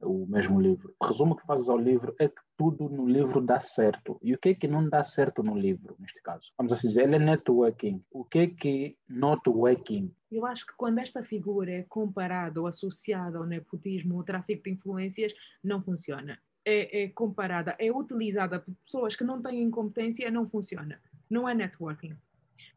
o 0.00 0.26
mesmo 0.26 0.60
livro. 0.60 0.94
O 1.00 1.06
resumo 1.06 1.36
que 1.36 1.46
fazes 1.46 1.68
ao 1.68 1.78
livro 1.78 2.14
é 2.18 2.28
que 2.28 2.40
tudo 2.56 2.88
no 2.88 3.06
livro 3.06 3.40
dá 3.40 3.60
certo. 3.60 4.18
E 4.22 4.34
o 4.34 4.38
que 4.38 4.50
é 4.50 4.54
que 4.54 4.68
não 4.68 4.88
dá 4.88 5.04
certo 5.04 5.42
no 5.42 5.56
livro, 5.56 5.96
neste 5.98 6.20
caso? 6.22 6.52
Vamos 6.56 6.72
assim 6.72 6.88
dizer, 6.88 7.04
ele 7.04 7.16
é 7.16 7.18
networking. 7.18 8.02
O 8.10 8.24
que 8.24 8.38
é 8.38 8.46
que 8.46 8.96
not 9.08 9.48
working? 9.48 10.12
Eu 10.30 10.44
acho 10.46 10.66
que 10.66 10.72
quando 10.76 10.98
esta 10.98 11.22
figura 11.22 11.70
é 11.70 11.82
comparada 11.82 12.60
ou 12.60 12.66
associada 12.66 13.38
ao 13.38 13.46
nepotismo 13.46 14.16
ou 14.16 14.24
tráfico 14.24 14.64
de 14.64 14.70
influências, 14.70 15.32
não 15.62 15.82
funciona. 15.82 16.38
É, 16.64 17.04
é 17.04 17.08
comparada, 17.08 17.76
é 17.78 17.92
utilizada 17.92 18.58
por 18.58 18.74
pessoas 18.84 19.14
que 19.14 19.22
não 19.22 19.40
têm 19.40 19.70
competência, 19.70 20.30
não 20.30 20.48
funciona. 20.48 21.00
Não 21.30 21.48
é 21.48 21.54
networking. 21.54 22.16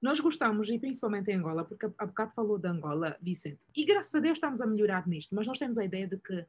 Nós 0.02 0.20
gostamos, 0.20 0.70
e 0.70 0.80
principalmente 0.80 1.30
em 1.30 1.36
Angola, 1.36 1.66
porque 1.66 1.88
há 1.98 2.06
bocado 2.06 2.32
falou 2.34 2.58
de 2.58 2.68
Angola, 2.68 3.18
Vicente, 3.22 3.66
e 3.76 3.84
graças 3.84 4.16
a 4.16 4.20
Deus 4.20 4.38
estamos 4.38 4.62
a 4.62 4.66
melhorar 4.66 5.06
nisto, 5.06 5.36
mas 5.36 5.46
nós 5.46 5.60
temos 5.60 5.78
a 5.78 5.84
ideia 5.84 6.08
de 6.08 6.18
que 6.18 6.46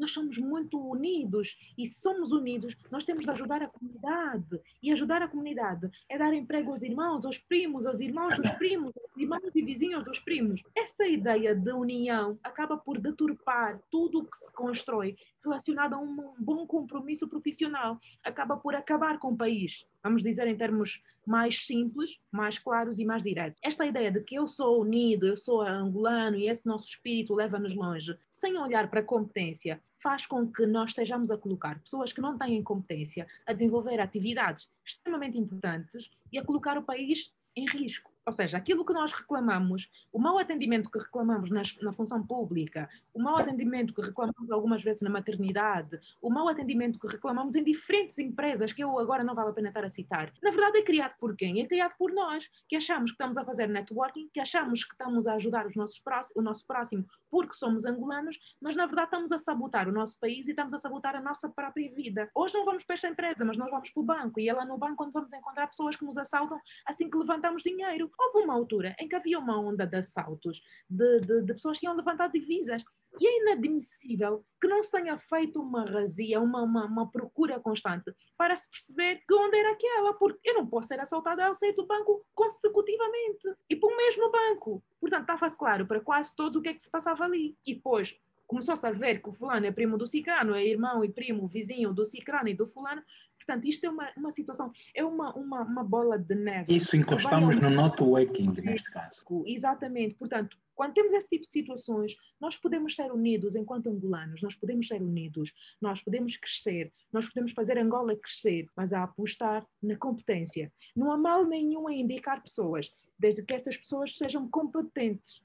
nós 0.00 0.10
somos 0.10 0.38
muito 0.38 0.78
unidos 0.78 1.58
e 1.76 1.86
somos 1.86 2.32
unidos, 2.32 2.76
nós 2.90 3.04
temos 3.04 3.24
de 3.24 3.30
ajudar 3.30 3.62
a 3.62 3.68
comunidade. 3.68 4.60
E 4.82 4.90
ajudar 4.90 5.22
a 5.22 5.28
comunidade 5.28 5.90
é 6.08 6.18
dar 6.18 6.32
emprego 6.32 6.70
aos 6.70 6.82
irmãos, 6.82 7.24
aos 7.24 7.38
primos, 7.38 7.86
aos 7.86 8.00
irmãos 8.00 8.36
dos 8.36 8.50
primos, 8.52 8.92
aos 8.96 9.16
irmãos 9.16 9.54
e 9.54 9.62
vizinhos 9.62 10.04
dos 10.04 10.18
primos. 10.18 10.62
Essa 10.74 11.06
ideia 11.06 11.54
de 11.54 11.72
união 11.72 12.38
acaba 12.42 12.76
por 12.76 12.98
deturpar 12.98 13.80
tudo 13.90 14.20
o 14.20 14.24
que 14.24 14.36
se 14.36 14.52
constrói 14.52 15.16
relacionado 15.44 15.94
a 15.94 15.98
um 15.98 16.34
bom 16.38 16.66
compromisso 16.66 17.28
profissional. 17.28 17.98
Acaba 18.24 18.56
por 18.56 18.74
acabar 18.74 19.18
com 19.18 19.32
o 19.32 19.36
país. 19.36 19.86
Vamos 20.02 20.22
dizer 20.22 20.46
em 20.46 20.56
termos 20.56 21.02
mais 21.26 21.64
simples, 21.66 22.18
mais 22.30 22.58
claros 22.58 22.98
e 22.98 23.04
mais 23.04 23.22
diretos. 23.22 23.58
Esta 23.62 23.86
ideia 23.86 24.10
de 24.10 24.20
que 24.20 24.34
eu 24.34 24.46
sou 24.46 24.80
unido, 24.80 25.26
eu 25.26 25.36
sou 25.36 25.60
angolano 25.60 26.36
e 26.36 26.48
esse 26.48 26.66
nosso 26.66 26.88
espírito 26.88 27.34
leva-nos 27.34 27.74
longe, 27.74 28.18
sem 28.30 28.56
olhar 28.56 28.88
para 28.90 29.00
a 29.00 29.04
competência, 29.04 29.80
faz 30.02 30.26
com 30.26 30.50
que 30.50 30.66
nós 30.66 30.90
estejamos 30.90 31.30
a 31.30 31.36
colocar 31.36 31.78
pessoas 31.80 32.12
que 32.12 32.20
não 32.20 32.36
têm 32.36 32.62
competência 32.62 33.26
a 33.46 33.52
desenvolver 33.52 34.00
atividades 34.00 34.68
extremamente 34.84 35.38
importantes 35.38 36.10
e 36.32 36.38
a 36.38 36.44
colocar 36.44 36.78
o 36.78 36.82
país 36.82 37.32
em 37.56 37.66
risco. 37.66 38.10
Ou 38.24 38.32
seja, 38.32 38.58
aquilo 38.58 38.84
que 38.84 38.92
nós 38.92 39.12
reclamamos, 39.12 39.90
o 40.12 40.18
mau 40.18 40.38
atendimento 40.38 40.90
que 40.90 40.98
reclamamos 40.98 41.50
nas, 41.50 41.76
na 41.80 41.92
função 41.92 42.24
pública, 42.24 42.88
o 43.12 43.20
mau 43.20 43.36
atendimento 43.38 43.94
que 43.94 44.02
reclamamos 44.02 44.50
algumas 44.50 44.82
vezes 44.82 45.02
na 45.02 45.10
maternidade, 45.10 45.98
o 46.20 46.30
mau 46.30 46.48
atendimento 46.48 46.98
que 46.98 47.08
reclamamos 47.08 47.56
em 47.56 47.64
diferentes 47.64 48.18
empresas, 48.18 48.72
que 48.72 48.84
eu 48.84 48.98
agora 48.98 49.24
não 49.24 49.34
vale 49.34 49.50
a 49.50 49.52
pena 49.52 49.68
estar 49.68 49.84
a 49.84 49.90
citar, 49.90 50.32
na 50.42 50.50
verdade 50.50 50.78
é 50.78 50.82
criado 50.82 51.14
por 51.18 51.34
quem? 51.34 51.60
É 51.60 51.66
criado 51.66 51.94
por 51.98 52.12
nós, 52.12 52.48
que 52.68 52.76
achamos 52.76 53.10
que 53.10 53.14
estamos 53.14 53.36
a 53.36 53.44
fazer 53.44 53.68
networking, 53.68 54.28
que 54.32 54.38
achamos 54.38 54.84
que 54.84 54.92
estamos 54.92 55.26
a 55.26 55.34
ajudar 55.34 55.66
os 55.66 55.74
nossos 55.74 56.00
o 56.36 56.42
nosso 56.42 56.66
próximo 56.66 57.04
porque 57.30 57.54
somos 57.54 57.84
angolanos, 57.84 58.38
mas 58.60 58.76
na 58.76 58.86
verdade 58.86 59.06
estamos 59.06 59.32
a 59.32 59.38
sabotar 59.38 59.88
o 59.88 59.92
nosso 59.92 60.18
país 60.18 60.46
e 60.46 60.50
estamos 60.50 60.74
a 60.74 60.78
sabotar 60.78 61.14
a 61.16 61.20
nossa 61.20 61.48
própria 61.48 61.92
vida. 61.94 62.30
Hoje 62.34 62.54
não 62.54 62.64
vamos 62.64 62.84
para 62.84 62.94
esta 62.94 63.08
empresa, 63.08 63.44
mas 63.44 63.56
nós 63.56 63.70
vamos 63.70 63.90
para 63.90 64.00
o 64.00 64.04
banco 64.04 64.40
e 64.40 64.48
é 64.48 64.52
lá 64.52 64.64
no 64.64 64.76
banco 64.76 65.04
onde 65.04 65.12
vamos 65.12 65.32
encontrar 65.32 65.68
pessoas 65.68 65.96
que 65.96 66.04
nos 66.04 66.18
assaltam 66.18 66.60
assim 66.86 67.08
que 67.08 67.16
levantamos 67.16 67.62
dinheiro. 67.62 68.10
Houve 68.18 68.44
uma 68.44 68.54
altura 68.54 68.94
em 68.98 69.08
que 69.08 69.14
havia 69.14 69.38
uma 69.38 69.58
onda 69.58 69.86
de 69.86 69.96
assaltos 69.96 70.62
de, 70.88 71.20
de, 71.20 71.42
de 71.42 71.52
pessoas 71.52 71.78
que 71.78 71.86
iam 71.86 71.94
levantar 71.94 72.28
divisas. 72.28 72.82
E 73.18 73.26
é 73.26 73.42
inadmissível 73.42 74.44
que 74.60 74.68
não 74.68 74.82
se 74.82 74.92
tenha 74.92 75.16
feito 75.18 75.60
uma 75.60 75.84
razia, 75.84 76.40
uma, 76.40 76.62
uma, 76.62 76.84
uma, 76.84 77.10
procura 77.10 77.58
constante 77.58 78.14
para 78.36 78.54
se 78.54 78.70
perceber 78.70 79.22
que 79.26 79.34
onda 79.34 79.56
era 79.56 79.72
aquela, 79.72 80.14
porque 80.14 80.50
eu 80.50 80.54
não 80.54 80.66
posso 80.66 80.88
ser 80.88 81.00
assaltada 81.00 81.44
ao 81.44 81.54
sair 81.54 81.72
do 81.72 81.86
banco 81.86 82.24
consecutivamente 82.34 83.48
e 83.68 83.74
para 83.74 83.92
o 83.92 83.96
mesmo 83.96 84.30
banco. 84.30 84.82
Portanto, 85.00 85.22
estava 85.22 85.50
claro 85.50 85.86
para 85.86 86.00
quase 86.00 86.34
todos 86.36 86.58
o 86.58 86.62
que 86.62 86.68
é 86.68 86.74
que 86.74 86.82
se 86.82 86.90
passava 86.90 87.24
ali. 87.24 87.56
E 87.66 87.74
depois 87.74 88.16
começou-se 88.46 88.86
a 88.86 88.90
ver 88.90 89.22
que 89.22 89.28
o 89.28 89.32
fulano 89.32 89.66
é 89.66 89.70
primo 89.70 89.96
do 89.96 90.06
cicrano, 90.06 90.54
é 90.54 90.66
irmão 90.66 91.04
e 91.04 91.08
primo, 91.08 91.46
vizinho 91.46 91.92
do 91.92 92.04
cicrano 92.04 92.48
e 92.48 92.54
do 92.54 92.66
fulano. 92.66 93.02
Portanto, 93.50 93.64
isto 93.64 93.84
é 93.84 93.90
uma, 93.90 94.12
uma 94.16 94.30
situação, 94.30 94.70
é 94.94 95.04
uma, 95.04 95.34
uma, 95.34 95.62
uma 95.62 95.82
bola 95.82 96.16
de 96.16 96.36
neve. 96.36 96.72
Isso 96.72 96.96
encostamos 96.96 97.56
no 97.56 97.68
networking, 97.68 98.52
neste 98.62 98.92
caso. 98.92 99.24
Exatamente. 99.44 100.14
Portanto, 100.14 100.56
quando 100.72 100.94
temos 100.94 101.12
esse 101.12 101.28
tipo 101.28 101.46
de 101.46 101.52
situações, 101.52 102.16
nós 102.40 102.56
podemos 102.56 102.94
ser 102.94 103.10
unidos 103.10 103.56
enquanto 103.56 103.88
angolanos, 103.88 104.40
nós 104.40 104.54
podemos 104.54 104.86
ser 104.86 105.02
unidos, 105.02 105.52
nós 105.80 106.00
podemos 106.00 106.36
crescer, 106.36 106.92
nós 107.12 107.26
podemos 107.26 107.50
fazer 107.50 107.76
Angola 107.76 108.14
crescer, 108.14 108.68
mas 108.76 108.92
a 108.92 109.02
apostar 109.02 109.66
na 109.82 109.96
competência. 109.96 110.72
Não 110.94 111.10
há 111.10 111.16
mal 111.16 111.44
nenhum 111.44 111.90
em 111.90 112.02
indicar 112.02 112.40
pessoas, 112.40 112.94
desde 113.18 113.42
que 113.42 113.52
essas 113.52 113.76
pessoas 113.76 114.16
sejam 114.16 114.48
competentes. 114.48 115.42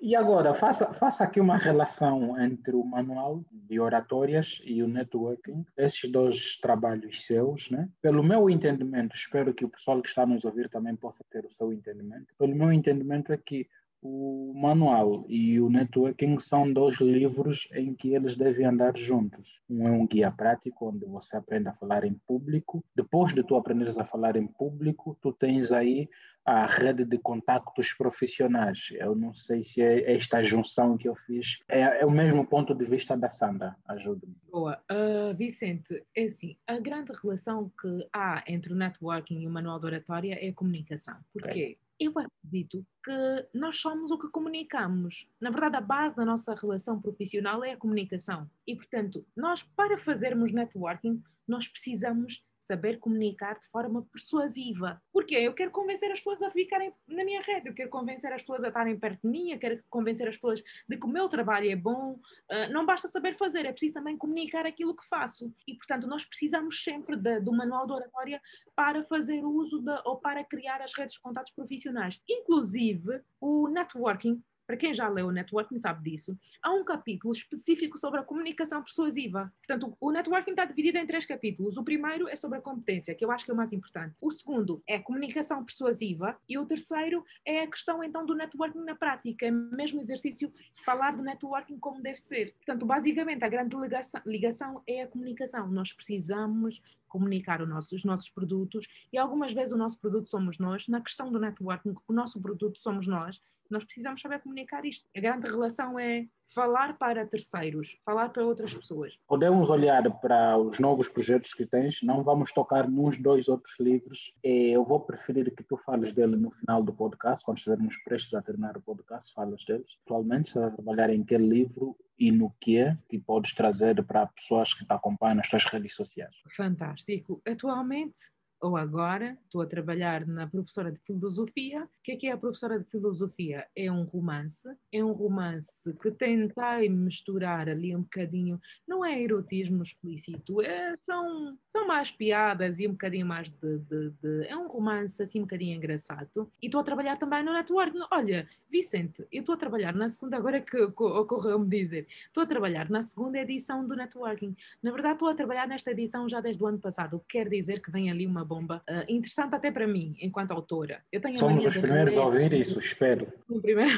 E 0.00 0.14
agora, 0.16 0.54
faça, 0.54 0.92
faça 0.94 1.24
aqui 1.24 1.40
uma 1.40 1.56
relação 1.56 2.40
entre 2.40 2.74
o 2.74 2.84
manual 2.84 3.44
de 3.52 3.78
oratórias 3.78 4.60
e 4.64 4.82
o 4.82 4.88
networking, 4.88 5.64
esses 5.76 6.10
dois 6.10 6.56
trabalhos 6.58 7.24
seus, 7.24 7.70
né? 7.70 7.88
Pelo 8.00 8.22
meu 8.22 8.48
entendimento, 8.48 9.14
espero 9.14 9.52
que 9.54 9.64
o 9.64 9.68
pessoal 9.68 10.00
que 10.00 10.08
está 10.08 10.26
nos 10.26 10.44
ouvir 10.44 10.68
também 10.68 10.96
possa 10.96 11.24
ter 11.30 11.44
o 11.44 11.52
seu 11.52 11.72
entendimento. 11.72 12.34
Pelo 12.38 12.54
meu 12.54 12.72
entendimento 12.72 13.32
é 13.32 13.36
que 13.36 13.68
o 14.02 14.52
manual 14.54 15.24
e 15.28 15.60
o 15.60 15.68
networking 15.68 16.38
são 16.38 16.72
dois 16.72 16.96
livros 17.00 17.68
em 17.72 17.94
que 17.94 18.14
eles 18.14 18.36
devem 18.36 18.66
andar 18.66 18.96
juntos. 18.96 19.60
Um 19.68 19.88
é 19.88 19.90
um 19.90 20.06
guia 20.06 20.30
prático, 20.30 20.88
onde 20.88 21.04
você 21.04 21.36
aprende 21.36 21.68
a 21.68 21.74
falar 21.74 22.04
em 22.04 22.14
público. 22.26 22.84
Depois 22.94 23.34
de 23.34 23.42
tu 23.42 23.56
aprenderes 23.56 23.98
a 23.98 24.04
falar 24.04 24.36
em 24.36 24.46
público, 24.46 25.16
tu 25.20 25.32
tens 25.32 25.72
aí 25.72 26.08
a 26.44 26.64
rede 26.64 27.04
de 27.04 27.18
contactos 27.18 27.92
profissionais. 27.92 28.78
Eu 28.92 29.16
não 29.16 29.34
sei 29.34 29.64
se 29.64 29.82
é 29.82 30.14
esta 30.14 30.40
junção 30.44 30.96
que 30.96 31.08
eu 31.08 31.16
fiz 31.16 31.58
é, 31.68 32.02
é 32.02 32.06
o 32.06 32.10
mesmo 32.10 32.46
ponto 32.46 32.72
de 32.72 32.84
vista 32.84 33.16
da 33.16 33.28
Sandra. 33.28 33.74
Ajude-me. 33.88 34.36
Boa. 34.48 34.80
Uh, 34.90 35.34
Vicente, 35.34 36.04
é 36.14 36.24
assim, 36.24 36.56
a 36.64 36.78
grande 36.78 37.12
relação 37.20 37.72
que 37.80 38.08
há 38.12 38.44
entre 38.46 38.72
o 38.72 38.76
networking 38.76 39.40
e 39.40 39.46
o 39.48 39.50
manual 39.50 39.80
de 39.80 39.86
oratória 39.86 40.38
é 40.40 40.48
a 40.48 40.54
comunicação. 40.54 41.16
Porquê? 41.32 41.50
Okay. 41.50 41.78
Eu 41.98 42.12
acredito 42.18 42.86
que 43.02 43.48
nós 43.54 43.76
somos 43.76 44.10
o 44.10 44.18
que 44.18 44.28
comunicamos. 44.28 45.26
Na 45.40 45.50
verdade, 45.50 45.76
a 45.76 45.80
base 45.80 46.14
da 46.14 46.24
nossa 46.24 46.54
relação 46.54 47.00
profissional 47.00 47.64
é 47.64 47.72
a 47.72 47.76
comunicação. 47.76 48.50
E, 48.66 48.76
portanto, 48.76 49.26
nós, 49.34 49.62
para 49.62 49.96
fazermos 49.96 50.52
networking, 50.52 51.22
nós 51.48 51.66
precisamos 51.66 52.44
saber 52.66 52.98
comunicar 52.98 53.58
de 53.58 53.66
forma 53.68 54.02
persuasiva. 54.12 55.00
Porque 55.12 55.34
eu 55.34 55.54
quero 55.54 55.70
convencer 55.70 56.10
as 56.10 56.18
pessoas 56.18 56.42
a 56.42 56.50
ficarem 56.50 56.92
na 57.06 57.24
minha 57.24 57.40
rede, 57.40 57.68
eu 57.68 57.74
quero 57.74 57.88
convencer 57.90 58.32
as 58.32 58.42
pessoas 58.42 58.64
a 58.64 58.68
estarem 58.68 58.98
perto 58.98 59.22
de 59.22 59.28
mim, 59.28 59.52
eu 59.52 59.58
quero 59.58 59.82
convencer 59.88 60.28
as 60.28 60.34
pessoas 60.34 60.62
de 60.88 60.96
que 60.96 61.06
o 61.06 61.08
meu 61.08 61.28
trabalho 61.28 61.70
é 61.70 61.76
bom. 61.76 62.18
Uh, 62.50 62.72
não 62.72 62.84
basta 62.84 63.08
saber 63.08 63.36
fazer, 63.36 63.64
é 63.64 63.72
preciso 63.72 63.94
também 63.94 64.16
comunicar 64.16 64.66
aquilo 64.66 64.96
que 64.96 65.06
faço. 65.08 65.52
E, 65.66 65.74
portanto, 65.74 66.06
nós 66.06 66.24
precisamos 66.24 66.82
sempre 66.82 67.16
de, 67.16 67.40
do 67.40 67.52
manual 67.52 67.86
de 67.86 67.92
oratória 67.92 68.40
para 68.74 69.02
fazer 69.04 69.44
uso 69.44 69.80
de, 69.80 70.00
ou 70.04 70.16
para 70.16 70.44
criar 70.44 70.82
as 70.82 70.94
redes 70.94 71.14
de 71.14 71.20
contatos 71.20 71.52
profissionais. 71.52 72.20
Inclusive, 72.28 73.20
o 73.40 73.68
networking 73.68 74.42
para 74.66 74.76
quem 74.76 74.92
já 74.92 75.08
leu 75.08 75.28
o 75.28 75.32
networking 75.32 75.78
sabe 75.78 76.10
disso, 76.10 76.38
há 76.62 76.72
um 76.72 76.84
capítulo 76.84 77.32
específico 77.32 77.98
sobre 77.98 78.20
a 78.20 78.22
comunicação 78.22 78.82
persuasiva. 78.82 79.52
Portanto, 79.58 79.96
o 80.00 80.10
networking 80.10 80.50
está 80.50 80.64
dividido 80.64 80.98
em 80.98 81.06
três 81.06 81.24
capítulos. 81.24 81.76
O 81.76 81.84
primeiro 81.84 82.28
é 82.28 82.34
sobre 82.34 82.58
a 82.58 82.60
competência, 82.60 83.14
que 83.14 83.24
eu 83.24 83.30
acho 83.30 83.44
que 83.44 83.50
é 83.50 83.54
o 83.54 83.56
mais 83.56 83.72
importante. 83.72 84.16
O 84.20 84.30
segundo 84.30 84.82
é 84.86 84.98
comunicação 84.98 85.64
persuasiva 85.64 86.36
e 86.48 86.58
o 86.58 86.66
terceiro 86.66 87.24
é 87.44 87.60
a 87.60 87.66
questão 87.66 88.02
então 88.02 88.26
do 88.26 88.34
networking 88.34 88.80
na 88.80 88.94
prática, 88.94 89.46
é 89.46 89.50
mesmo 89.50 90.00
exercício 90.00 90.52
falar 90.84 91.16
do 91.16 91.22
networking 91.22 91.78
como 91.78 92.02
deve 92.02 92.18
ser. 92.18 92.54
Portanto, 92.56 92.84
basicamente 92.84 93.44
a 93.44 93.48
grande 93.48 93.76
ligação, 93.76 94.20
ligação 94.26 94.82
é 94.86 95.02
a 95.02 95.06
comunicação. 95.06 95.68
Nós 95.68 95.92
precisamos 95.92 96.82
comunicar 97.08 97.64
nosso, 97.66 97.94
os 97.94 98.04
nossos 98.04 98.30
produtos 98.30 98.86
e 99.12 99.18
algumas 99.18 99.52
vezes 99.52 99.72
o 99.72 99.76
nosso 99.76 99.98
produto 99.98 100.28
somos 100.28 100.58
nós. 100.58 100.86
Na 100.88 101.00
questão 101.00 101.30
do 101.30 101.38
networking, 101.38 101.94
o 102.06 102.12
nosso 102.12 102.40
produto 102.40 102.78
somos 102.78 103.06
nós 103.06 103.40
nós 103.70 103.84
precisamos 103.84 104.20
saber 104.20 104.40
comunicar 104.40 104.84
isto. 104.84 105.08
A 105.16 105.20
grande 105.20 105.46
relação 105.48 105.98
é 105.98 106.26
falar 106.48 106.96
para 106.96 107.26
terceiros, 107.26 107.98
falar 108.04 108.28
para 108.30 108.44
outras 108.44 108.72
pessoas. 108.74 109.18
Podemos 109.26 109.68
olhar 109.68 110.02
para 110.20 110.56
os 110.58 110.78
novos 110.78 111.08
projetos 111.08 111.52
que 111.52 111.66
tens, 111.66 112.02
não 112.02 112.22
vamos 112.22 112.52
tocar 112.52 112.88
nos 112.88 113.20
dois 113.20 113.48
outros 113.48 113.74
livros. 113.80 114.32
Eu 114.42 114.84
vou 114.84 115.00
preferir 115.00 115.54
que 115.54 115.64
tu 115.64 115.76
fales 115.78 116.12
dele 116.12 116.36
no 116.36 116.50
final 116.50 116.82
do 116.82 116.92
podcast, 116.92 117.44
quando 117.44 117.58
estivermos 117.58 117.96
prestes 118.04 118.32
a 118.34 118.42
terminar 118.42 118.76
o 118.76 118.82
podcast, 118.82 119.32
falas 119.34 119.64
deles. 119.64 119.98
Atualmente, 120.04 120.48
estás 120.48 120.66
a 120.66 120.70
trabalhar 120.70 121.10
em 121.10 121.24
que 121.24 121.36
livro 121.36 121.96
e 122.18 122.32
no 122.32 122.50
que 122.60 122.78
é 122.78 122.96
que 123.08 123.18
podes 123.18 123.54
trazer 123.54 124.02
para 124.04 124.26
pessoas 124.26 124.72
que 124.72 124.84
te 124.84 124.92
acompanham 124.92 125.36
nas 125.36 125.48
tuas 125.48 125.64
redes 125.64 125.94
sociais? 125.94 126.34
Fantástico. 126.50 127.42
Atualmente 127.46 128.18
ou 128.60 128.76
agora 128.76 129.38
estou 129.44 129.60
a 129.60 129.66
trabalhar 129.66 130.26
na 130.26 130.46
professora 130.46 130.90
de 130.90 130.98
filosofia. 131.00 131.84
O 131.84 131.88
que 132.02 132.12
é 132.12 132.16
que 132.16 132.26
é 132.26 132.32
a 132.32 132.36
professora 132.36 132.78
de 132.78 132.84
filosofia? 132.86 133.66
É 133.74 133.90
um 133.90 134.04
romance, 134.04 134.68
é 134.92 135.04
um 135.04 135.12
romance 135.12 135.92
que 136.00 136.10
tentei 136.10 136.88
misturar 136.88 137.68
ali 137.68 137.94
um 137.94 138.02
bocadinho, 138.02 138.60
não 138.86 139.04
é 139.04 139.20
erotismo 139.20 139.82
explícito, 139.82 140.62
é, 140.62 140.96
são, 141.02 141.58
são 141.68 141.86
mais 141.86 142.10
piadas 142.10 142.78
e 142.78 142.86
um 142.86 142.92
bocadinho 142.92 143.26
mais 143.26 143.50
de, 143.50 143.78
de, 143.78 144.10
de, 144.22 144.46
É 144.46 144.56
um 144.56 144.68
romance 144.68 145.22
assim 145.22 145.40
um 145.40 145.42
bocadinho 145.42 145.76
engraçado. 145.76 146.50
E 146.60 146.66
estou 146.66 146.80
a 146.80 146.84
trabalhar 146.84 147.16
também 147.16 147.42
no 147.42 147.52
network. 147.52 147.96
Olha, 148.10 148.48
Vicente, 148.70 149.26
eu 149.32 149.40
estou 149.40 149.54
a 149.54 149.58
trabalhar 149.58 149.94
na 149.94 150.08
segunda, 150.08 150.36
agora 150.36 150.60
que 150.60 150.76
ocorreu-me 150.78 151.68
dizer, 151.68 152.06
estou 152.26 152.42
a 152.42 152.46
trabalhar 152.46 152.90
na 152.90 153.02
segunda 153.02 153.38
edição 153.38 153.86
do 153.86 153.94
networking. 153.94 154.56
Na 154.82 154.90
verdade, 154.90 155.14
estou 155.14 155.28
a 155.28 155.34
trabalhar 155.34 155.68
nesta 155.68 155.90
edição 155.90 156.28
já 156.28 156.40
desde 156.40 156.62
o 156.62 156.66
ano 156.66 156.78
passado, 156.78 157.16
o 157.16 157.20
que 157.20 157.38
quer 157.38 157.48
dizer 157.48 157.80
que 157.80 157.90
vem 157.90 158.10
ali 158.10 158.26
uma 158.26 158.44
bomba 158.46 158.82
uh, 158.88 159.04
interessante 159.08 159.54
até 159.54 159.70
para 159.70 159.86
mim, 159.86 160.16
enquanto 160.20 160.52
autora. 160.52 161.02
Eu 161.10 161.20
tenho 161.20 161.38
Somos 161.38 161.64
os 161.66 161.76
primeiros 161.76 162.16
a 162.16 162.24
ouvir 162.24 162.52
isso, 162.52 162.78
espero. 162.78 163.26
No 163.48 163.60
primeiro 163.60 163.92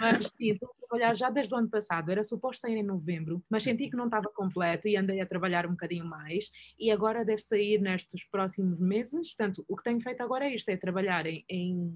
Mas 0.00 0.26
sim, 0.36 0.52
estou 0.52 0.70
a 0.70 0.86
trabalhar 0.86 1.14
já 1.14 1.30
desde 1.30 1.54
o 1.54 1.58
ano 1.58 1.68
passado. 1.68 2.10
Era 2.10 2.24
suposto 2.24 2.60
sair 2.60 2.76
em 2.76 2.82
novembro, 2.82 3.42
mas 3.48 3.62
senti 3.62 3.88
que 3.88 3.96
não 3.96 4.06
estava 4.06 4.28
completo 4.34 4.88
e 4.88 4.96
andei 4.96 5.20
a 5.20 5.26
trabalhar 5.26 5.66
um 5.66 5.70
bocadinho 5.70 6.04
mais. 6.04 6.50
E 6.78 6.90
agora 6.90 7.24
deve 7.24 7.42
sair 7.42 7.80
nestes 7.80 8.24
próximos 8.28 8.80
meses. 8.80 9.34
Portanto, 9.34 9.64
o 9.68 9.76
que 9.76 9.84
tenho 9.84 10.00
feito 10.00 10.22
agora 10.22 10.46
é 10.46 10.54
isto: 10.54 10.68
é 10.68 10.76
trabalhar 10.76 11.26
em, 11.26 11.44
em 11.48 11.92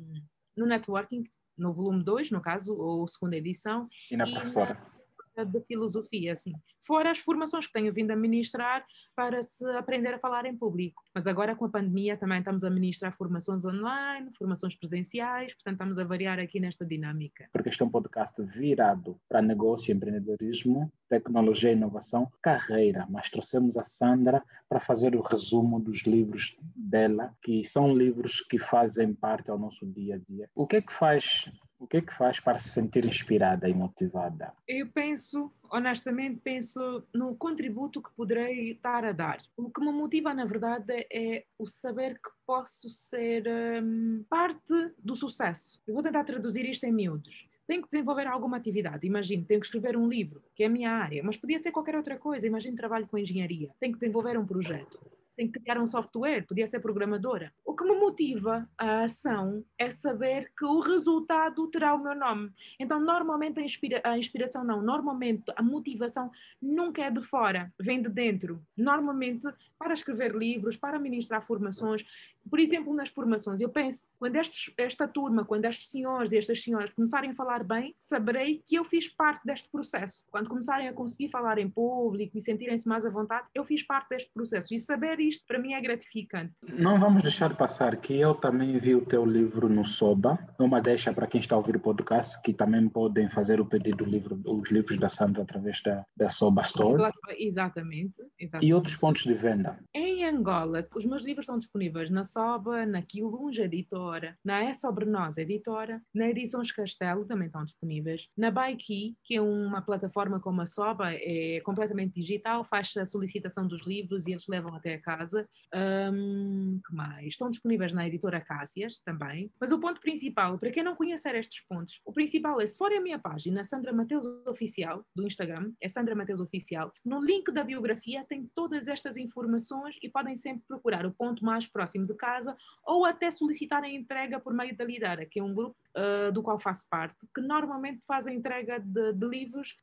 no 0.56 0.66
networking, 0.66 1.24
no 1.56 1.72
volume 1.72 2.02
2, 2.02 2.30
no 2.30 2.40
caso, 2.40 2.76
ou 2.76 3.06
segunda 3.06 3.36
edição. 3.36 3.88
E 4.10 4.16
na 4.16 4.26
professora. 4.26 4.74
Na 4.74 4.95
de 5.44 5.61
filosofia, 5.62 6.33
assim. 6.33 6.53
Fora 6.87 7.11
as 7.11 7.18
formações 7.18 7.66
que 7.66 7.72
tenho 7.72 7.92
vindo 7.92 8.12
a 8.12 8.16
ministrar 8.16 8.87
para 9.14 9.42
se 9.42 9.64
aprender 9.72 10.14
a 10.14 10.18
falar 10.18 10.46
em 10.46 10.57
público. 10.57 11.03
Mas 11.14 11.27
agora 11.27 11.57
com 11.57 11.64
a 11.64 11.68
pandemia 11.68 12.16
também 12.16 12.38
estamos 12.38 12.62
a 12.62 12.70
ministrar 12.70 13.16
formações 13.16 13.64
online, 13.64 14.31
formações 14.38 14.77
presenciais, 14.77 15.53
portanto 15.55 15.75
estamos 15.75 15.99
a 15.99 16.05
variar 16.05 16.38
aqui 16.38 16.61
nesta 16.61 16.85
dinâmica. 16.85 17.49
Porque 17.53 17.68
este 17.68 17.83
é 17.83 17.85
um 17.85 17.90
podcast 17.90 18.40
virado 18.42 19.18
para 19.29 19.42
negócio, 19.42 19.92
empreendedorismo, 19.92 20.92
tecnologia 21.09 21.70
e 21.70 21.75
inovação, 21.75 22.31
carreira. 22.40 23.07
Mas 23.11 23.31
trouxemos 23.31 23.77
a 23.77 23.83
Sandra 23.83 24.42
para 24.68 24.81
fazer 24.81 25.16
o 25.16 25.22
resumo 25.22 25.81
dos 25.81 26.05
livros 26.05 26.57
dela, 26.75 27.35
que 27.42 27.64
são 27.64 27.96
livros 27.96 28.40
que 28.40 28.59
fazem 28.59 29.14
parte 29.14 29.51
ao 29.51 29.59
nosso 29.59 29.87
dia 29.87 30.16
a 30.16 30.18
dia. 30.18 30.49
O 30.55 30.66
que 30.66 30.77
é 30.77 30.83
que 30.83 30.92
faz 30.92 31.51
o 31.78 31.86
que 31.86 31.98
é 31.98 32.00
que 32.00 32.14
faz 32.14 32.40
para 32.40 32.58
se 32.58 32.70
sentir 32.70 33.04
inspirada 33.04 33.68
e 33.68 33.74
motivada? 33.74 34.52
Eu 34.66 34.88
penso, 34.88 35.52
honestamente, 35.70 36.38
penso 36.38 37.04
no 37.14 37.36
contributo 37.36 38.02
que 38.02 38.10
poderei 38.14 38.72
estar 38.72 39.04
a 39.04 39.12
dar. 39.12 39.40
O 39.56 39.70
que 39.70 39.80
me 39.80 39.92
motiva, 39.92 40.32
na 40.32 40.44
verdade, 40.44 41.06
é 41.12 41.44
o 41.58 41.66
saber 41.66 42.14
que 42.14 42.30
posso 42.46 42.88
ser 42.90 43.44
hum, 43.82 44.24
parte 44.28 44.74
do 44.98 45.14
sucesso. 45.14 45.80
Eu 45.86 45.94
vou 45.94 46.02
tentar 46.02 46.24
traduzir 46.24 46.68
isto 46.68 46.84
em 46.84 46.92
miúdos 46.92 47.48
tenho 47.66 47.82
que 47.82 47.88
desenvolver 47.88 48.28
alguma 48.28 48.58
atividade. 48.58 49.08
Imagino, 49.08 49.44
tenho 49.44 49.58
que 49.58 49.66
escrever 49.66 49.96
um 49.96 50.08
livro, 50.08 50.40
que 50.54 50.62
é 50.62 50.66
a 50.66 50.70
minha 50.70 50.88
área, 50.88 51.20
mas 51.24 51.36
podia 51.36 51.58
ser 51.58 51.72
qualquer 51.72 51.96
outra 51.96 52.16
coisa. 52.16 52.46
Imagino, 52.46 52.76
trabalho 52.76 53.08
com 53.08 53.18
engenharia, 53.18 53.72
tenho 53.80 53.92
que 53.92 53.98
desenvolver 53.98 54.38
um 54.38 54.46
projeto 54.46 55.00
tenho 55.37 55.53
que 55.53 55.61
criar 55.61 55.79
um 55.79 55.87
software, 55.87 56.46
podia 56.46 56.66
ser 56.66 56.81
programadora. 56.81 57.53
O 57.64 57.75
que 57.75 57.85
me 57.85 57.94
motiva 57.94 58.68
a 58.79 59.05
ação 59.05 59.64
é 59.79 59.90
saber 59.90 60.51
que 60.57 60.64
o 60.64 60.81
resultado 60.81 61.68
terá 61.68 61.94
o 61.94 62.03
meu 62.03 62.14
nome. 62.14 62.51
Então, 62.81 62.99
normalmente 62.99 63.61
a, 63.61 63.62
inspira 63.62 64.01
a 64.03 64.18
inspiração 64.18 64.64
não, 64.64 64.83
normalmente 64.83 65.44
a 65.55 65.62
motivação 65.62 66.31
nunca 66.61 67.03
é 67.03 67.11
de 67.11 67.22
fora, 67.22 67.72
vem 67.79 68.01
de 68.01 68.09
dentro. 68.09 68.62
Normalmente, 68.77 69.46
para 69.79 69.94
escrever 69.94 70.35
livros, 70.35 70.77
para 70.77 70.99
ministrar 70.99 71.44
formações, 71.44 72.05
por 72.48 72.59
exemplo, 72.59 72.94
nas 72.94 73.09
formações, 73.09 73.61
eu 73.61 73.68
penso, 73.68 74.06
quando 74.18 74.37
estes, 74.37 74.72
esta 74.76 75.06
turma, 75.06 75.44
quando 75.44 75.64
estes 75.64 75.88
senhores 75.88 76.32
e 76.32 76.38
estas 76.38 76.62
senhoras 76.62 76.92
começarem 76.92 77.30
a 77.30 77.35
falar 77.35 77.64
bem, 77.64 77.94
saberei 78.00 78.62
que 78.66 78.76
eu 78.76 78.85
fiz 78.85 79.09
parte 79.09 79.44
deste 79.44 79.68
processo. 79.70 80.24
Quando 80.30 80.48
começarem 80.48 80.88
a 80.88 80.92
conseguir 80.92 81.28
falar 81.28 81.59
em 81.59 81.68
público 81.68 82.37
e 82.37 82.40
sentirem-se 82.40 82.88
mais 82.88 83.04
à 83.04 83.11
vontade, 83.11 83.46
eu 83.54 83.64
fiz 83.64 83.82
parte 83.82 84.09
deste 84.11 84.30
processo. 84.32 84.74
E 84.74 84.78
saber 84.78 85.20
isto, 85.20 85.44
para 85.46 85.59
mim, 85.59 85.72
é 85.72 85.80
gratificante. 85.80 86.54
Não 86.66 86.98
vamos 86.98 87.22
deixar 87.22 87.48
de 87.48 87.56
passar 87.56 87.96
que 87.96 88.18
eu 88.18 88.35
também 88.35 88.78
vi 88.78 88.94
o 88.94 89.04
teu 89.04 89.24
livro 89.24 89.68
no 89.68 89.85
Soba. 89.85 90.38
Uma 90.59 90.80
deixa 90.80 91.12
para 91.12 91.26
quem 91.26 91.40
está 91.40 91.54
a 91.54 91.59
ouvir 91.59 91.76
o 91.76 91.80
podcast, 91.80 92.40
que 92.42 92.52
também 92.52 92.88
podem 92.88 93.28
fazer 93.28 93.61
o 93.61 93.66
pedido 93.66 93.96
do 93.98 94.04
livro, 94.04 94.40
os 94.44 94.70
livros 94.70 94.98
da 94.98 95.09
Sandra 95.09 95.42
através 95.42 95.82
da, 95.82 96.04
da 96.16 96.28
Soba 96.28 96.62
Store. 96.62 97.12
Exatamente, 97.38 98.22
exatamente. 98.38 98.66
E 98.66 98.74
outros 98.74 98.96
pontos 98.96 99.22
de 99.22 99.35
venda. 99.35 99.78
Em 99.94 100.24
Angola, 100.24 100.87
os 100.94 101.04
meus 101.04 101.22
livros 101.22 101.44
estão 101.44 101.59
disponíveis 101.59 102.11
na 102.11 102.24
Soba, 102.37 102.85
na 102.85 103.01
Quilunja 103.01 103.64
Editora, 103.64 104.37
na 104.44 104.62
É 104.62 104.75
Sobre 104.75 105.07
Nós 105.07 105.38
Editora, 105.38 106.03
na 106.14 106.29
Edições 106.29 106.70
Castelo 106.70 107.25
também 107.25 107.46
estão 107.46 107.64
disponíveis, 107.64 108.29
na 108.37 108.51
Baiki, 108.51 109.16
que 109.25 109.37
é 109.37 109.40
uma 109.40 109.81
plataforma 109.81 110.38
como 110.38 110.61
a 110.61 110.66
Soba, 110.66 111.14
é 111.14 111.62
completamente 111.64 112.12
digital, 112.12 112.62
faz 112.62 112.94
a 112.99 113.07
solicitação 113.07 113.66
dos 113.66 113.87
livros 113.87 114.27
e 114.27 114.33
eles 114.33 114.46
levam 114.49 114.75
até 114.75 114.96
a 114.96 115.01
casa. 115.01 115.49
Um, 115.75 116.79
que 116.87 116.94
mais? 116.94 117.29
Estão 117.29 117.49
disponíveis 117.49 117.94
na 117.94 118.07
Editora 118.07 118.38
Cássias 118.38 119.01
também. 119.01 119.51
Mas 119.59 119.72
o 119.72 119.81
ponto 119.81 119.99
principal, 119.99 120.59
para 120.59 120.70
quem 120.70 120.85
não 120.85 120.94
conhecer 120.94 121.35
estes 121.37 121.64
pontos, 121.66 122.03
o 122.05 122.12
principal 122.12 122.61
é, 122.61 122.66
se 122.66 122.77
forem 122.77 122.99
a 122.99 123.03
minha 123.03 123.18
página, 123.18 123.64
Sandra 123.64 123.94
Mateus 123.94 124.27
Oficial, 124.46 125.03
do 125.14 125.27
Instagram, 125.27 125.72
é 125.81 125.88
Sandra 125.88 126.14
Mateus 126.14 126.42
Oficial, 126.42 126.92
no 127.03 127.18
link 127.18 127.51
da 127.51 127.64
biografia 127.64 128.27
tem 128.29 128.46
todas 128.55 128.88
estas 128.88 129.16
informações 129.16 129.96
e 130.03 130.11
podem 130.11 130.37
sempre 130.37 130.64
procurar 130.68 131.07
o 131.07 131.14
ponto 131.14 131.42
mais 131.42 131.66
próximo 131.66 132.07
de 132.07 132.12
casa 132.12 132.25
casa 132.26 132.56
ou 132.84 133.04
até 133.04 133.30
solicitar 133.30 133.82
a 133.84 133.88
entrega 133.88 134.40
por 134.40 134.52
meio 134.52 134.76
da 134.76 134.84
Lidera, 134.84 135.24
que 135.24 135.38
é 135.38 135.42
um 135.42 135.54
grupo 135.54 135.76
uh, 135.96 136.32
do 136.32 136.42
qual 136.42 136.58
faço 136.58 136.88
parte, 136.88 137.16
que 137.34 137.40
normalmente 137.40 138.02
faz 138.06 138.26
a 138.26 138.32
entrega 138.32 138.80
de, 138.80 139.12
de 139.12 139.26
livros 139.26 139.76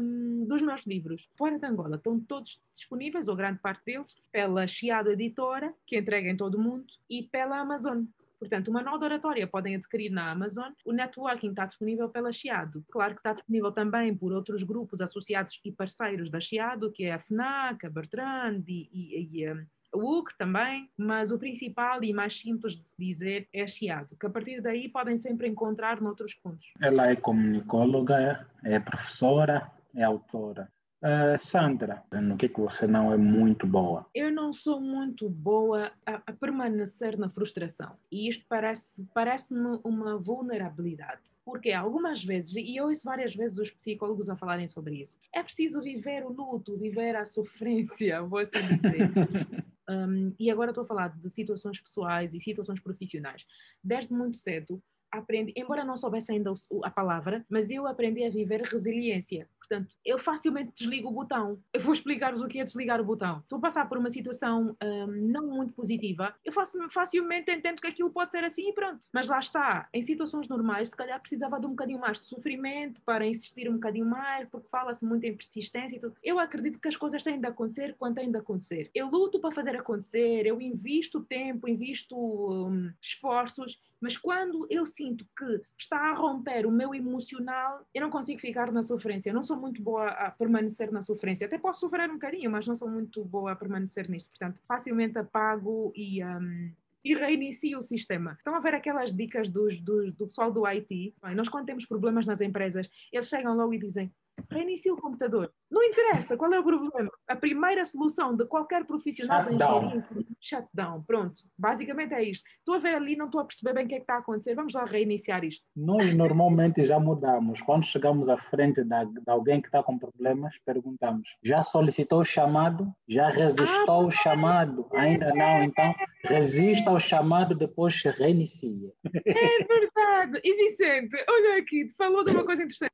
um, 0.00 0.44
dos 0.46 0.62
meus 0.62 0.82
livros. 0.86 1.28
Fora 1.36 1.58
de 1.58 1.66
Angola 1.66 1.96
estão 1.96 2.20
todos 2.20 2.60
disponíveis, 2.74 3.28
ou 3.28 3.36
grande 3.36 3.60
parte 3.60 3.84
deles, 3.84 4.14
pela 4.30 4.66
Chiado 4.66 5.10
Editora, 5.10 5.72
que 5.86 5.98
entrega 5.98 6.28
em 6.28 6.36
todo 6.36 6.56
o 6.56 6.60
mundo, 6.60 6.86
e 7.08 7.22
pela 7.22 7.58
Amazon 7.58 8.04
Portanto, 8.38 8.70
manual 8.70 8.98
de 8.98 9.04
oratória 9.04 9.46
podem 9.46 9.76
adquirir 9.76 10.10
na 10.10 10.30
Amazon, 10.30 10.70
o 10.84 10.92
networking 10.92 11.48
está 11.48 11.64
disponível 11.64 12.08
pela 12.10 12.32
Chiado. 12.32 12.84
Claro 12.90 13.14
que 13.14 13.20
está 13.20 13.32
disponível 13.32 13.72
também 13.72 14.14
por 14.14 14.30
outros 14.30 14.62
grupos 14.62 15.00
associados 15.00 15.58
e 15.64 15.72
parceiros 15.72 16.30
da 16.30 16.38
Chiado, 16.38 16.92
que 16.92 17.04
é 17.04 17.12
a 17.12 17.18
FNAC, 17.18 17.86
a 17.86 17.90
Bertrand 17.90 18.62
e, 18.68 18.90
e, 18.92 19.40
e 19.40 19.66
o 19.94 20.24
também, 20.38 20.90
mas 20.96 21.30
o 21.30 21.38
principal 21.38 22.02
e 22.02 22.12
mais 22.12 22.40
simples 22.40 22.74
de 22.74 22.86
se 22.86 22.94
dizer 22.98 23.48
é 23.52 23.66
Chiado, 23.66 24.16
que 24.18 24.26
a 24.26 24.30
partir 24.30 24.60
daí 24.60 24.90
podem 24.90 25.16
sempre 25.16 25.48
encontrar 25.48 26.00
noutros 26.00 26.34
pontos. 26.34 26.72
Ela 26.80 27.10
é 27.10 27.16
comunicóloga, 27.16 28.46
é 28.64 28.78
professora, 28.80 29.70
é 29.94 30.02
autora. 30.02 30.70
Uh, 30.96 31.38
Sandra, 31.38 32.02
no 32.10 32.38
que, 32.38 32.46
é 32.46 32.48
que 32.48 32.58
você 32.58 32.86
não 32.86 33.12
é 33.12 33.18
muito 33.18 33.66
boa? 33.66 34.06
Eu 34.14 34.32
não 34.32 34.50
sou 34.50 34.80
muito 34.80 35.28
boa 35.28 35.92
a, 36.06 36.22
a 36.26 36.32
permanecer 36.32 37.18
na 37.18 37.28
frustração. 37.28 37.92
E 38.10 38.28
isto 38.28 38.46
parece-me 38.48 39.06
parece 39.12 39.54
uma 39.84 40.16
vulnerabilidade. 40.18 41.20
Porque 41.44 41.72
algumas 41.72 42.24
vezes, 42.24 42.56
e 42.56 42.76
eu 42.76 42.86
ouço 42.86 43.04
várias 43.04 43.34
vezes 43.34 43.58
os 43.58 43.70
psicólogos 43.70 44.30
a 44.30 44.36
falarem 44.36 44.66
sobre 44.66 44.96
isso, 45.02 45.18
é 45.34 45.42
preciso 45.42 45.82
viver 45.82 46.24
o 46.24 46.32
luto, 46.32 46.78
viver 46.78 47.14
a 47.14 47.26
sofrência, 47.26 48.22
vou 48.22 48.38
assim 48.38 48.58
dizer. 48.76 49.10
um, 49.88 50.34
e 50.38 50.50
agora 50.50 50.70
estou 50.70 50.84
a 50.84 50.86
falar 50.86 51.08
de 51.08 51.30
situações 51.30 51.80
pessoais 51.80 52.34
e 52.34 52.40
situações 52.40 52.80
profissionais. 52.80 53.44
Desde 53.82 54.12
muito 54.12 54.36
cedo, 54.36 54.82
aprendi, 55.10 55.52
embora 55.56 55.84
não 55.84 55.96
soubesse 55.96 56.32
ainda 56.32 56.52
a 56.82 56.90
palavra, 56.90 57.44
mas 57.48 57.70
eu 57.70 57.86
aprendi 57.86 58.24
a 58.24 58.30
viver 58.30 58.62
resiliência. 58.62 59.48
Portanto, 59.68 59.92
eu 60.04 60.18
facilmente 60.18 60.72
desligo 60.72 61.08
o 61.08 61.12
botão. 61.12 61.60
Eu 61.72 61.80
vou 61.80 61.92
explicar-vos 61.92 62.40
o 62.40 62.46
que 62.46 62.60
é 62.60 62.64
desligar 62.64 63.00
o 63.00 63.04
botão. 63.04 63.40
Estou 63.40 63.58
a 63.58 63.60
passar 63.60 63.88
por 63.88 63.98
uma 63.98 64.10
situação 64.10 64.76
um, 64.82 65.06
não 65.06 65.46
muito 65.48 65.74
positiva, 65.74 66.34
eu 66.44 66.52
faço, 66.52 66.78
facilmente 66.90 67.50
entendo 67.50 67.80
que 67.80 67.86
aquilo 67.86 68.10
pode 68.10 68.30
ser 68.30 68.44
assim 68.44 68.68
e 68.68 68.72
pronto. 68.72 69.06
Mas 69.12 69.26
lá 69.26 69.38
está, 69.38 69.88
em 69.92 70.02
situações 70.02 70.48
normais, 70.48 70.88
se 70.88 70.96
calhar 70.96 71.20
precisava 71.20 71.58
de 71.58 71.66
um 71.66 71.70
bocadinho 71.70 72.00
mais 72.00 72.20
de 72.20 72.26
sofrimento 72.26 73.00
para 73.04 73.26
insistir 73.26 73.68
um 73.68 73.74
bocadinho 73.74 74.06
mais, 74.06 74.48
porque 74.48 74.68
fala-se 74.68 75.04
muito 75.04 75.24
em 75.24 75.36
persistência 75.36 75.96
e 75.96 76.00
tudo. 76.00 76.14
Eu 76.22 76.38
acredito 76.38 76.80
que 76.80 76.88
as 76.88 76.96
coisas 76.96 77.22
têm 77.22 77.40
de 77.40 77.46
acontecer 77.46 77.96
quando 77.98 78.16
têm 78.16 78.30
de 78.30 78.38
acontecer. 78.38 78.90
Eu 78.94 79.08
luto 79.08 79.40
para 79.40 79.54
fazer 79.54 79.76
acontecer, 79.76 80.46
eu 80.46 80.60
invisto 80.60 81.24
tempo, 81.24 81.68
invisto 81.68 82.16
um, 82.16 82.92
esforços 83.00 83.80
mas 84.00 84.16
quando 84.16 84.66
eu 84.70 84.84
sinto 84.84 85.26
que 85.36 85.62
está 85.78 86.10
a 86.10 86.14
romper 86.14 86.66
o 86.66 86.70
meu 86.70 86.94
emocional, 86.94 87.86
eu 87.94 88.02
não 88.02 88.10
consigo 88.10 88.40
ficar 88.40 88.70
na 88.70 88.82
sofrência. 88.82 89.30
Eu 89.30 89.34
não 89.34 89.42
sou 89.42 89.56
muito 89.56 89.82
boa 89.82 90.08
a 90.08 90.30
permanecer 90.30 90.92
na 90.92 91.02
sofrência. 91.02 91.46
Até 91.46 91.58
posso 91.58 91.80
sofrer 91.80 92.08
um 92.10 92.14
bocadinho, 92.14 92.50
mas 92.50 92.66
não 92.66 92.76
sou 92.76 92.88
muito 92.88 93.24
boa 93.24 93.52
a 93.52 93.56
permanecer 93.56 94.08
nisto. 94.08 94.28
Portanto, 94.30 94.60
facilmente 94.66 95.18
apago 95.18 95.92
e. 95.94 96.22
Um, 96.24 96.72
e 97.04 97.14
reinicio 97.14 97.78
o 97.78 97.84
sistema. 97.84 98.32
Estão 98.32 98.52
a 98.56 98.58
ver 98.58 98.74
aquelas 98.74 99.14
dicas 99.14 99.48
dos, 99.48 99.80
dos, 99.80 100.12
do 100.16 100.26
pessoal 100.26 100.50
do 100.50 100.66
IT? 100.66 101.14
Bem, 101.22 101.36
nós, 101.36 101.48
quando 101.48 101.66
temos 101.66 101.86
problemas 101.86 102.26
nas 102.26 102.40
empresas, 102.40 102.90
eles 103.12 103.28
chegam 103.28 103.54
logo 103.56 103.72
e 103.72 103.78
dizem: 103.78 104.12
reinicie 104.50 104.90
o 104.90 104.96
computador. 104.96 105.52
Não 105.70 105.82
interessa 105.82 106.36
qual 106.36 106.52
é 106.52 106.60
o 106.60 106.64
problema. 106.64 107.10
A 107.28 107.34
primeira 107.34 107.84
solução 107.84 108.36
de 108.36 108.46
qualquer 108.46 108.84
profissional 108.84 109.44
da 109.44 109.52
engenharia 109.52 110.04
shutdown. 110.40 111.02
Pronto. 111.02 111.42
Basicamente 111.58 112.14
é 112.14 112.22
isto. 112.22 112.44
Estou 112.58 112.76
a 112.76 112.78
ver 112.78 112.94
ali, 112.94 113.16
não 113.16 113.26
estou 113.26 113.40
a 113.40 113.44
perceber 113.44 113.74
bem 113.74 113.84
o 113.84 113.88
que 113.88 113.94
é 113.94 113.98
que 113.98 114.04
está 114.04 114.14
a 114.14 114.18
acontecer. 114.18 114.54
Vamos 114.54 114.74
lá 114.74 114.84
reiniciar 114.84 115.44
isto. 115.44 115.66
Nós 115.74 116.14
normalmente 116.14 116.84
já 116.84 117.00
mudamos. 117.00 117.60
Quando 117.62 117.84
chegamos 117.84 118.28
à 118.28 118.36
frente 118.36 118.84
de, 118.84 118.94
alguém 119.26 119.60
que 119.60 119.68
está 119.68 119.82
com 119.82 119.98
problemas, 119.98 120.54
perguntamos: 120.64 121.28
já 121.42 121.62
solicitou 121.62 122.20
o 122.20 122.24
chamado? 122.24 122.92
Já 123.08 123.28
resistou 123.28 123.94
ao 123.94 124.08
ah, 124.08 124.10
chamado? 124.10 124.86
Ainda 124.94 125.34
não? 125.34 125.64
Então 125.64 125.94
resista 126.24 126.90
ao 126.90 127.00
chamado, 127.00 127.54
depois 127.54 128.00
reinicia. 128.02 128.92
É 129.26 129.64
verdade. 129.64 130.40
E 130.44 130.54
Vicente, 130.54 131.16
olha 131.28 131.58
aqui, 131.58 131.92
falou 131.96 132.24
de 132.24 132.30
uma 132.30 132.44
coisa 132.44 132.62
interessante 132.62 132.92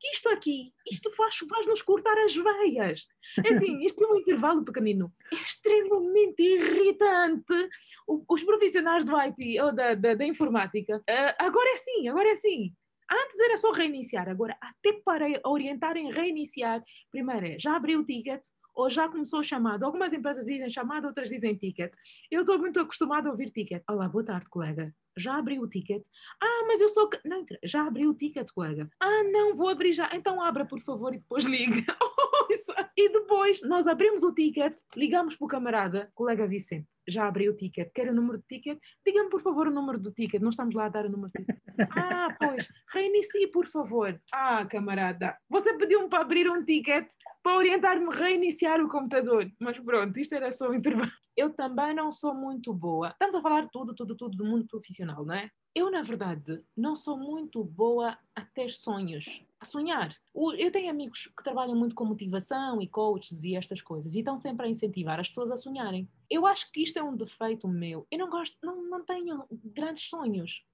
que 0.00 0.08
isto 0.08 0.28
aqui, 0.30 0.72
isto 0.90 1.10
faz, 1.12 1.34
faz-nos 1.80 1.82
cortar 1.82 2.16
as 2.18 2.34
veias. 2.34 3.06
É 3.44 3.54
assim, 3.54 3.80
isto 3.84 4.04
é 4.04 4.08
um 4.08 4.16
intervalo 4.16 4.64
pequenino. 4.64 5.12
É 5.32 5.36
extremamente 5.36 6.42
irritante. 6.42 7.70
O, 8.06 8.24
os 8.28 8.42
profissionais 8.42 9.04
do 9.04 9.16
IT 9.16 9.60
ou 9.60 9.74
da, 9.74 9.94
da, 9.94 10.14
da 10.14 10.24
informática, 10.24 10.98
uh, 10.98 11.34
agora 11.38 11.70
é 11.70 11.74
assim, 11.74 12.08
agora 12.08 12.28
é 12.28 12.32
assim. 12.32 12.72
Antes 13.10 13.40
era 13.40 13.56
só 13.56 13.72
reiniciar, 13.72 14.28
agora 14.28 14.56
até 14.60 14.92
para 15.04 15.26
orientarem 15.44 16.12
reiniciar, 16.12 16.82
primeiro 17.10 17.46
é, 17.46 17.58
já 17.58 17.74
abriu 17.74 18.00
o 18.00 18.04
ticket, 18.04 18.40
ou 18.74 18.88
já 18.88 19.08
começou 19.08 19.40
o 19.40 19.44
chamado. 19.44 19.84
Algumas 19.84 20.12
empresas 20.12 20.46
dizem 20.46 20.70
chamado, 20.70 21.06
outras 21.06 21.28
dizem 21.28 21.56
ticket. 21.56 21.92
Eu 22.30 22.42
estou 22.42 22.58
muito 22.58 22.78
acostumada 22.80 23.28
a 23.28 23.32
ouvir 23.32 23.50
ticket. 23.50 23.82
Olá, 23.88 24.08
boa 24.08 24.24
tarde, 24.24 24.48
colega 24.48 24.94
já 25.16 25.36
abriu 25.36 25.62
o 25.62 25.68
ticket? 25.68 26.02
Ah, 26.42 26.64
mas 26.66 26.80
eu 26.80 26.88
sou. 26.88 27.08
Não, 27.24 27.44
já 27.64 27.86
abriu 27.86 28.10
o 28.10 28.14
ticket, 28.14 28.50
colega. 28.52 28.88
Ah, 29.00 29.22
não, 29.24 29.54
vou 29.54 29.68
abrir 29.68 29.92
já. 29.92 30.10
Então 30.14 30.42
abra, 30.42 30.64
por 30.64 30.80
favor, 30.80 31.14
e 31.14 31.18
depois 31.18 31.44
ligue. 31.44 31.84
e 32.96 33.08
depois 33.10 33.62
nós 33.62 33.86
abrimos 33.86 34.22
o 34.22 34.32
ticket, 34.32 34.76
ligamos 34.96 35.36
para 35.36 35.44
o 35.44 35.48
camarada, 35.48 36.10
colega 36.14 36.46
Vicente. 36.46 36.88
Já 37.10 37.26
abriu 37.26 37.52
o 37.52 37.56
ticket, 37.56 37.90
quer 37.92 38.08
o 38.08 38.14
número 38.14 38.38
de 38.38 38.44
ticket? 38.46 38.78
Diga-me, 39.04 39.28
por 39.28 39.40
favor, 39.40 39.66
o 39.66 39.70
número 39.70 39.98
do 39.98 40.12
ticket. 40.12 40.40
Não 40.40 40.50
estamos 40.50 40.74
lá 40.74 40.86
a 40.86 40.88
dar 40.88 41.06
o 41.06 41.10
número 41.10 41.30
de 41.34 41.44
ticket. 41.44 41.60
Ah, 41.90 42.28
pois, 42.38 42.68
reinicie, 42.92 43.46
por 43.48 43.66
favor. 43.66 44.20
Ah, 44.32 44.64
camarada, 44.66 45.36
você 45.48 45.76
pediu-me 45.76 46.08
para 46.08 46.22
abrir 46.22 46.48
um 46.48 46.64
ticket 46.64 47.08
para 47.42 47.56
orientar-me 47.56 48.06
a 48.06 48.16
reiniciar 48.16 48.80
o 48.80 48.88
computador. 48.88 49.50
Mas 49.58 49.78
pronto, 49.78 50.18
isto 50.18 50.34
era 50.34 50.52
só 50.52 50.70
um 50.70 50.74
intervalo 50.74 51.10
eu 51.40 51.50
também 51.54 51.94
não 51.94 52.12
sou 52.12 52.34
muito 52.34 52.72
boa. 52.72 53.08
Estamos 53.08 53.34
a 53.34 53.40
falar 53.40 53.66
tudo, 53.68 53.94
tudo, 53.94 54.14
tudo 54.14 54.36
do 54.36 54.44
mundo 54.44 54.66
profissional, 54.66 55.24
não 55.24 55.34
é? 55.34 55.50
Eu, 55.74 55.90
na 55.90 56.02
verdade, 56.02 56.62
não 56.76 56.94
sou 56.94 57.16
muito 57.16 57.64
boa 57.64 58.18
a 58.34 58.44
ter 58.44 58.70
sonhos, 58.70 59.42
a 59.60 59.66
sonhar. 59.66 60.16
Eu 60.58 60.72
tenho 60.72 60.90
amigos 60.90 61.26
que 61.26 61.44
trabalham 61.44 61.76
muito 61.76 61.94
com 61.94 62.04
motivação 62.04 62.80
e 62.80 62.88
coaches 62.88 63.44
e 63.44 63.54
estas 63.54 63.82
coisas 63.82 64.14
e 64.14 64.20
estão 64.20 64.36
sempre 64.36 64.66
a 64.66 64.68
incentivar 64.68 65.20
as 65.20 65.28
pessoas 65.28 65.50
a 65.50 65.56
sonharem. 65.56 66.08
Eu 66.30 66.46
acho 66.46 66.72
que 66.72 66.82
isto 66.82 66.98
é 66.98 67.02
um 67.02 67.14
defeito 67.14 67.68
meu. 67.68 68.06
Eu 68.10 68.18
não 68.18 68.30
gosto, 68.30 68.56
não, 68.62 68.82
não 68.88 69.04
tenho 69.04 69.44
grandes 69.50 70.08
sonhos. 70.08 70.64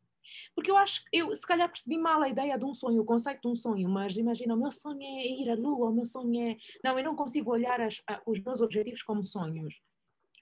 Porque 0.54 0.70
eu 0.70 0.76
acho 0.76 1.04
que 1.04 1.16
eu, 1.16 1.34
se 1.34 1.46
calhar, 1.46 1.68
percebi 1.68 1.98
mal 1.98 2.22
a 2.22 2.28
ideia 2.28 2.58
de 2.58 2.64
um 2.64 2.74
sonho, 2.74 3.00
o 3.00 3.04
conceito 3.04 3.42
de 3.42 3.48
um 3.48 3.54
sonho, 3.54 3.88
mas 3.88 4.16
imagina, 4.16 4.54
o 4.54 4.58
meu 4.58 4.72
sonho 4.72 5.02
é 5.02 5.26
ir 5.26 5.50
à 5.50 5.54
lua, 5.54 5.90
o 5.90 5.94
meu 5.94 6.04
sonho 6.04 6.50
é. 6.50 6.56
Não, 6.82 6.98
eu 6.98 7.04
não 7.04 7.14
consigo 7.14 7.50
olhar 7.50 7.80
as, 7.80 8.02
os 8.24 8.40
meus 8.40 8.60
objetivos 8.60 9.02
como 9.02 9.24
sonhos 9.24 9.80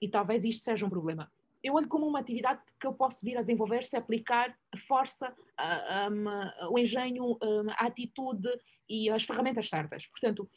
e 0.01 0.09
talvez 0.09 0.43
isto 0.43 0.61
seja 0.61 0.85
um 0.85 0.89
problema. 0.89 1.31
Eu 1.65 1.73
olho 1.73 1.87
como 1.87 2.05
uma 2.05 2.19
atividade 2.19 2.61
que 2.79 2.85
eu 2.85 2.93
posso 2.93 3.25
vir 3.25 3.39
a 3.39 3.41
desenvolver 3.41 3.83
se 3.83 3.97
aplicar 3.97 4.55
a 4.71 4.77
força, 4.77 5.35
a, 5.57 6.07
o 6.69 6.77
engenho, 6.77 7.39
a 7.75 7.87
atitude 7.87 8.47
e 8.87 9.09
as 9.09 9.23
ferramentas 9.23 9.67
certas. 9.67 10.05
Portanto, 10.05 10.47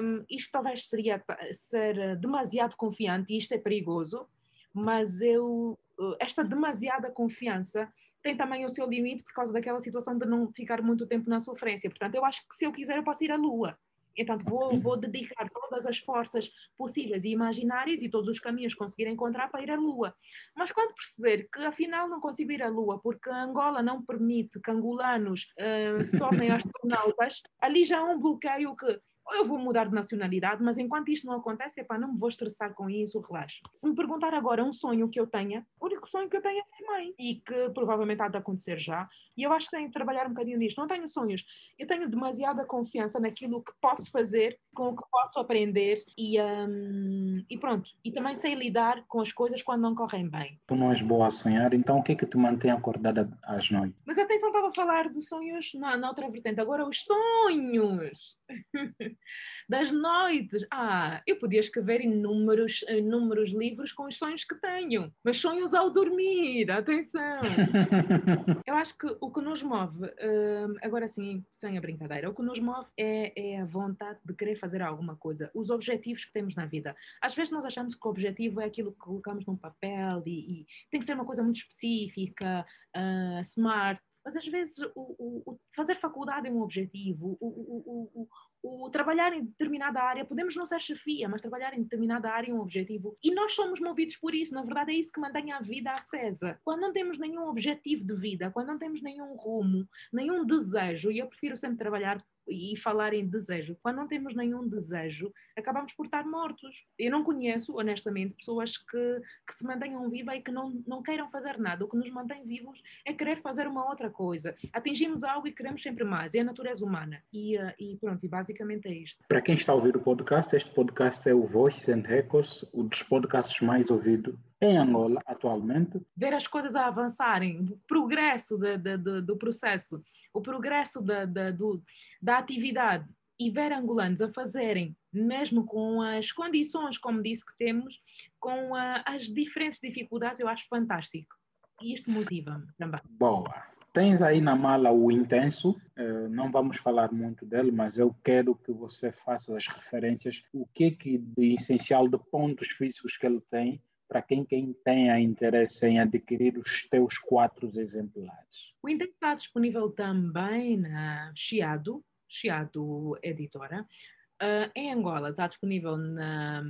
um, 0.00 0.24
isto 0.30 0.50
talvez 0.50 0.86
seria 0.86 1.22
ser 1.52 2.16
demasiado 2.16 2.76
confiante 2.76 3.34
e 3.34 3.36
isto 3.36 3.52
é 3.52 3.58
perigoso, 3.58 4.26
mas 4.72 5.20
eu 5.20 5.78
esta 6.18 6.42
demasiada 6.42 7.10
confiança 7.10 7.92
tem 8.22 8.34
também 8.34 8.64
o 8.64 8.70
seu 8.70 8.88
limite 8.88 9.22
por 9.22 9.34
causa 9.34 9.52
daquela 9.52 9.80
situação 9.80 10.16
de 10.16 10.24
não 10.24 10.50
ficar 10.50 10.80
muito 10.80 11.06
tempo 11.06 11.28
na 11.28 11.40
sofrência. 11.40 11.90
Portanto, 11.90 12.14
eu 12.14 12.24
acho 12.24 12.40
que 12.48 12.54
se 12.56 12.64
eu 12.64 12.72
quiser 12.72 12.96
eu 12.96 13.04
posso 13.04 13.22
ir 13.22 13.30
à 13.30 13.36
lua, 13.36 13.78
então, 14.16 14.38
vou, 14.38 14.78
vou 14.78 14.96
dedicar 14.96 15.48
todas 15.50 15.86
as 15.86 15.98
forças 15.98 16.50
possíveis 16.76 17.24
e 17.24 17.30
imaginárias 17.30 18.02
e 18.02 18.08
todos 18.08 18.28
os 18.28 18.38
caminhos 18.38 18.72
que 18.74 18.78
conseguir 18.78 19.08
encontrar 19.08 19.50
para 19.50 19.62
ir 19.62 19.70
à 19.70 19.76
Lua. 19.76 20.14
Mas 20.56 20.72
quando 20.72 20.94
perceber 20.94 21.48
que 21.52 21.60
afinal 21.60 22.08
não 22.08 22.20
consigo 22.20 22.52
ir 22.52 22.62
à 22.62 22.68
Lua 22.68 23.00
porque 23.00 23.30
Angola 23.30 23.82
não 23.82 24.04
permite 24.04 24.60
que 24.60 24.70
angolanos 24.70 25.52
uh, 25.58 26.02
se 26.02 26.18
tornem 26.18 26.50
astronautas, 26.52 27.42
ali 27.60 27.84
já 27.84 28.00
há 28.00 28.04
um 28.04 28.18
bloqueio 28.18 28.76
que 28.76 29.00
ou 29.32 29.38
eu 29.38 29.44
vou 29.44 29.58
mudar 29.58 29.88
de 29.88 29.94
nacionalidade, 29.94 30.62
mas 30.62 30.76
enquanto 30.76 31.10
isto 31.10 31.26
não 31.26 31.34
acontece, 31.34 31.80
epá, 31.80 31.98
não 31.98 32.12
me 32.12 32.18
vou 32.18 32.28
estressar 32.28 32.74
com 32.74 32.88
isso, 32.88 33.18
relaxo. 33.20 33.62
Se 33.72 33.88
me 33.88 33.94
perguntar 33.94 34.34
agora 34.34 34.62
um 34.62 34.72
sonho 34.72 35.08
que 35.08 35.18
eu 35.18 35.26
tenha, 35.26 35.66
o 35.80 35.86
único 35.86 36.08
sonho 36.08 36.28
que 36.28 36.36
eu 36.36 36.42
tenho 36.42 36.60
é 36.60 36.64
ser 36.64 36.84
mãe 36.84 37.14
e 37.18 37.36
que 37.36 37.70
provavelmente 37.70 38.20
há 38.20 38.28
de 38.28 38.36
acontecer 38.36 38.78
já. 38.78 39.08
E 39.36 39.42
eu 39.42 39.52
acho 39.52 39.66
que 39.70 39.76
tenho 39.76 39.86
de 39.86 39.92
trabalhar 39.92 40.26
um 40.26 40.30
bocadinho 40.30 40.58
nisto. 40.58 40.78
Não 40.78 40.86
tenho 40.86 41.08
sonhos, 41.08 41.44
eu 41.78 41.86
tenho 41.86 42.08
demasiada 42.08 42.64
confiança 42.64 43.18
naquilo 43.18 43.62
que 43.62 43.72
posso 43.80 44.10
fazer, 44.10 44.58
com 44.74 44.88
o 44.88 44.96
que 44.96 45.02
posso 45.10 45.40
aprender 45.40 46.04
e, 46.16 46.40
um, 46.40 47.44
e 47.48 47.58
pronto. 47.58 47.88
E 48.04 48.12
também 48.12 48.34
sei 48.34 48.54
lidar 48.54 49.04
com 49.08 49.20
as 49.20 49.32
coisas 49.32 49.62
quando 49.62 49.82
não 49.82 49.94
correm 49.94 50.28
bem. 50.28 50.60
Tu 50.66 50.76
não 50.76 50.90
és 50.90 51.00
boa 51.00 51.28
a 51.28 51.30
sonhar, 51.30 51.72
então 51.72 51.98
o 51.98 52.02
que 52.02 52.12
é 52.12 52.14
que 52.14 52.26
te 52.26 52.36
mantém 52.36 52.70
acordada 52.70 53.30
às 53.44 53.70
noites? 53.70 53.96
Mas 54.04 54.18
atenção, 54.18 54.48
estava 54.48 54.68
a 54.68 54.72
falar 54.72 55.08
de 55.08 55.22
sonhos 55.22 55.72
na, 55.74 55.96
na 55.96 56.08
outra 56.08 56.30
vertente. 56.30 56.60
Agora, 56.60 56.86
os 56.86 57.02
sonhos! 57.02 58.36
das 59.68 59.90
noites. 59.90 60.66
Ah, 60.70 61.22
eu 61.26 61.38
podia 61.38 61.60
escrever 61.60 62.00
inúmeros, 62.00 62.82
inúmeros 62.88 63.50
livros 63.50 63.92
com 63.92 64.06
os 64.06 64.16
sonhos 64.16 64.44
que 64.44 64.54
tenho, 64.56 65.12
mas 65.24 65.38
sonhos 65.38 65.72
dormir, 65.92 66.70
atenção. 66.70 67.40
Eu 68.66 68.76
acho 68.76 68.96
que 68.96 69.06
o 69.20 69.30
que 69.30 69.40
nos 69.40 69.62
move, 69.62 70.06
hum, 70.06 70.76
agora 70.82 71.08
sim, 71.08 71.44
sem 71.52 71.76
a 71.76 71.80
brincadeira, 71.80 72.30
o 72.30 72.34
que 72.34 72.42
nos 72.42 72.60
move 72.60 72.88
é, 72.96 73.32
é, 73.36 73.60
a 73.60 73.64
vontade 73.64 74.18
de 74.24 74.34
querer 74.34 74.56
fazer 74.56 74.82
alguma 74.82 75.16
coisa, 75.16 75.50
os 75.54 75.70
objetivos 75.70 76.24
que 76.24 76.32
temos 76.32 76.54
na 76.54 76.66
vida. 76.66 76.94
Às 77.20 77.34
vezes 77.34 77.52
nós 77.52 77.64
achamos 77.64 77.94
que 77.94 78.06
o 78.06 78.10
objetivo 78.10 78.60
é 78.60 78.64
aquilo 78.64 78.92
que 78.92 78.98
colocamos 78.98 79.46
num 79.46 79.56
papel 79.56 80.22
e, 80.26 80.62
e 80.62 80.66
tem 80.90 81.00
que 81.00 81.06
ser 81.06 81.14
uma 81.14 81.24
coisa 81.24 81.42
muito 81.42 81.56
específica, 81.56 82.64
uh, 82.96 83.40
smart, 83.40 84.00
mas 84.24 84.36
às 84.36 84.46
vezes 84.46 84.78
o, 84.78 84.90
o, 84.94 85.42
o, 85.46 85.60
fazer 85.74 85.96
faculdade 85.96 86.46
é 86.46 86.50
um 86.50 86.62
objetivo, 86.62 87.36
o, 87.40 88.28
o, 88.62 88.88
trabalhar 88.90 89.32
em 89.32 89.44
determinada 89.44 90.00
área, 90.00 90.24
podemos 90.24 90.54
não 90.54 90.64
ser 90.64 90.80
chefia, 90.80 91.28
mas 91.28 91.40
trabalhar 91.40 91.74
em 91.74 91.82
determinada 91.82 92.30
área 92.30 92.50
é 92.50 92.54
um 92.54 92.60
objetivo. 92.60 93.16
E 93.22 93.34
nós 93.34 93.52
somos 93.52 93.80
movidos 93.80 94.16
por 94.16 94.34
isso, 94.34 94.54
na 94.54 94.62
verdade 94.62 94.92
é 94.92 94.94
isso 94.94 95.12
que 95.12 95.20
mantém 95.20 95.52
a 95.52 95.60
vida 95.60 95.92
acesa. 95.92 96.58
Quando 96.64 96.80
não 96.80 96.92
temos 96.92 97.18
nenhum 97.18 97.48
objetivo 97.48 98.04
de 98.04 98.14
vida, 98.14 98.50
quando 98.50 98.68
não 98.68 98.78
temos 98.78 99.02
nenhum 99.02 99.34
rumo, 99.34 99.88
nenhum 100.12 100.44
desejo, 100.46 101.10
e 101.10 101.18
eu 101.18 101.26
prefiro 101.26 101.56
sempre 101.56 101.78
trabalhar 101.78 102.22
e 102.48 102.76
falar 102.76 103.14
em 103.14 103.26
desejo. 103.26 103.76
Quando 103.82 103.96
não 103.96 104.06
temos 104.06 104.34
nenhum 104.34 104.66
desejo, 104.68 105.32
acabamos 105.56 105.92
por 105.92 106.06
estar 106.06 106.24
mortos. 106.24 106.84
Eu 106.98 107.10
não 107.10 107.24
conheço, 107.24 107.76
honestamente, 107.76 108.34
pessoas 108.34 108.76
que, 108.76 109.20
que 109.46 109.54
se 109.54 109.64
mantenham 109.64 110.08
vivas 110.08 110.36
e 110.36 110.40
que 110.40 110.50
não, 110.50 110.82
não 110.86 111.02
queiram 111.02 111.28
fazer 111.28 111.58
nada. 111.58 111.84
O 111.84 111.88
que 111.88 111.96
nos 111.96 112.10
mantém 112.10 112.44
vivos 112.44 112.82
é 113.06 113.12
querer 113.12 113.40
fazer 113.40 113.66
uma 113.66 113.88
outra 113.88 114.10
coisa. 114.10 114.56
Atingimos 114.72 115.22
algo 115.24 115.46
e 115.46 115.52
queremos 115.52 115.82
sempre 115.82 116.04
mais. 116.04 116.34
É 116.34 116.40
a 116.40 116.44
natureza 116.44 116.84
humana. 116.84 117.22
E, 117.32 117.56
uh, 117.58 117.72
e 117.78 117.96
pronto, 117.96 118.24
e 118.24 118.28
basicamente 118.28 118.88
é 118.88 118.92
isto. 118.92 119.22
Para 119.28 119.40
quem 119.40 119.54
está 119.54 119.72
a 119.72 119.74
ouvir 119.74 119.96
o 119.96 120.00
podcast, 120.00 120.54
este 120.54 120.70
podcast 120.72 121.28
é 121.28 121.34
o 121.34 121.46
Voices 121.46 121.88
and 121.88 122.02
Records, 122.06 122.64
um 122.72 122.86
dos 122.86 123.02
podcasts 123.02 123.60
mais 123.60 123.90
ouvidos 123.90 124.34
em 124.62 124.78
Angola 124.78 125.20
atualmente. 125.26 126.00
Ver 126.16 126.32
as 126.34 126.46
coisas 126.46 126.76
a 126.76 126.86
avançarem, 126.86 127.60
o 127.60 127.78
progresso 127.88 128.56
de, 128.56 128.78
de, 128.78 128.96
de, 128.96 129.20
do 129.20 129.36
processo, 129.36 130.00
o 130.32 130.40
progresso 130.40 131.02
da, 131.02 131.24
da, 131.24 131.50
do, 131.50 131.82
da 132.20 132.38
atividade 132.38 133.08
e 133.38 133.50
ver 133.50 133.72
angolanos 133.72 134.22
a 134.22 134.32
fazerem, 134.32 134.96
mesmo 135.12 135.64
com 135.64 136.00
as 136.00 136.30
condições, 136.30 136.96
como 136.96 137.22
disse, 137.22 137.44
que 137.44 137.56
temos, 137.58 138.00
com 138.38 138.74
a, 138.74 139.02
as 139.06 139.26
diferentes 139.26 139.80
dificuldades, 139.80 140.40
eu 140.40 140.48
acho 140.48 140.66
fantástico. 140.68 141.34
E 141.80 141.94
isto 141.94 142.10
motiva-me 142.10 142.66
também. 142.78 143.00
Boa. 143.10 143.72
Tens 143.92 144.22
aí 144.22 144.40
na 144.40 144.56
mala 144.56 144.90
o 144.90 145.10
Intenso, 145.12 145.70
uh, 145.70 146.28
não 146.30 146.50
vamos 146.50 146.78
falar 146.78 147.12
muito 147.12 147.44
dele, 147.44 147.70
mas 147.70 147.98
eu 147.98 148.14
quero 148.24 148.54
que 148.54 148.72
você 148.72 149.12
faça 149.12 149.54
as 149.54 149.66
referências, 149.66 150.42
o 150.52 150.66
que 150.66 150.84
é 150.84 150.90
que 150.92 151.18
de 151.18 151.54
essencial 151.54 152.08
de 152.08 152.16
pontos 152.16 152.68
físicos 152.68 153.18
que 153.18 153.26
ele 153.26 153.42
tem 153.50 153.82
para 154.12 154.20
quem, 154.20 154.44
quem 154.44 154.74
tenha 154.84 155.18
interesse 155.18 155.86
em 155.86 155.98
adquirir 155.98 156.58
os 156.58 156.86
teus 156.90 157.16
quatro 157.16 157.72
exemplares. 157.80 158.74
O 158.82 158.88
Index 158.90 159.10
está 159.10 159.34
disponível 159.34 159.88
também 159.88 160.76
na 160.76 161.32
Chiado, 161.34 162.04
Chiado 162.28 163.18
Editora. 163.22 163.86
Uh, 164.34 164.70
em 164.76 164.92
Angola 164.92 165.30
está 165.30 165.46
disponível 165.46 165.96
na 165.96 166.62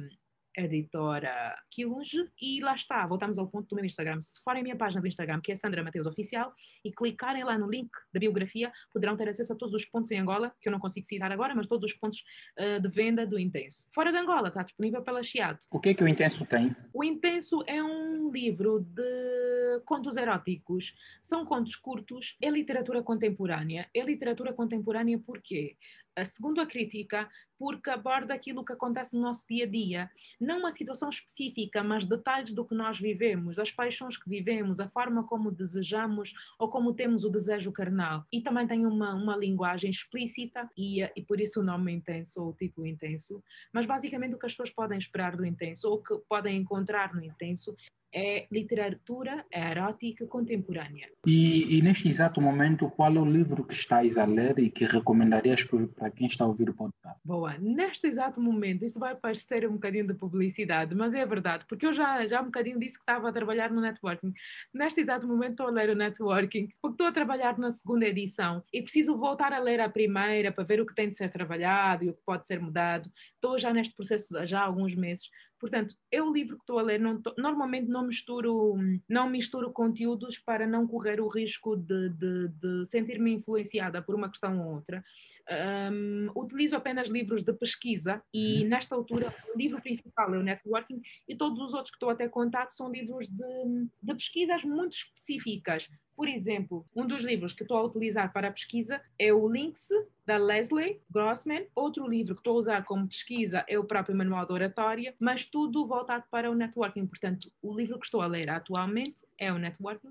editora 0.57 1.57
Quilunge 1.71 2.29
e 2.41 2.61
lá 2.61 2.75
está, 2.75 3.07
voltamos 3.07 3.39
ao 3.39 3.49
ponto 3.49 3.69
do 3.69 3.77
meu 3.77 3.85
Instagram. 3.85 4.21
Se 4.21 4.43
forem 4.43 4.61
a 4.61 4.63
minha 4.63 4.77
página 4.77 5.01
do 5.01 5.07
Instagram, 5.07 5.41
que 5.41 5.53
é 5.53 5.57
Sandra 5.57 5.83
Mateus 5.83 6.07
Oficial, 6.07 6.53
e 6.85 6.93
clicarem 6.93 7.45
lá 7.45 7.57
no 7.59 7.69
link 7.69 7.91
da 8.13 8.21
biografia, 8.21 8.73
poderão 8.93 9.17
ter 9.17 9.29
acesso 9.29 9.53
a 9.53 9.57
todos 9.57 9.75
os 9.75 9.85
pontos 9.85 10.11
em 10.11 10.19
Angola, 10.19 10.53
que 10.61 10.69
eu 10.69 10.73
não 10.73 10.79
consigo 10.79 11.07
citar 11.07 11.31
agora, 11.33 11.55
mas 11.55 11.67
todos 11.67 11.91
os 11.91 11.97
pontos 11.97 12.23
uh, 12.59 12.81
de 12.81 12.89
venda 12.89 13.27
do 13.27 13.39
Intenso. 13.39 13.89
Fora 13.95 14.13
de 14.13 14.19
Angola, 14.19 14.49
está 14.49 14.63
disponível 14.63 15.03
pela 15.03 15.23
Chiado. 15.23 15.59
O 15.71 15.81
que 15.81 15.91
é 15.91 15.95
que 15.95 16.05
o 16.05 16.09
Intenso 16.09 16.45
tem? 16.47 16.75
O 16.93 17.03
Intenso 17.03 17.63
é 17.67 17.83
um 17.83 18.31
livro 18.31 18.81
de 18.81 19.81
contos 19.85 20.17
eróticos. 20.17 20.95
São 21.23 21.45
contos 21.45 21.77
curtos, 21.77 22.37
é 22.41 22.51
literatura 22.51 23.03
contemporânea. 23.03 23.89
É 23.95 24.03
literatura 24.03 24.53
contemporânea 24.53 25.19
porquê? 25.19 25.77
A 26.17 26.67
crítica, 26.67 27.29
porque 27.59 27.91
aborda 27.91 28.35
aquilo 28.35 28.65
que 28.65 28.73
acontece 28.73 29.17
no 29.17 29.23
nosso 29.23 29.47
dia 29.49 29.65
a 29.65 29.69
dia. 29.69 30.11
Não 30.41 30.59
uma 30.59 30.71
situação 30.71 31.09
específica, 31.09 31.83
mas 31.83 32.05
detalhes 32.05 32.53
do 32.53 32.65
que 32.65 32.75
nós 32.75 32.99
vivemos, 32.99 33.59
as 33.59 33.71
paixões 33.71 34.17
que 34.17 34.29
vivemos, 34.29 34.81
a 34.81 34.89
forma 34.89 35.25
como 35.25 35.51
desejamos 35.51 36.33
ou 36.59 36.69
como 36.69 36.93
temos 36.93 37.25
o 37.25 37.31
desejo 37.31 37.71
carnal. 37.73 38.27
E 38.33 38.41
também 38.41 38.67
tem 38.67 38.85
uma, 38.85 39.15
uma 39.15 39.37
linguagem 39.37 39.91
explícita 39.91 40.69
e, 40.77 41.03
e 41.15 41.23
por 41.23 41.41
isso 41.41 41.61
o 41.61 41.65
nome 41.65 41.93
intenso 41.93 42.43
ou 42.43 42.51
o 42.51 42.55
título 42.55 42.87
intenso. 42.87 43.43
Mas 43.73 43.87
basicamente 43.87 44.35
o 44.35 44.39
que 44.39 44.47
as 44.47 44.53
pessoas 44.53 44.71
podem 44.71 44.99
esperar 44.99 45.37
do 45.37 45.47
intenso 45.47 45.89
ou 45.89 46.03
que 46.03 46.17
podem 46.29 46.57
encontrar 46.57 47.15
no 47.15 47.23
intenso 47.23 47.77
é 48.13 48.47
literatura 48.51 49.45
erótica 49.51 50.27
contemporânea. 50.27 51.09
E, 51.27 51.79
e, 51.79 51.83
neste 51.83 52.09
exato 52.09 52.41
momento, 52.41 52.91
qual 52.91 53.15
é 53.15 53.21
o 53.21 53.25
livro 53.25 53.65
que 53.65 53.75
estás 53.75 54.17
a 54.19 54.25
ler 54.25 54.59
e 54.59 54.71
que 54.71 54.85
recomendarias 54.85 55.65
para 55.65 56.11
quem 56.11 56.27
está 56.27 56.45
a 56.45 56.49
ouvir 56.49 56.69
o 56.69 56.75
podcast? 56.75 57.19
Boa, 57.25 57.57
neste 57.59 58.07
exato 58.07 58.41
momento, 58.41 58.85
isso 58.85 58.99
vai 58.99 59.15
parecer 59.15 59.69
um 59.69 59.73
bocadinho 59.73 60.07
de 60.07 60.15
publicidade, 60.15 60.95
mas 60.95 61.15
é 61.15 61.25
verdade, 61.25 61.65
porque 61.69 61.87
eu 61.87 61.93
já, 61.93 62.27
já 62.27 62.43
um 62.43 62.47
bocadinho 62.47 62.79
disse 62.79 62.97
que 62.97 63.03
estava 63.03 63.29
a 63.29 63.33
trabalhar 63.33 63.71
no 63.71 63.81
networking. 63.81 64.33
Neste 64.75 65.01
exato 65.01 65.27
momento 65.27 65.53
estou 65.53 65.69
a 65.69 65.71
ler 65.71 65.91
o 65.91 65.97
networking, 65.97 66.69
porque 66.81 66.95
estou 66.95 67.07
a 67.07 67.13
trabalhar 67.13 67.59
na 67.59 67.71
segunda 67.71 68.07
edição 68.07 68.63
e 68.73 68.83
preciso 68.83 69.17
voltar 69.17 69.53
a 69.53 69.59
ler 69.59 69.81
a 69.81 69.89
primeira 69.89 70.53
para 70.53 70.65
ver 70.65 70.81
o 70.81 70.87
que 70.87 70.95
tem 70.95 71.09
de 71.09 71.15
ser 71.15 71.31
trabalhado 71.31 72.05
e 72.05 72.11
o 72.11 72.15
que 72.15 72.23
pode 72.25 72.47
ser 72.47 72.61
mudado. 72.61 73.11
Estou 73.35 73.59
já 73.59 73.73
neste 73.73 73.95
processo 73.95 74.47
já 74.47 74.61
há 74.61 74.65
alguns 74.65 74.95
meses 74.95 75.29
Portanto, 75.63 75.95
eu 76.11 76.27
o 76.27 76.33
livro 76.33 76.57
que 76.57 76.65
estou 76.65 76.81
a 76.81 76.83
ler, 76.83 76.99
não 76.99 77.23
tô, 77.23 77.33
normalmente 77.39 77.87
não 77.87 78.05
misturo, 78.05 78.75
não 79.09 79.31
misturo 79.31 79.71
conteúdos 79.71 80.37
para 80.37 80.67
não 80.67 80.89
correr 80.89 81.21
o 81.21 81.29
risco 81.29 81.77
de, 81.77 82.09
de, 82.09 82.49
de 82.49 82.85
sentir-me 82.87 83.33
influenciada 83.33 84.03
por 84.03 84.17
uma 84.17 84.29
questão 84.29 84.61
ou 84.61 84.75
outra. 84.75 85.05
Um, 85.51 86.31
utilizo 86.37 86.77
apenas 86.77 87.09
livros 87.09 87.43
de 87.43 87.53
pesquisa 87.53 88.23
e 88.33 88.63
uhum. 88.63 88.69
nesta 88.69 88.95
altura 88.95 89.35
o 89.53 89.59
livro 89.59 89.83
principal 89.83 90.33
é 90.33 90.39
o 90.39 90.43
networking 90.43 91.03
e 91.29 91.35
todos 91.35 91.61
os 91.61 91.75
outros 91.75 91.91
que 91.91 91.97
estou 91.97 92.11
a 92.11 92.15
ter 92.15 92.29
contato 92.31 92.73
são 92.73 92.91
livros 92.91 93.27
de, 93.27 93.89
de 94.01 94.15
pesquisas 94.15 94.63
muito 94.63 94.93
específicas 94.93 95.89
por 96.15 96.29
exemplo, 96.29 96.87
um 96.95 97.07
dos 97.07 97.23
livros 97.23 97.53
que 97.53 97.63
estou 97.63 97.77
a 97.77 97.83
utilizar 97.83 98.33
para 98.33 98.49
a 98.49 98.53
pesquisa 98.53 99.01
é 99.19 99.33
o 99.33 99.49
Links, 99.49 99.89
da 100.25 100.37
Leslie 100.37 101.01
Grossman. 101.11 101.67
Outro 101.75 102.07
livro 102.07 102.35
que 102.35 102.41
estou 102.41 102.57
a 102.57 102.61
usar 102.61 102.85
como 102.85 103.09
pesquisa 103.09 103.65
é 103.67 103.79
o 103.79 103.85
próprio 103.85 104.17
Manual 104.17 104.47
de 104.47 104.53
Oratória, 104.53 105.15
mas 105.19 105.47
tudo 105.47 105.87
voltado 105.87 106.25
para 106.31 106.51
o 106.51 106.55
networking. 106.55 107.07
Portanto, 107.07 107.51
o 107.61 107.75
livro 107.75 107.99
que 107.99 108.05
estou 108.05 108.21
a 108.21 108.27
ler 108.27 108.51
atualmente 108.51 109.27
é 109.39 109.53
o 109.53 109.59
networking. 109.59 110.11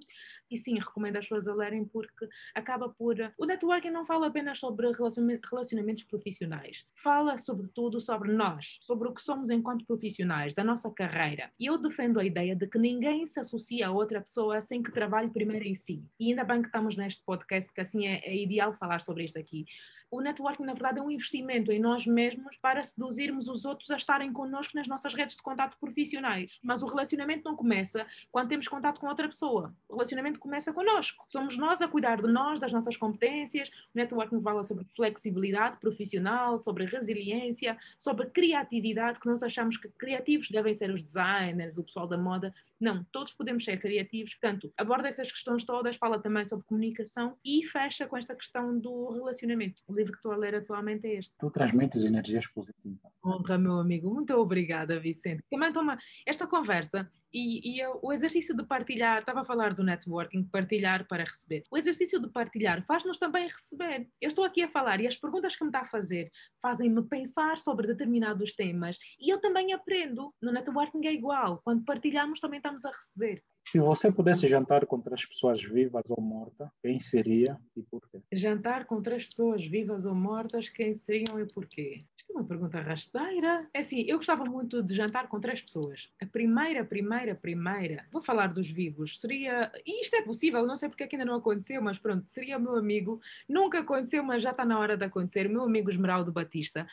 E 0.51 0.57
sim, 0.57 0.77
recomendo 0.77 1.15
as 1.15 1.25
pessoas 1.25 1.47
a 1.47 1.55
lerem 1.55 1.85
porque 1.85 2.27
acaba 2.53 2.89
por. 2.89 3.15
O 3.37 3.45
networking 3.45 3.89
não 3.89 4.05
fala 4.05 4.27
apenas 4.27 4.59
sobre 4.59 4.91
relacionamentos 4.91 6.03
profissionais, 6.03 6.85
fala 6.93 7.37
sobretudo 7.37 8.01
sobre 8.01 8.33
nós, 8.33 8.77
sobre 8.81 9.07
o 9.07 9.13
que 9.13 9.21
somos 9.21 9.49
enquanto 9.49 9.85
profissionais, 9.85 10.53
da 10.53 10.63
nossa 10.63 10.91
carreira. 10.91 11.49
E 11.57 11.67
eu 11.67 11.77
defendo 11.77 12.19
a 12.19 12.25
ideia 12.25 12.55
de 12.55 12.67
que 12.67 12.77
ninguém 12.77 13.25
se 13.25 13.39
associa 13.39 13.87
a 13.87 13.91
outra 13.91 14.19
pessoa 14.19 14.59
sem 14.59 14.83
que 14.83 14.91
trabalhe 14.91 15.29
primeiro 15.29 15.65
em 15.65 15.75
si. 15.75 16.03
E 16.19 16.29
ainda 16.29 16.43
bem 16.43 16.61
que 16.61 16.67
estamos 16.67 16.97
neste 16.97 17.23
podcast, 17.23 17.71
que 17.73 17.81
assim 17.81 18.07
é, 18.07 18.19
é 18.25 18.35
ideal 18.35 18.73
falar 18.73 18.99
sobre 19.01 19.23
isto 19.23 19.39
aqui 19.39 19.65
o 20.11 20.19
networking, 20.19 20.65
na 20.65 20.73
verdade, 20.73 20.99
é 20.99 21.01
um 21.01 21.09
investimento 21.09 21.71
em 21.71 21.79
nós 21.79 22.05
mesmos 22.05 22.57
para 22.57 22.83
seduzirmos 22.83 23.47
os 23.47 23.63
outros 23.63 23.89
a 23.89 23.95
estarem 23.95 24.31
connosco 24.33 24.75
nas 24.75 24.85
nossas 24.85 25.13
redes 25.13 25.37
de 25.37 25.41
contato 25.41 25.77
profissionais. 25.79 26.59
Mas 26.61 26.83
o 26.83 26.87
relacionamento 26.87 27.45
não 27.45 27.55
começa 27.55 28.05
quando 28.29 28.49
temos 28.49 28.67
contato 28.67 28.99
com 28.99 29.07
outra 29.07 29.29
pessoa. 29.29 29.73
O 29.87 29.93
relacionamento 29.93 30.37
começa 30.37 30.73
connosco. 30.73 31.23
Somos 31.29 31.57
nós 31.57 31.81
a 31.81 31.87
cuidar 31.87 32.21
de 32.21 32.27
nós, 32.27 32.59
das 32.59 32.73
nossas 32.73 32.97
competências. 32.97 33.69
O 33.69 33.71
networking 33.95 34.41
fala 34.41 34.63
sobre 34.63 34.85
flexibilidade 34.95 35.77
profissional, 35.79 36.59
sobre 36.59 36.83
resiliência, 36.83 37.77
sobre 37.97 38.27
criatividade, 38.27 39.19
que 39.19 39.27
nós 39.27 39.41
achamos 39.41 39.77
que 39.77 39.87
criativos 39.87 40.49
devem 40.49 40.73
ser 40.73 40.91
os 40.91 41.01
designers, 41.01 41.77
o 41.77 41.83
pessoal 41.85 42.05
da 42.05 42.17
moda. 42.17 42.53
Não, 42.81 43.03
todos 43.11 43.31
podemos 43.31 43.63
ser 43.63 43.79
criativos. 43.79 44.33
Portanto, 44.33 44.73
aborda 44.75 45.07
essas 45.07 45.31
questões 45.31 45.63
todas, 45.63 45.95
fala 45.95 46.19
também 46.19 46.43
sobre 46.43 46.65
comunicação 46.65 47.37
e 47.45 47.63
fecha 47.67 48.07
com 48.07 48.17
esta 48.17 48.35
questão 48.35 48.77
do 48.77 49.11
relacionamento. 49.11 49.83
Livro 50.01 50.13
que 50.13 50.17
estou 50.17 50.31
a 50.31 50.37
ler 50.37 50.55
atualmente 50.55 51.07
é 51.07 51.19
este. 51.19 51.31
Tu 51.39 51.51
transmites 51.51 52.03
energias 52.03 52.47
positivas. 52.47 53.11
Honra, 53.23 53.57
meu 53.57 53.77
amigo. 53.77 54.11
Muito 54.11 54.33
obrigada, 54.33 54.99
Vicente. 54.99 55.43
Também 55.49 55.71
toma 55.71 55.97
esta 56.25 56.47
conversa 56.47 57.09
e, 57.31 57.77
e 57.77 57.85
o 58.01 58.11
exercício 58.11 58.55
de 58.55 58.63
partilhar, 58.63 59.19
estava 59.19 59.41
a 59.41 59.45
falar 59.45 59.73
do 59.73 59.83
networking, 59.83 60.43
partilhar 60.43 61.07
para 61.07 61.23
receber. 61.23 61.63
O 61.69 61.77
exercício 61.77 62.19
de 62.19 62.27
partilhar 62.29 62.83
faz-nos 62.85 63.17
também 63.17 63.47
receber. 63.47 64.07
Eu 64.19 64.29
estou 64.29 64.43
aqui 64.43 64.63
a 64.63 64.67
falar 64.67 64.99
e 64.99 65.07
as 65.07 65.15
perguntas 65.15 65.55
que 65.55 65.63
me 65.63 65.69
está 65.69 65.81
a 65.81 65.85
fazer 65.87 66.31
fazem-me 66.61 67.03
pensar 67.03 67.59
sobre 67.59 67.87
determinados 67.87 68.53
temas 68.53 68.97
e 69.19 69.31
eu 69.31 69.39
também 69.39 69.71
aprendo. 69.71 70.33
No 70.41 70.51
networking 70.51 71.05
é 71.05 71.13
igual. 71.13 71.61
Quando 71.63 71.85
partilhamos, 71.85 72.39
também 72.39 72.57
estamos 72.57 72.85
a 72.85 72.91
receber. 72.91 73.43
Se 73.63 73.79
você 73.79 74.11
pudesse 74.11 74.47
jantar 74.47 74.85
com 74.85 74.99
três 74.99 75.25
pessoas 75.25 75.61
vivas 75.61 76.03
ou 76.09 76.21
mortas, 76.21 76.67
quem 76.81 76.99
seria 76.99 77.57
e 77.77 77.81
por 77.83 78.01
quê? 78.09 78.19
Jantar 78.33 78.85
com 78.85 79.01
três 79.01 79.25
pessoas 79.25 79.65
vivas 79.65 80.05
ou 80.05 80.15
mortas, 80.15 80.67
quem 80.67 80.93
seriam 80.93 81.39
e 81.39 81.45
porquê? 81.45 82.03
Isto 82.17 82.33
é 82.33 82.35
uma 82.35 82.43
pergunta 82.43 82.81
rasteira. 82.81 83.67
É 83.73 83.79
assim, 83.79 84.01
eu 84.01 84.17
gostava 84.17 84.43
muito 84.45 84.81
de 84.81 84.93
jantar 84.93 85.27
com 85.27 85.39
três 85.39 85.61
pessoas. 85.61 86.09
A 86.21 86.25
primeira, 86.25 86.83
primeira, 86.83 87.35
primeira, 87.35 88.05
vou 88.11 88.21
falar 88.21 88.47
dos 88.47 88.69
vivos, 88.69 89.19
seria, 89.19 89.71
e 89.85 90.01
isto 90.01 90.15
é 90.15 90.21
possível, 90.21 90.65
não 90.65 90.75
sei 90.75 90.89
porque 90.89 91.03
é 91.03 91.07
que 91.07 91.15
ainda 91.15 91.25
não 91.25 91.37
aconteceu, 91.37 91.81
mas 91.81 91.97
pronto, 91.97 92.27
seria 92.27 92.57
o 92.57 92.61
meu 92.61 92.75
amigo, 92.75 93.21
nunca 93.47 93.79
aconteceu, 93.79 94.23
mas 94.23 94.43
já 94.43 94.51
está 94.51 94.65
na 94.65 94.79
hora 94.79 94.97
de 94.97 95.05
acontecer, 95.05 95.47
o 95.47 95.51
meu 95.51 95.63
amigo 95.63 95.89
Esmeraldo 95.89 96.31
Batista. 96.31 96.87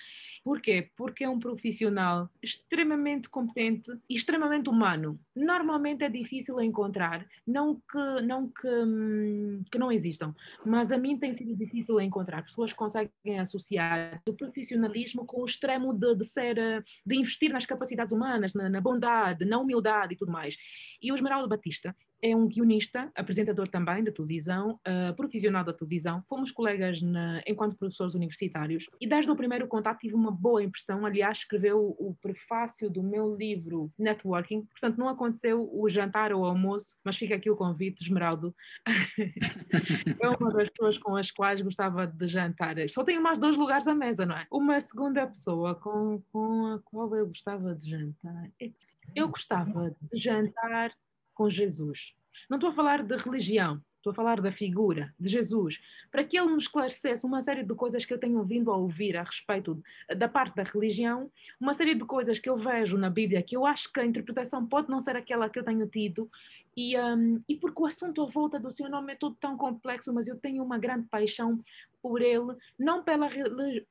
Porquê? 0.45 0.91
Porque 0.97 1.25
é 1.25 1.29
um 1.29 1.39
profissional 1.39 2.31
extremamente 2.43 3.29
competente 3.29 3.91
e 4.09 4.15
extremamente 4.15 4.69
humano. 4.69 5.19
Normalmente 5.35 6.05
é 6.05 6.09
difícil 6.09 6.58
encontrar, 6.61 7.27
não 7.47 7.77
que 7.77 8.21
não, 8.23 8.49
que, 8.49 8.69
hum, 8.69 9.63
que 9.71 9.79
não 9.79 9.93
existam, 9.93 10.35
mas 10.65 10.93
a 10.93 10.99
mim 10.99 11.19
tem 11.19 11.33
sido 11.33 11.55
difícil 11.57 12.01
encontrar 12.01 12.43
pessoas 12.43 12.73
que 12.73 12.79
conseguem 12.79 13.39
associar 13.39 14.23
o 14.29 14.33
profissionalismo 14.33 15.25
com 15.25 15.43
o 15.43 15.47
extremo 15.47 15.93
de, 15.93 16.15
de 16.15 16.25
ser, 16.25 16.57
de 17.05 17.17
investir 17.17 17.53
nas 17.53 17.67
capacidades 17.67 18.13
humanas, 18.13 18.53
na, 18.55 18.69
na 18.69 18.81
bondade, 18.81 19.45
na 19.45 19.59
humildade 19.59 20.15
e 20.15 20.17
tudo 20.17 20.33
mais. 20.33 20.57
E 21.03 21.13
o 21.13 21.15
Esmeraldo 21.15 21.49
Batista 21.49 21.95
é 22.21 22.35
um 22.35 22.49
guionista, 22.49 23.11
apresentador 23.15 23.69
também 23.69 24.03
da 24.03 24.11
televisão, 24.11 24.79
uh, 24.87 25.15
profissional 25.15 25.65
da 25.65 25.73
televisão. 25.73 26.23
Fomos 26.29 26.51
colegas 26.51 27.01
na, 27.01 27.43
enquanto 27.47 27.77
professores 27.77 28.15
universitários 28.15 28.87
e 29.01 29.07
desde 29.07 29.31
o 29.31 29.37
primeiro 29.37 29.67
contato 29.69 30.01
tive 30.01 30.15
uma 30.15 30.31
boa 30.31 30.63
impressão. 30.63 31.07
Aliás, 31.07 31.39
escreveu 31.39 31.97
o, 31.99 32.17
prefácio 32.21 32.91
do 32.91 33.03
meu 33.03 33.37
livro 33.37 33.93
Networking. 33.99 34.63
Portanto, 34.67 34.99
não 34.99 35.09
aconteceu 35.09 35.69
o 35.73 35.89
jantar 35.89 36.33
ou 36.33 36.43
o 36.43 36.45
almoço, 36.45 36.99
mas 37.05 37.17
fica 37.17 37.37
aqui 37.37 37.51
o 37.51 37.57
convite, 37.57 38.03
Esmeraldo. 38.03 38.55
é 40.21 40.29
uma 40.29 40.53
das 40.53 40.69
pessoas 40.71 40.99
com 40.99 41.17
as 41.17 41.31
quais 41.31 41.61
gostava 41.61 42.07
de 42.07 42.27
jantar. 42.27 42.77
Só 42.89 43.05
tenho 43.05 43.23
mais 43.23 43.39
dois 43.39 43.57
lugares 43.57 43.87
à 43.87 43.95
mesa, 43.95 44.27
não 44.27 44.37
é? 44.37 44.47
Uma 44.51 44.81
segunda 44.81 45.27
pessoa 45.27 45.75
com, 45.75 46.21
com 46.33 46.67
a 46.67 46.79
qual 46.81 47.15
eu 47.15 47.29
gostava 47.29 47.75
de 47.75 47.91
jantar. 47.91 48.51
Eu 49.15 49.29
gostava 49.29 49.91
de 49.91 50.21
jantar 50.21 50.93
com 51.39 51.49
Jesus. 51.49 52.17
Não 52.51 52.57
estou 52.57 52.71
a 52.71 52.73
falar 52.73 53.05
de 53.05 53.17
religião, 53.17 53.81
estou 53.99 54.11
a 54.11 54.15
falar 54.15 54.41
da 54.41 54.51
figura 54.51 55.15
de 55.19 55.29
Jesus, 55.29 55.81
para 56.11 56.25
que 56.25 56.37
ele 56.37 56.49
me 56.49 56.59
esclarecesse 56.59 57.25
uma 57.25 57.41
série 57.41 57.63
de 57.63 57.75
coisas 57.77 58.05
que 58.05 58.13
eu 58.13 58.19
tenho 58.19 58.43
vindo 58.43 58.73
a 58.73 58.77
ouvir 58.77 59.17
a 59.17 59.23
respeito 59.23 59.81
da 60.17 60.29
parte 60.29 60.57
da 60.57 60.65
religião, 60.65 61.31
uma 61.61 61.75
série 61.75 61.95
de 61.95 62.05
coisas 62.05 62.41
que 62.41 62.49
eu 62.49 62.57
vejo 62.57 62.99
na 62.99 63.09
Bíblia 63.09 63.41
que 63.41 63.57
eu 63.57 63.65
acho 63.65 63.93
que 63.93 64.01
a 64.01 64.05
interpretação 64.05 64.67
pode 64.67 64.91
não 64.91 64.99
ser 64.99 65.15
aquela 65.15 65.49
que 65.49 65.61
eu 65.61 65.65
tenho 65.65 65.87
tido, 65.87 66.29
e, 66.77 66.99
um, 66.99 67.41
e 67.49 67.55
porque 67.55 67.83
o 67.83 67.87
assunto 67.87 68.23
à 68.23 68.27
volta 68.27 68.59
do 68.59 68.73
seu 68.73 68.89
nome 68.91 69.13
é 69.13 69.17
todo 69.17 69.37
tão 69.37 69.57
complexo, 69.57 70.13
mas 70.13 70.27
eu 70.27 70.39
tenho 70.41 70.65
uma 70.65 70.79
grande 70.79 71.07
paixão 71.09 71.63
por 72.03 72.21
ele, 72.21 72.57
não 72.77 73.05
pela 73.05 73.29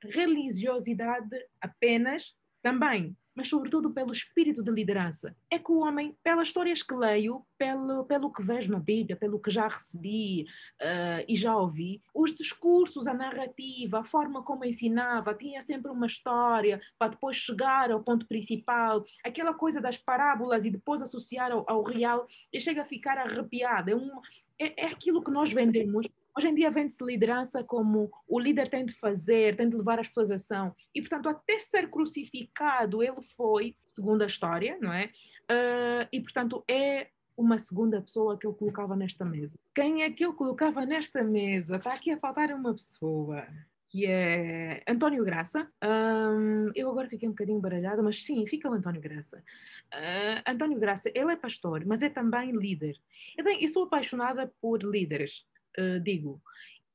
religiosidade 0.03 1.29
apenas, 1.61 2.35
também, 2.61 3.15
mas 3.37 3.49
sobretudo 3.49 3.91
pelo 3.91 4.11
espírito 4.11 4.63
de 4.63 4.71
liderança. 4.71 5.35
É 5.51 5.59
que 5.59 5.71
o 5.71 5.81
homem, 5.81 6.17
pelas 6.23 6.47
histórias 6.47 6.81
que 6.81 6.95
leio, 6.95 7.45
pelo, 7.55 8.03
pelo 8.05 8.33
que 8.33 8.41
vejo 8.41 8.71
na 8.71 8.79
Bíblia, 8.79 9.15
pelo 9.15 9.39
que 9.39 9.51
já 9.51 9.67
recebi 9.67 10.47
uh, 10.81 11.23
e 11.27 11.35
já 11.35 11.55
ouvi, 11.55 12.01
os 12.15 12.33
discursos, 12.33 13.05
a 13.05 13.13
narrativa, 13.13 13.99
a 13.99 14.03
forma 14.03 14.41
como 14.41 14.65
ensinava, 14.65 15.35
tinha 15.35 15.61
sempre 15.61 15.91
uma 15.91 16.07
história 16.07 16.81
para 16.97 17.11
depois 17.11 17.37
chegar 17.37 17.91
ao 17.91 18.01
ponto 18.01 18.25
principal, 18.25 19.05
aquela 19.23 19.53
coisa 19.53 19.79
das 19.79 19.97
parábolas 19.97 20.65
e 20.65 20.71
depois 20.71 21.03
associar 21.03 21.51
ao, 21.51 21.63
ao 21.67 21.83
real, 21.83 22.25
e 22.51 22.59
chega 22.59 22.81
a 22.81 22.85
ficar 22.85 23.19
arrepiada. 23.19 23.91
É, 23.91 23.95
um, 23.95 24.19
é, 24.59 24.85
é 24.85 24.87
aquilo 24.87 25.23
que 25.23 25.29
nós 25.29 25.53
vendemos 25.53 26.07
Hoje 26.37 26.49
em 26.49 26.53
dia 26.53 26.69
vende-se 26.69 27.03
liderança 27.03 27.63
como 27.63 28.11
o 28.27 28.39
líder 28.39 28.67
tem 28.67 28.85
de 28.85 28.93
fazer, 28.93 29.55
tem 29.55 29.67
de 29.67 29.75
levar 29.75 29.99
as 29.99 30.07
pessoas 30.07 30.29
a 30.29 30.35
ação. 30.35 30.75
E, 30.93 31.01
portanto, 31.01 31.29
até 31.29 31.57
ser 31.57 31.89
crucificado, 31.89 33.01
ele 33.01 33.23
foi, 33.35 33.75
segundo 33.83 34.21
a 34.21 34.27
história, 34.27 34.77
não 34.79 34.93
é? 34.93 35.05
Uh, 35.49 36.07
e, 36.11 36.21
portanto, 36.21 36.63
é 36.69 37.07
uma 37.35 37.57
segunda 37.57 37.99
pessoa 37.99 38.37
que 38.37 38.45
eu 38.45 38.53
colocava 38.53 38.95
nesta 38.95 39.25
mesa. 39.25 39.57
Quem 39.73 40.03
é 40.03 40.11
que 40.11 40.23
eu 40.23 40.31
colocava 40.31 40.85
nesta 40.85 41.23
mesa? 41.23 41.77
Está 41.77 41.93
aqui 41.93 42.11
a 42.11 42.19
faltar 42.19 42.51
uma 42.51 42.71
pessoa 42.71 43.43
que 43.89 44.05
é 44.05 44.83
António 44.87 45.25
Graça. 45.25 45.67
Um, 45.83 46.69
eu 46.75 46.87
agora 46.91 47.09
fiquei 47.09 47.27
um 47.27 47.31
bocadinho 47.31 47.59
baralhada, 47.59 48.03
mas 48.03 48.23
sim, 48.23 48.45
fica 48.45 48.69
o 48.69 48.73
António 48.73 49.01
Graça. 49.01 49.43
Uh, 49.91 50.51
António 50.51 50.77
Graça, 50.77 51.09
ele 51.15 51.33
é 51.33 51.35
pastor, 51.35 51.83
mas 51.83 52.03
é 52.03 52.09
também 52.09 52.51
líder. 52.51 52.95
Bem, 53.43 53.59
eu 53.59 53.67
sou 53.69 53.85
apaixonada 53.85 54.53
por 54.61 54.83
líderes 54.83 55.43
uh, 55.79 55.99
digo, 55.99 56.41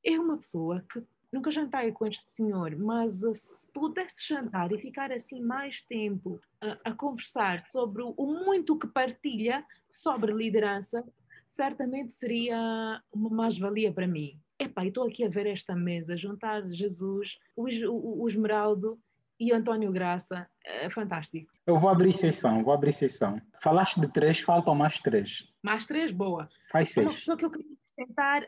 é 0.03 0.19
uma 0.19 0.37
pessoa 0.37 0.83
que 0.91 1.03
nunca 1.31 1.51
jantei 1.51 1.91
com 1.91 2.05
este 2.05 2.31
senhor, 2.31 2.75
mas 2.77 3.23
uh, 3.23 3.33
se 3.33 3.71
pudesse 3.71 4.27
jantar 4.27 4.71
e 4.71 4.77
ficar 4.77 5.11
assim 5.11 5.41
mais 5.41 5.81
tempo 5.81 6.39
uh, 6.63 6.77
a 6.83 6.91
conversar 6.91 7.63
sobre 7.67 8.03
o 8.03 8.25
muito 8.45 8.77
que 8.77 8.87
partilha 8.87 9.65
sobre 9.89 10.31
liderança, 10.31 11.03
certamente 11.45 12.13
seria 12.13 13.01
uma 13.11 13.29
mais-valia 13.29 13.91
para 13.91 14.07
mim. 14.07 14.39
Epá, 14.59 14.85
estou 14.85 15.07
aqui 15.07 15.23
a 15.23 15.29
ver 15.29 15.47
esta 15.47 15.75
mesa, 15.75 16.15
juntar 16.15 16.61
Jesus, 16.71 17.37
o, 17.55 17.67
o, 17.89 18.23
o 18.23 18.27
Esmeraldo 18.27 18.99
e 19.39 19.51
António 19.51 19.91
Graça, 19.91 20.47
é 20.63 20.89
fantástico. 20.89 21.51
Eu 21.65 21.77
vou 21.77 21.89
abrir 21.89 22.13
sessão, 22.15 22.63
vou 22.63 22.73
abrir 22.73 22.93
sessão. 22.93 23.41
Falaste 23.61 23.99
de 23.99 24.07
três, 24.07 24.39
faltam 24.39 24.75
mais 24.75 24.99
três. 24.99 25.49
Mais 25.61 25.85
três? 25.85 26.11
Boa. 26.11 26.49
Faz 26.71 26.91
seis. 26.91 27.07
Uma 27.07 27.15
pessoa 27.15 27.37
que 27.37 27.45
eu 27.45 27.51
queria 27.51 27.72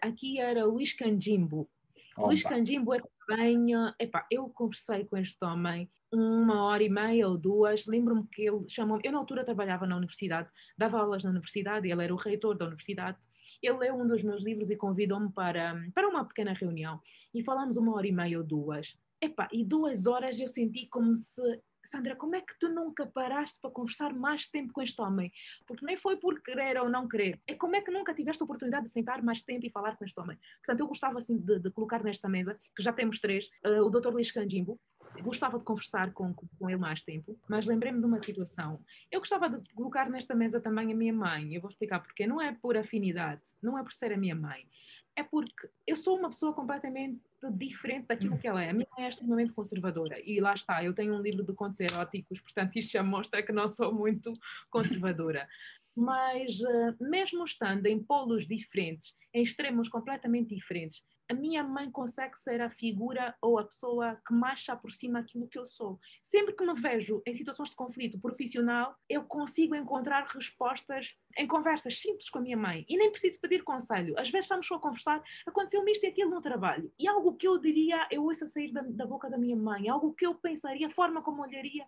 aqui 0.02 0.40
era 0.40 0.66
Luís 0.66 0.94
Canjimbo. 0.94 1.70
Opa. 2.18 2.28
Luís 2.28 2.44
Canjimbo 2.44 2.94
é 2.94 2.98
também, 3.28 3.72
epá, 4.00 4.26
eu 4.32 4.50
conversei 4.50 5.06
com 5.06 5.18
este 5.18 5.44
homem 5.44 5.90
uma 6.12 6.64
hora 6.64 6.84
e 6.84 6.90
meia 6.90 7.28
ou 7.28 7.38
duas, 7.38 7.86
lembro-me 7.86 8.26
que 8.28 8.44
ele 8.44 8.68
chamou 8.70 9.00
eu 9.04 9.12
na 9.12 9.18
altura 9.18 9.44
trabalhava 9.44 9.86
na 9.86 9.98
universidade, 9.98 10.50
dava 10.78 11.00
aulas 11.00 11.24
na 11.24 11.30
universidade, 11.30 11.90
ele 11.90 12.04
era 12.04 12.14
o 12.14 12.18
reitor 12.18 12.56
da 12.56 12.66
universidade, 12.66 13.18
ele 13.62 13.78
leu 13.78 13.96
um 13.96 14.08
dos 14.08 14.24
meus 14.24 14.44
livros 14.44 14.70
e 14.70 14.76
convidou-me 14.76 15.32
para, 15.32 15.76
para 15.94 16.08
uma 16.08 16.24
pequena 16.26 16.54
reunião 16.54 17.02
e 17.34 17.44
falámos 17.44 17.78
uma 17.78 17.96
hora 17.96 18.08
e 18.08 18.12
meia 18.12 18.38
ou 18.38 18.44
duas. 18.44 18.96
Epá, 19.20 19.50
e 19.52 19.64
duas 19.64 20.06
horas 20.06 20.40
eu 20.40 20.48
senti 20.48 20.88
como 20.88 21.16
se 21.16 21.42
Sandra, 21.88 22.16
como 22.16 22.36
é 22.36 22.42
que 22.42 22.58
tu 22.60 22.70
nunca 22.70 23.06
paraste 23.06 23.58
para 23.62 23.72
conversar 23.72 24.14
mais 24.14 24.48
tempo 24.48 24.74
com 24.74 24.82
este 24.82 25.00
homem? 25.02 25.32
Porque 25.68 25.86
nem 25.86 25.98
foi 25.98 26.18
por 26.18 26.42
querer 26.42 26.78
ou 26.78 26.90
não 26.90 27.08
querer, 27.08 27.40
é 27.48 27.56
como 27.56 27.76
é 27.76 27.82
que 27.82 27.92
nunca 27.92 28.14
tiveste 28.14 28.42
a 28.42 28.46
oportunidade 28.46 28.86
de 28.86 28.92
sentar 28.92 29.22
mais 29.24 29.42
tempo 29.42 29.66
e 29.66 29.70
falar 29.70 29.96
com 29.96 30.06
este 30.06 30.20
homem? 30.20 30.38
Portanto, 30.58 30.80
eu 30.80 30.88
gostava 30.88 31.18
assim 31.18 31.38
de, 31.38 31.60
de 31.60 31.72
colocar 31.72 32.04
nesta 32.04 32.28
mesa, 32.28 32.60
que 32.76 32.84
já 32.84 32.92
temos 32.92 33.20
três, 33.20 33.46
uh, 33.66 33.84
o 33.84 33.90
Dr. 33.90 34.10
Luís 34.10 34.32
Canjimbo, 34.32 34.80
gostava 35.22 35.58
de 35.58 35.64
conversar 35.64 36.12
com, 36.14 36.34
com 36.34 36.70
ele 36.70 36.80
mais 36.80 37.04
tempo, 37.04 37.40
mas 37.48 37.66
lembrei-me 37.66 38.00
de 38.00 38.06
uma 38.06 38.20
situação. 38.20 38.84
Eu 39.12 39.20
gostava 39.20 39.50
de 39.50 39.74
colocar 39.74 40.10
nesta 40.10 40.36
mesa 40.36 40.60
também 40.60 40.92
a 40.92 40.96
minha 40.96 41.14
mãe, 41.14 41.54
eu 41.54 41.62
vou 41.62 41.70
explicar 41.70 42.00
porque, 42.00 42.28
não 42.28 42.42
é 42.42 42.54
por 42.54 42.78
afinidade, 42.78 43.42
não 43.62 43.78
é 43.78 43.84
por 43.84 43.94
ser 43.94 44.12
a 44.12 44.18
minha 44.18 44.36
mãe, 44.36 44.68
é 45.16 45.24
porque 45.24 45.70
eu 45.88 45.96
sou 45.96 46.18
uma 46.18 46.30
pessoa 46.30 46.54
completamente 46.54 47.22
diferente 47.54 48.08
daquilo 48.08 48.38
que 48.38 48.48
ela 48.48 48.64
é. 48.64 48.70
A 48.70 48.74
minha 48.74 48.88
mãe 48.98 49.06
é 49.06 49.10
extremamente 49.10 49.54
conservadora 49.54 50.20
e 50.20 50.40
lá 50.40 50.54
está, 50.54 50.84
eu 50.84 50.94
tenho 50.94 51.16
um 51.16 51.22
livro 51.22 51.44
de 51.44 51.54
contos 51.54 51.80
eróticos, 51.80 52.42
portanto 52.42 52.76
isto 52.76 52.92
já 52.92 53.04
mostra 53.04 53.42
que 53.42 53.52
não 53.52 53.68
sou 53.68 53.94
muito 53.94 54.34
conservadora. 54.70 55.48
Mas 55.96 56.60
uh, 56.60 56.96
mesmo 57.00 57.46
estando 57.46 57.86
em 57.86 58.04
polos 58.04 58.46
diferentes, 58.46 59.14
em 59.34 59.44
extremos 59.44 59.88
completamente 59.88 60.54
diferentes, 60.54 61.02
a 61.30 61.34
minha 61.34 61.64
mãe 61.64 61.90
consegue 61.90 62.38
ser 62.40 62.62
a 62.62 62.70
figura 62.70 63.36
ou 63.42 63.58
a 63.58 63.64
pessoa 63.64 64.20
que 64.28 64.34
mais 64.34 64.64
se 64.64 64.72
aproxima 64.72 65.22
daquilo 65.22 65.48
que 65.48 65.58
eu 65.58 65.68
sou. 65.68 66.00
Sempre 66.24 66.54
que 66.54 66.66
me 66.66 66.74
vejo 66.74 67.22
em 67.26 67.34
situações 67.34 67.70
de 67.70 67.76
conflito 67.76 68.20
profissional, 68.20 68.96
eu 69.10 69.24
consigo 69.24 69.76
encontrar 69.76 70.26
respostas 70.28 71.16
em 71.38 71.48
conversas 71.48 72.00
simples 72.00 72.30
com 72.30 72.40
a 72.40 72.42
minha 72.42 72.58
mãe 72.58 72.86
e 72.88 72.98
nem 72.98 73.12
preciso 73.12 73.40
pedir 73.40 73.64
conselho. 73.64 74.18
Às 74.20 74.30
vezes 74.30 74.46
estamos 74.46 74.68
só 74.68 74.76
a 74.76 74.80
conversar, 74.80 75.24
aconteceu-me 75.46 75.92
isto 75.92 76.06
e 76.06 76.08
aquilo 76.08 76.30
no 76.30 76.42
trabalho. 76.42 76.92
E 77.00 77.08
algo 77.08 77.36
que 77.36 77.48
eu 77.48 77.58
diria, 77.58 78.08
eu 78.12 78.24
ouço 78.24 78.44
a 78.44 78.48
sair 78.48 78.72
da, 78.72 78.82
da 78.82 79.06
boca 79.06 79.30
da 79.30 79.38
minha 79.38 79.56
mãe, 79.56 79.90
algo 79.90 80.14
que 80.14 80.26
eu 80.26 80.36
pensaria, 80.36 80.88
a 80.88 80.92
forma 80.92 81.22
como 81.22 81.42
olharia, 81.42 81.86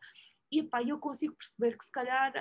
e 0.52 0.64
pá, 0.64 0.82
eu 0.82 0.98
consigo 0.98 1.36
perceber 1.36 1.78
que 1.78 1.86
se 1.86 1.92
calhar 1.92 2.34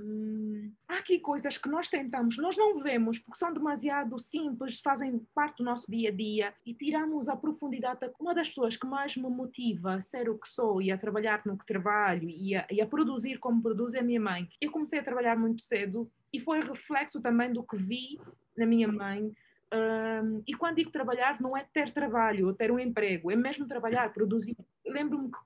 hum, 0.00 0.72
há 0.88 0.96
aqui 0.98 1.18
coisas 1.18 1.56
que 1.56 1.68
nós 1.68 1.88
tentamos, 1.88 2.36
nós 2.38 2.56
não 2.56 2.78
vemos 2.78 3.18
porque 3.18 3.38
são 3.38 3.52
demasiado 3.52 4.18
simples, 4.18 4.80
fazem 4.80 5.18
parte 5.34 5.58
do 5.58 5.64
nosso 5.64 5.90
dia 5.90 6.10
a 6.10 6.12
dia 6.12 6.54
e 6.66 6.74
tiramos 6.74 7.28
a 7.28 7.36
profundidade. 7.36 8.00
Uma 8.18 8.34
das 8.34 8.48
pessoas 8.48 8.76
que 8.76 8.86
mais 8.86 9.16
me 9.16 9.28
motiva 9.28 9.94
a 9.94 10.00
ser 10.00 10.28
o 10.28 10.38
que 10.38 10.48
sou 10.48 10.82
e 10.82 10.90
a 10.90 10.98
trabalhar 10.98 11.42
no 11.46 11.56
que 11.56 11.66
trabalho 11.66 12.28
e 12.28 12.56
a, 12.56 12.66
e 12.70 12.80
a 12.80 12.86
produzir 12.86 13.38
como 13.38 13.62
produzo 13.62 13.96
é 13.96 14.00
a 14.00 14.04
minha 14.04 14.20
mãe. 14.20 14.48
Eu 14.60 14.70
comecei 14.70 14.98
a 14.98 15.04
trabalhar 15.04 15.36
muito 15.36 15.62
cedo 15.62 16.10
e 16.32 16.40
foi 16.40 16.60
reflexo 16.60 17.20
também 17.20 17.52
do 17.52 17.62
que 17.62 17.76
vi 17.76 18.18
na 18.56 18.66
minha 18.66 18.88
mãe. 18.88 19.32
Um, 19.72 20.42
e 20.46 20.54
quando 20.54 20.76
digo 20.76 20.90
trabalhar, 20.90 21.40
não 21.40 21.56
é 21.56 21.66
ter 21.72 21.90
trabalho 21.90 22.46
ou 22.46 22.54
ter 22.54 22.70
um 22.70 22.78
emprego, 22.78 23.30
é 23.30 23.36
mesmo 23.36 23.66
trabalhar, 23.66 24.12
produzir. 24.12 24.56
Lembro-me 24.86 25.30
que 25.30 25.38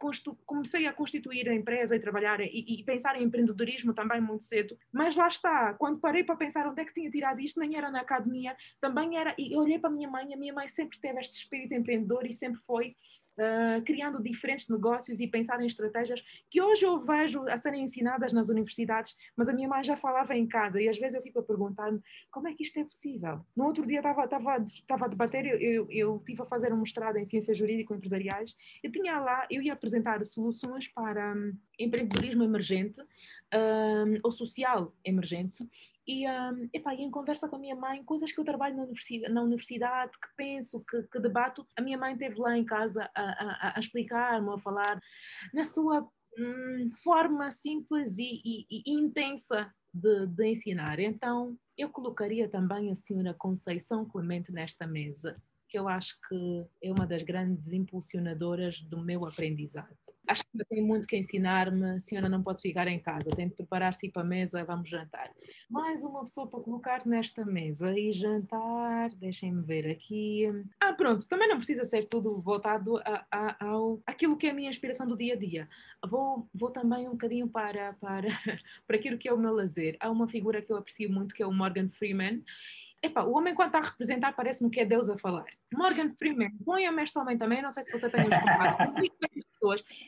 comecei 0.45 0.87
a 0.87 0.93
constituir 0.93 1.49
a 1.49 1.55
empresa 1.55 1.97
e 1.97 2.01
trabalhar 2.01 2.41
e, 2.41 2.47
e, 2.47 2.85
pensar 2.85 3.17
em 3.17 3.25
empreendedorismo 3.25 3.95
também 3.95 4.21
muito 4.21 4.45
cedo, 4.45 4.77
mas 4.93 5.17
lá 5.17 5.29
está, 5.29 5.73
quando 5.75 6.01
parei 6.01 6.25
para 6.25 6.37
pensar 6.37 6.67
onde 6.67 6.81
é 6.81 6.85
que 6.85 6.93
tinha 6.93 7.11
tirado 7.11 7.41
isto, 7.41 7.61
nem 7.61 7.77
era 7.77 7.91
na 7.91 8.01
academia, 8.01 8.55
também 8.81 9.17
era, 9.17 9.35
e 9.39 9.57
olhei 9.57 9.79
para 9.79 9.89
a 9.89 9.93
minha 9.93 10.11
mãe, 10.11 10.35
a 10.35 10.37
minha 10.37 10.53
mãe 10.53 10.69
sempre 10.69 10.99
teve 11.01 11.21
este 11.21 11.37
espírito 11.37 11.73
empreendedor 11.73 12.27
e 12.27 12.33
sempre 12.33 12.61
foi 12.67 12.97
uh, 13.39 13.83
criando 13.85 14.23
diferentes 14.23 14.69
negócios 14.69 15.21
e 15.21 15.27
pensar 15.27 15.61
em 15.63 15.67
estratégias 15.67 16.23
que 16.51 16.61
hoje 16.61 16.85
eu 16.85 17.01
vejo 17.01 17.49
a 17.49 17.57
serem 17.57 17.83
ensinadas 17.83 18.33
nas 18.33 18.49
universidades, 18.49 19.17
mas 19.37 19.49
a 19.49 19.53
minha 19.53 19.69
mãe 19.69 19.83
já 19.85 19.97
falava 19.97 20.37
em 20.37 20.47
casa 20.47 20.81
e 20.81 20.89
às 20.89 20.99
vezes 20.99 21.15
eu 21.15 21.23
fico 21.23 21.39
a 21.39 21.43
perguntar-me 21.43 22.01
como 22.31 22.49
é 22.49 22.55
que 22.55 22.63
isto 22.63 22.79
é 22.79 22.85
possível. 22.85 23.41
No 23.57 23.65
outro 23.65 23.87
dia 23.87 23.99
estava, 23.99 24.25
estava, 24.25 24.57
estava 24.59 25.05
a 25.05 25.09
debater, 25.09 25.47
eu, 25.47 25.59
eu, 25.59 25.87
eu 25.91 26.23
tive 26.27 26.43
a 26.43 26.47
fazer 26.47 26.73
um 26.73 26.79
mestrado 26.79 27.17
em 27.17 27.25
ciências 27.25 27.57
jurídico-empresariais 27.57 28.55
e 28.83 28.91
tinha 28.91 29.19
lá, 29.21 29.47
eu 29.51 29.63
ia 29.63 29.73
apresentar 29.73 30.25
soluções 30.25 30.89
para 30.89 31.35
um, 31.35 31.57
empreendedorismo 31.79 32.43
emergente 32.43 33.01
um, 33.01 34.19
ou 34.23 34.33
social 34.33 34.95
emergente 35.05 35.69
e, 36.09 36.27
um, 36.27 36.71
epá, 36.73 36.95
e 36.95 37.03
em 37.03 37.11
conversa 37.11 37.47
com 37.51 37.57
a 37.57 37.59
minha 37.59 37.77
mãe, 37.77 38.03
coisas 38.03 38.33
que 38.33 38.41
eu 38.41 38.45
trabalho 38.45 38.75
na 38.75 38.85
universidade, 38.85 39.35
na 39.35 39.43
universidade 39.43 40.13
que 40.13 40.29
penso, 40.35 40.83
que, 40.89 41.03
que 41.03 41.21
debato, 41.21 41.67
a 41.77 41.83
minha 41.83 41.99
mãe 41.99 42.15
esteve 42.15 42.41
lá 42.41 42.57
em 42.57 42.65
casa 42.65 43.11
a, 43.15 43.23
a, 43.23 43.77
a 43.77 43.79
explicar-me, 43.79 44.49
a 44.49 44.57
falar 44.57 44.99
na 45.53 45.65
sua 45.65 46.09
hum, 46.39 46.91
forma 46.97 47.51
simples 47.51 48.17
e, 48.17 48.41
e, 48.43 48.67
e 48.71 48.91
intensa 48.91 49.71
de, 49.93 50.27
de, 50.29 50.47
ensinar. 50.47 50.99
Então, 50.99 51.59
eu 51.77 51.91
colocaria 51.91 52.49
também 52.49 52.91
a 52.91 52.97
senhora 52.97 53.35
Conceição 53.35 54.09
Clemente 54.09 54.51
nesta 54.51 54.87
mesa 54.87 55.37
que 55.69 55.79
eu 55.79 55.87
acho 55.87 56.19
que 56.27 56.65
é 56.83 56.91
uma 56.91 57.07
das 57.07 57.23
grandes 57.23 57.71
impulsionadoras 57.73 58.81
do 58.81 59.05
meu 59.05 59.27
aprendizado. 59.27 59.95
Acho 60.27 60.43
que 60.45 60.65
tem 60.65 60.83
muito 60.83 61.07
que 61.07 61.17
ensinar-me, 61.17 61.97
a 61.97 62.01
senhora 62.01 62.29
não 62.29 62.43
pode 62.43 62.63
ficar 62.63 62.89
em 62.89 62.99
casa, 62.99 63.31
tem 63.37 63.49
de 63.49 63.55
preparar-se 63.55 64.09
para 64.09 64.23
a 64.23 64.25
mesa, 64.25 64.65
vamos 64.65 64.89
jantar. 64.89 65.31
Mais 65.71 66.03
uma 66.03 66.23
pessoa 66.23 66.47
para 66.47 66.61
colocar 66.61 67.07
nesta 67.07 67.45
mesa 67.45 67.93
e 67.99 68.11
jantar, 68.11 69.11
deixem-me 69.11 69.63
ver 69.63 69.91
aqui. 69.91 70.47
Ah, 70.81 70.95
pronto, 70.95 71.29
também 71.29 71.47
não 71.47 71.59
precisa 71.59 71.85
ser 71.85 72.07
tudo 72.07 72.41
voltado 72.41 72.97
a, 72.99 73.27
a, 73.31 73.67
ao 73.67 74.01
aquilo 74.07 74.37
que 74.37 74.47
é 74.47 74.51
a 74.51 74.55
minha 74.55 74.71
inspiração 74.71 75.07
do 75.07 75.17
dia 75.17 75.35
a 75.35 75.37
dia. 75.37 75.69
Vou, 76.09 76.49
vou 76.55 76.71
também 76.71 77.07
um 77.07 77.13
bocadinho 77.13 77.49
para, 77.49 77.93
para, 78.01 78.29
para 78.87 78.97
aquilo 78.97 79.19
que 79.19 79.29
é 79.29 79.33
o 79.33 79.39
meu 79.39 79.55
lazer. 79.55 79.97
Há 80.01 80.11
uma 80.11 80.27
figura 80.27 80.63
que 80.63 80.73
eu 80.73 80.77
aprecio 80.77 81.13
muito 81.13 81.35
que 81.35 81.43
é 81.43 81.47
o 81.47 81.53
Morgan 81.53 81.91
Freeman 81.91 82.43
Epá, 83.01 83.23
o 83.23 83.37
homem 83.37 83.55
quando 83.55 83.69
está 83.69 83.79
a 83.79 83.91
representar 83.91 84.33
parece-me 84.33 84.71
que 84.71 84.81
é 84.81 84.85
Deus 84.85 85.09
a 85.09 85.17
falar. 85.17 85.47
Morgan 85.73 86.13
Freeman, 86.15 86.51
ponha-me 86.65 87.05
este 87.05 87.17
homem 87.17 87.39
também, 87.39 87.63
não 87.63 87.71
sei 87.71 87.85
se 87.85 87.93
você 87.93 88.09
tem 88.09 88.23
os 88.23 88.37
contatos, 88.37 88.95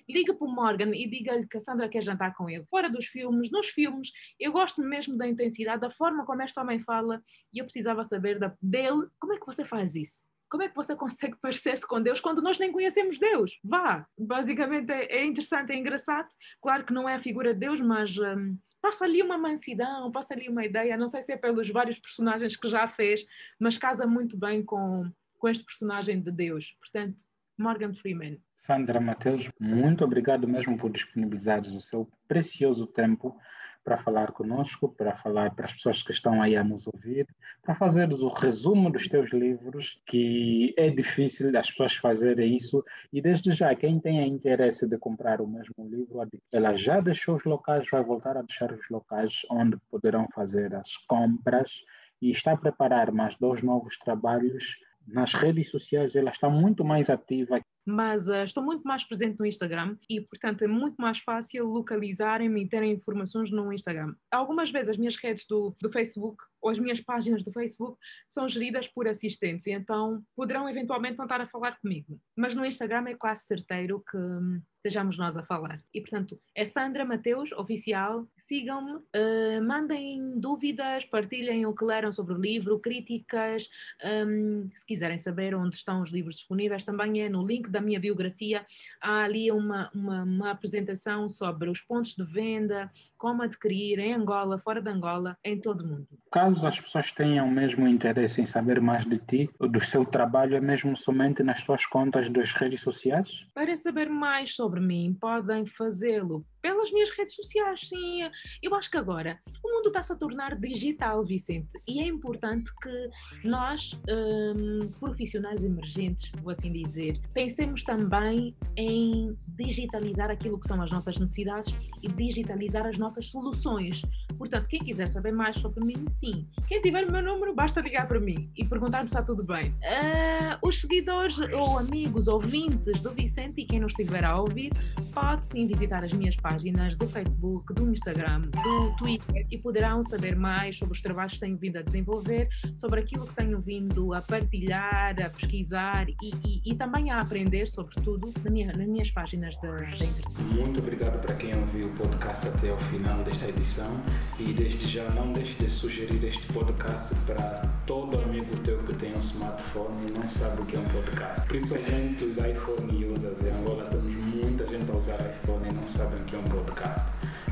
liga 0.09 0.35
para 0.35 0.47
o 0.47 0.51
Morgan 0.51 0.95
e 0.95 1.09
diga-lhe 1.09 1.47
que 1.47 1.57
a 1.57 1.61
Sandra 1.61 1.89
quer 1.89 2.03
jantar 2.03 2.35
com 2.35 2.49
ele. 2.49 2.65
Fora 2.67 2.89
dos 2.89 3.07
filmes, 3.07 3.51
nos 3.51 3.69
filmes, 3.69 4.11
eu 4.39 4.53
gosto 4.53 4.81
mesmo 4.81 5.17
da 5.17 5.27
intensidade, 5.27 5.81
da 5.81 5.91
forma 5.91 6.25
como 6.25 6.43
este 6.43 6.59
homem 6.59 6.81
fala 6.81 7.23
e 7.53 7.59
eu 7.59 7.65
precisava 7.65 8.05
saber 8.05 8.39
da, 8.39 8.55
dele, 8.61 9.09
como 9.19 9.35
é 9.35 9.39
que 9.39 9.47
você 9.47 9.65
faz 9.65 9.95
isso? 9.95 10.23
Como 10.51 10.65
é 10.65 10.69
que 10.69 10.75
você 10.75 10.95
consegue 10.97 11.37
parecer-se 11.41 11.87
com 11.87 12.03
Deus 12.03 12.21
quando 12.21 12.43
nós 12.43 12.59
nem 12.59 12.73
conhecemos 12.73 13.19
Deus? 13.19 13.59
Vá! 13.63 14.07
Basicamente 14.19 14.91
é, 14.91 15.21
é 15.21 15.25
interessante, 15.25 15.73
é 15.73 15.77
engraçado. 15.77 16.29
Claro 16.61 16.85
que 16.85 16.93
não 16.93 17.09
é 17.09 17.15
a 17.15 17.21
figura 17.21 17.55
de 17.55 17.61
Deus, 17.61 17.81
mas 17.81 18.17
hum, 18.19 18.59
passa 18.83 19.05
ali 19.05 19.23
uma 19.23 19.39
mansidão, 19.39 20.11
passa 20.11 20.35
ali 20.35 20.49
uma 20.49 20.65
ideia, 20.65 20.97
não 20.97 21.09
sei 21.09 21.23
se 21.23 21.33
é 21.33 21.37
pelos 21.37 21.69
vários 21.69 21.99
personagens 21.99 22.57
que 22.57 22.69
já 22.69 22.87
fez, 22.89 23.25
mas 23.59 23.79
casa 23.79 24.07
muito 24.07 24.37
bem 24.37 24.65
com, 24.65 25.11
com 25.39 25.49
este 25.49 25.65
personagem 25.65 26.21
de 26.21 26.33
Deus. 26.33 26.75
Portanto, 26.81 27.23
Morgan 27.59 27.95
Freeman. 27.95 28.41
Sandra 28.61 29.01
Mateus, 29.01 29.49
muito 29.59 30.05
obrigado 30.05 30.47
mesmo 30.47 30.77
por 30.77 30.91
disponibilizares 30.91 31.73
o 31.73 31.81
seu 31.81 32.07
precioso 32.29 32.87
tempo 32.87 33.35
para 33.83 33.97
falar 33.97 34.33
conosco, 34.33 34.87
para 34.87 35.17
falar 35.17 35.55
para 35.55 35.65
as 35.65 35.73
pessoas 35.73 36.03
que 36.03 36.13
estão 36.13 36.43
aí 36.43 36.55
a 36.55 36.63
nos 36.63 36.87
ouvir, 36.87 37.27
para 37.63 37.75
fazer 37.75 38.13
o 38.13 38.29
resumo 38.29 38.91
dos 38.91 39.09
teus 39.09 39.31
livros, 39.31 39.99
que 40.05 40.75
é 40.77 40.91
difícil 40.91 41.57
as 41.59 41.71
pessoas 41.71 41.95
fazerem 41.95 42.55
isso. 42.55 42.85
E 43.11 43.23
desde 43.23 43.51
já, 43.51 43.75
quem 43.75 43.99
tem 43.99 44.29
interesse 44.29 44.87
de 44.87 44.99
comprar 44.99 45.41
o 45.41 45.47
mesmo 45.47 45.89
livro, 45.89 46.21
ela 46.53 46.75
já 46.75 47.01
deixou 47.01 47.37
os 47.37 47.45
locais, 47.45 47.87
vai 47.91 48.05
voltar 48.05 48.37
a 48.37 48.43
deixar 48.43 48.71
os 48.73 48.87
locais 48.91 49.41
onde 49.51 49.79
poderão 49.91 50.29
fazer 50.35 50.75
as 50.75 50.99
compras 51.09 51.83
e 52.21 52.31
está 52.31 52.53
a 52.53 52.59
preparar 52.59 53.11
mais 53.11 53.35
dois 53.39 53.63
novos 53.63 53.99
trabalhos 53.99 54.77
nas 55.07 55.35
redes 55.35 55.71
sociais 55.71 56.15
ela 56.15 56.31
está 56.31 56.49
muito 56.49 56.85
mais 56.85 57.11
ativa 57.11 57.61
mas 57.87 58.29
uh, 58.29 58.45
estou 58.45 58.63
muito 58.63 58.83
mais 58.83 59.05
presente 59.05 59.39
no 59.39 59.47
Instagram 59.47 59.97
e, 60.09 60.21
portanto, 60.21 60.63
é 60.63 60.67
muito 60.67 60.97
mais 60.97 61.19
fácil 61.19 61.67
localizarem-me 61.67 62.63
e 62.63 62.69
terem 62.69 62.93
informações 62.93 63.51
no 63.51 63.73
Instagram. 63.73 64.15
Algumas 64.31 64.71
vezes 64.71 64.91
as 64.91 64.97
minhas 64.97 65.17
redes 65.17 65.47
do, 65.47 65.75
do 65.81 65.91
Facebook 65.91 66.45
ou 66.61 66.71
as 66.71 66.79
minhas 66.79 67.01
páginas 67.01 67.43
do 67.43 67.53
Facebook 67.53 67.99
são 68.29 68.49
geridas 68.49 68.87
por 68.87 69.09
assistentes, 69.09 69.67
e 69.67 69.73
então 69.73 70.23
poderão 70.37 70.69
eventualmente 70.69 71.17
não 71.17 71.25
estar 71.25 71.41
a 71.41 71.47
falar 71.47 71.79
comigo. 71.81 72.21
Mas 72.37 72.55
no 72.55 72.65
Instagram 72.65 73.09
é 73.09 73.15
quase 73.15 73.45
certeiro 73.45 74.03
que 74.11 74.17
hum, 74.17 74.61
sejamos 74.81 75.17
nós 75.17 75.37
a 75.37 75.43
falar. 75.43 75.83
E 75.93 76.01
portanto, 76.01 76.39
é 76.55 76.65
Sandra 76.65 77.05
Mateus, 77.05 77.53
oficial. 77.53 78.27
Sigam-me, 78.37 78.97
uh, 78.97 79.63
mandem 79.63 80.39
dúvidas, 80.39 81.05
partilhem 81.07 81.67
o 81.67 81.75
que 81.75 81.85
leram 81.85 82.13
sobre 82.13 82.35
o 82.35 82.39
livro, 82.39 82.79
críticas. 82.79 83.69
Um, 84.05 84.69
se 84.75 84.87
quiserem 84.87 85.19
saber 85.19 85.55
onde 85.55 85.77
estão 85.77 86.03
os 86.03 86.11
livros 86.11 86.37
disponíveis, 86.37 86.85
também 86.85 87.23
é 87.23 87.29
no 87.29 87.47
link 87.47 87.70
da 87.71 87.81
minha 87.81 88.01
biografia. 88.01 88.67
Há 89.01 89.25
ali 89.25 89.51
uma, 89.51 89.91
uma, 89.95 90.23
uma 90.23 90.51
apresentação 90.51 91.29
sobre 91.29 91.71
os 91.71 91.81
pontos 91.81 92.15
de 92.15 92.25
venda, 92.25 92.91
como 93.21 93.43
adquirir 93.43 93.99
em 93.99 94.15
Angola, 94.15 94.59
fora 94.59 94.81
de 94.81 94.89
Angola, 94.89 95.37
em 95.45 95.61
todo 95.61 95.83
o 95.83 95.87
mundo. 95.87 96.09
Caso 96.33 96.67
as 96.67 96.81
pessoas 96.81 97.13
tenham 97.13 97.49
mesmo 97.51 97.87
interesse 97.87 98.41
em 98.41 98.47
saber 98.47 98.81
mais 98.81 99.05
de 99.05 99.19
ti, 99.19 99.51
do 99.61 99.79
seu 99.79 100.07
trabalho, 100.07 100.57
é 100.57 100.61
mesmo 100.61 100.97
somente 100.97 101.43
nas 101.43 101.63
tuas 101.63 101.85
contas 101.85 102.31
das 102.31 102.51
redes 102.53 102.81
sociais? 102.81 103.47
Para 103.55 103.77
saber 103.77 104.09
mais 104.09 104.55
sobre 104.55 104.81
mim, 104.81 105.15
podem 105.21 105.67
fazê-lo 105.67 106.47
pelas 106.63 106.91
minhas 106.93 107.11
redes 107.11 107.35
sociais, 107.35 107.89
sim. 107.89 108.21
Eu 108.63 108.75
acho 108.75 108.91
que 108.91 108.97
agora 108.97 109.39
o 109.65 109.71
mundo 109.71 109.89
está-se 109.89 110.13
a 110.13 110.17
tornar 110.17 110.57
digital, 110.57 111.25
Vicente, 111.25 111.69
e 111.87 112.01
é 112.01 112.07
importante 112.07 112.71
que 112.83 113.49
nós, 113.49 113.99
um, 114.09 114.91
profissionais 114.99 115.65
emergentes, 115.65 116.31
vou 116.43 116.51
assim 116.51 116.73
dizer, 116.73 117.21
pensemos 117.33 117.83
também 117.83 118.55
em 118.77 119.37
digitalizar 119.49 120.31
aquilo 120.31 120.59
que 120.59 120.67
são 120.67 120.81
as 120.83 120.91
nossas 120.91 121.19
necessidades 121.19 121.75
e 122.03 122.09
digitalizar 122.09 122.87
as 122.87 122.99
nossas 122.99 123.10
soluções. 123.31 124.03
Portanto, 124.41 124.67
quem 124.67 124.81
quiser 124.81 125.07
saber 125.07 125.33
mais 125.33 125.57
sobre 125.57 125.85
mim, 125.85 126.07
sim. 126.09 126.47
Quem 126.67 126.81
tiver 126.81 127.07
o 127.07 127.13
meu 127.13 127.23
número, 127.23 127.55
basta 127.55 127.81
ligar 127.81 128.09
para 128.09 128.19
mim 128.19 128.51
e 128.57 128.65
perguntar-me 128.65 129.09
se 129.09 129.15
está 129.15 129.23
tudo 129.23 129.45
bem. 129.45 129.71
Uh, 129.71 130.67
os 130.67 130.81
seguidores 130.81 131.39
ou 131.39 131.79
amigos, 131.79 132.27
ouvintes 132.27 133.03
do 133.03 133.11
Vicente 133.11 133.61
e 133.61 133.65
quem 133.67 133.81
não 133.81 133.87
estiver 133.87 134.25
a 134.25 134.41
ouvir, 134.41 134.73
pode 135.13 135.47
sim 135.47 135.67
visitar 135.67 136.03
as 136.03 136.13
minhas 136.13 136.35
páginas 136.37 136.71
páginas 136.81 136.97
do 136.97 137.07
Facebook, 137.07 137.73
do 137.75 137.91
Instagram, 137.91 138.43
do 138.43 138.97
Twitter 138.97 139.47
e 139.51 139.59
poderão 139.59 140.03
saber 140.03 140.37
mais 140.37 140.79
sobre 140.79 140.95
os 140.95 141.03
trabalhos 141.03 141.35
que 141.35 141.41
tenho 141.41 141.57
vindo 141.57 141.77
a 141.79 141.83
desenvolver, 141.83 142.49
sobre 142.77 143.01
aquilo 143.01 143.27
que 143.27 143.35
tenho 143.35 143.61
vindo 143.61 144.13
a 144.15 144.21
partilhar, 144.21 145.15
a 145.21 145.31
pesquisar 145.31 146.09
e, 146.09 146.17
e, 146.45 146.73
e 146.73 146.75
também 146.75 147.11
a 147.11 147.21
aprender, 147.21 147.67
sobretudo, 147.67 148.33
na 148.43 148.51
minha, 148.51 148.67
nas 148.67 148.87
minhas 148.87 149.11
páginas 149.11 149.57
da, 149.61 149.71
da 149.71 149.85
internet. 149.85 150.25
Muito 150.41 150.81
obrigado 150.81 151.21
para 151.21 151.35
quem 151.37 151.55
ouviu 151.57 151.89
o 151.89 151.93
podcast 151.93 152.49
até 152.49 152.71
ao 152.71 152.79
final 152.79 153.23
desta 153.25 153.49
edição 153.49 153.91
e 154.39 154.53
desde 154.53 154.87
já 154.87 155.09
não 155.11 155.33
deixe 155.33 155.55
de 155.55 155.71
sugerir 155.71 156.25
este 156.25 156.53
podcast 156.53 157.15
para 157.27 157.63
todo 157.87 158.19
amigo 158.23 158.57
teu 158.61 158.79
que 158.85 158.95
tem 158.95 159.15
um 159.15 159.21
smartphone 159.21 160.09
e 160.09 160.11
não 160.19 160.29
sabe 160.29 160.63
o 160.63 160.65
que 160.65 160.77
é 160.77 160.79
um 160.79 160.85
podcast. 160.85 161.47
Principalmente 161.47 162.25
os 162.25 162.39
iPhone 162.39 163.05
users. 163.05 163.41
Em 163.41 163.51
Angola 163.51 163.85
temos 163.87 164.15
muita 164.15 164.67
gente 164.67 164.91
a 164.91 164.95
usar 164.95 165.21
iPhone 165.21 165.69
e 165.69 165.73
não 165.73 165.89
sabem 165.89 166.21
o 166.21 166.25
que 166.25 166.37
é 166.37 166.39
um 166.39 166.45
podcast. 166.45 167.07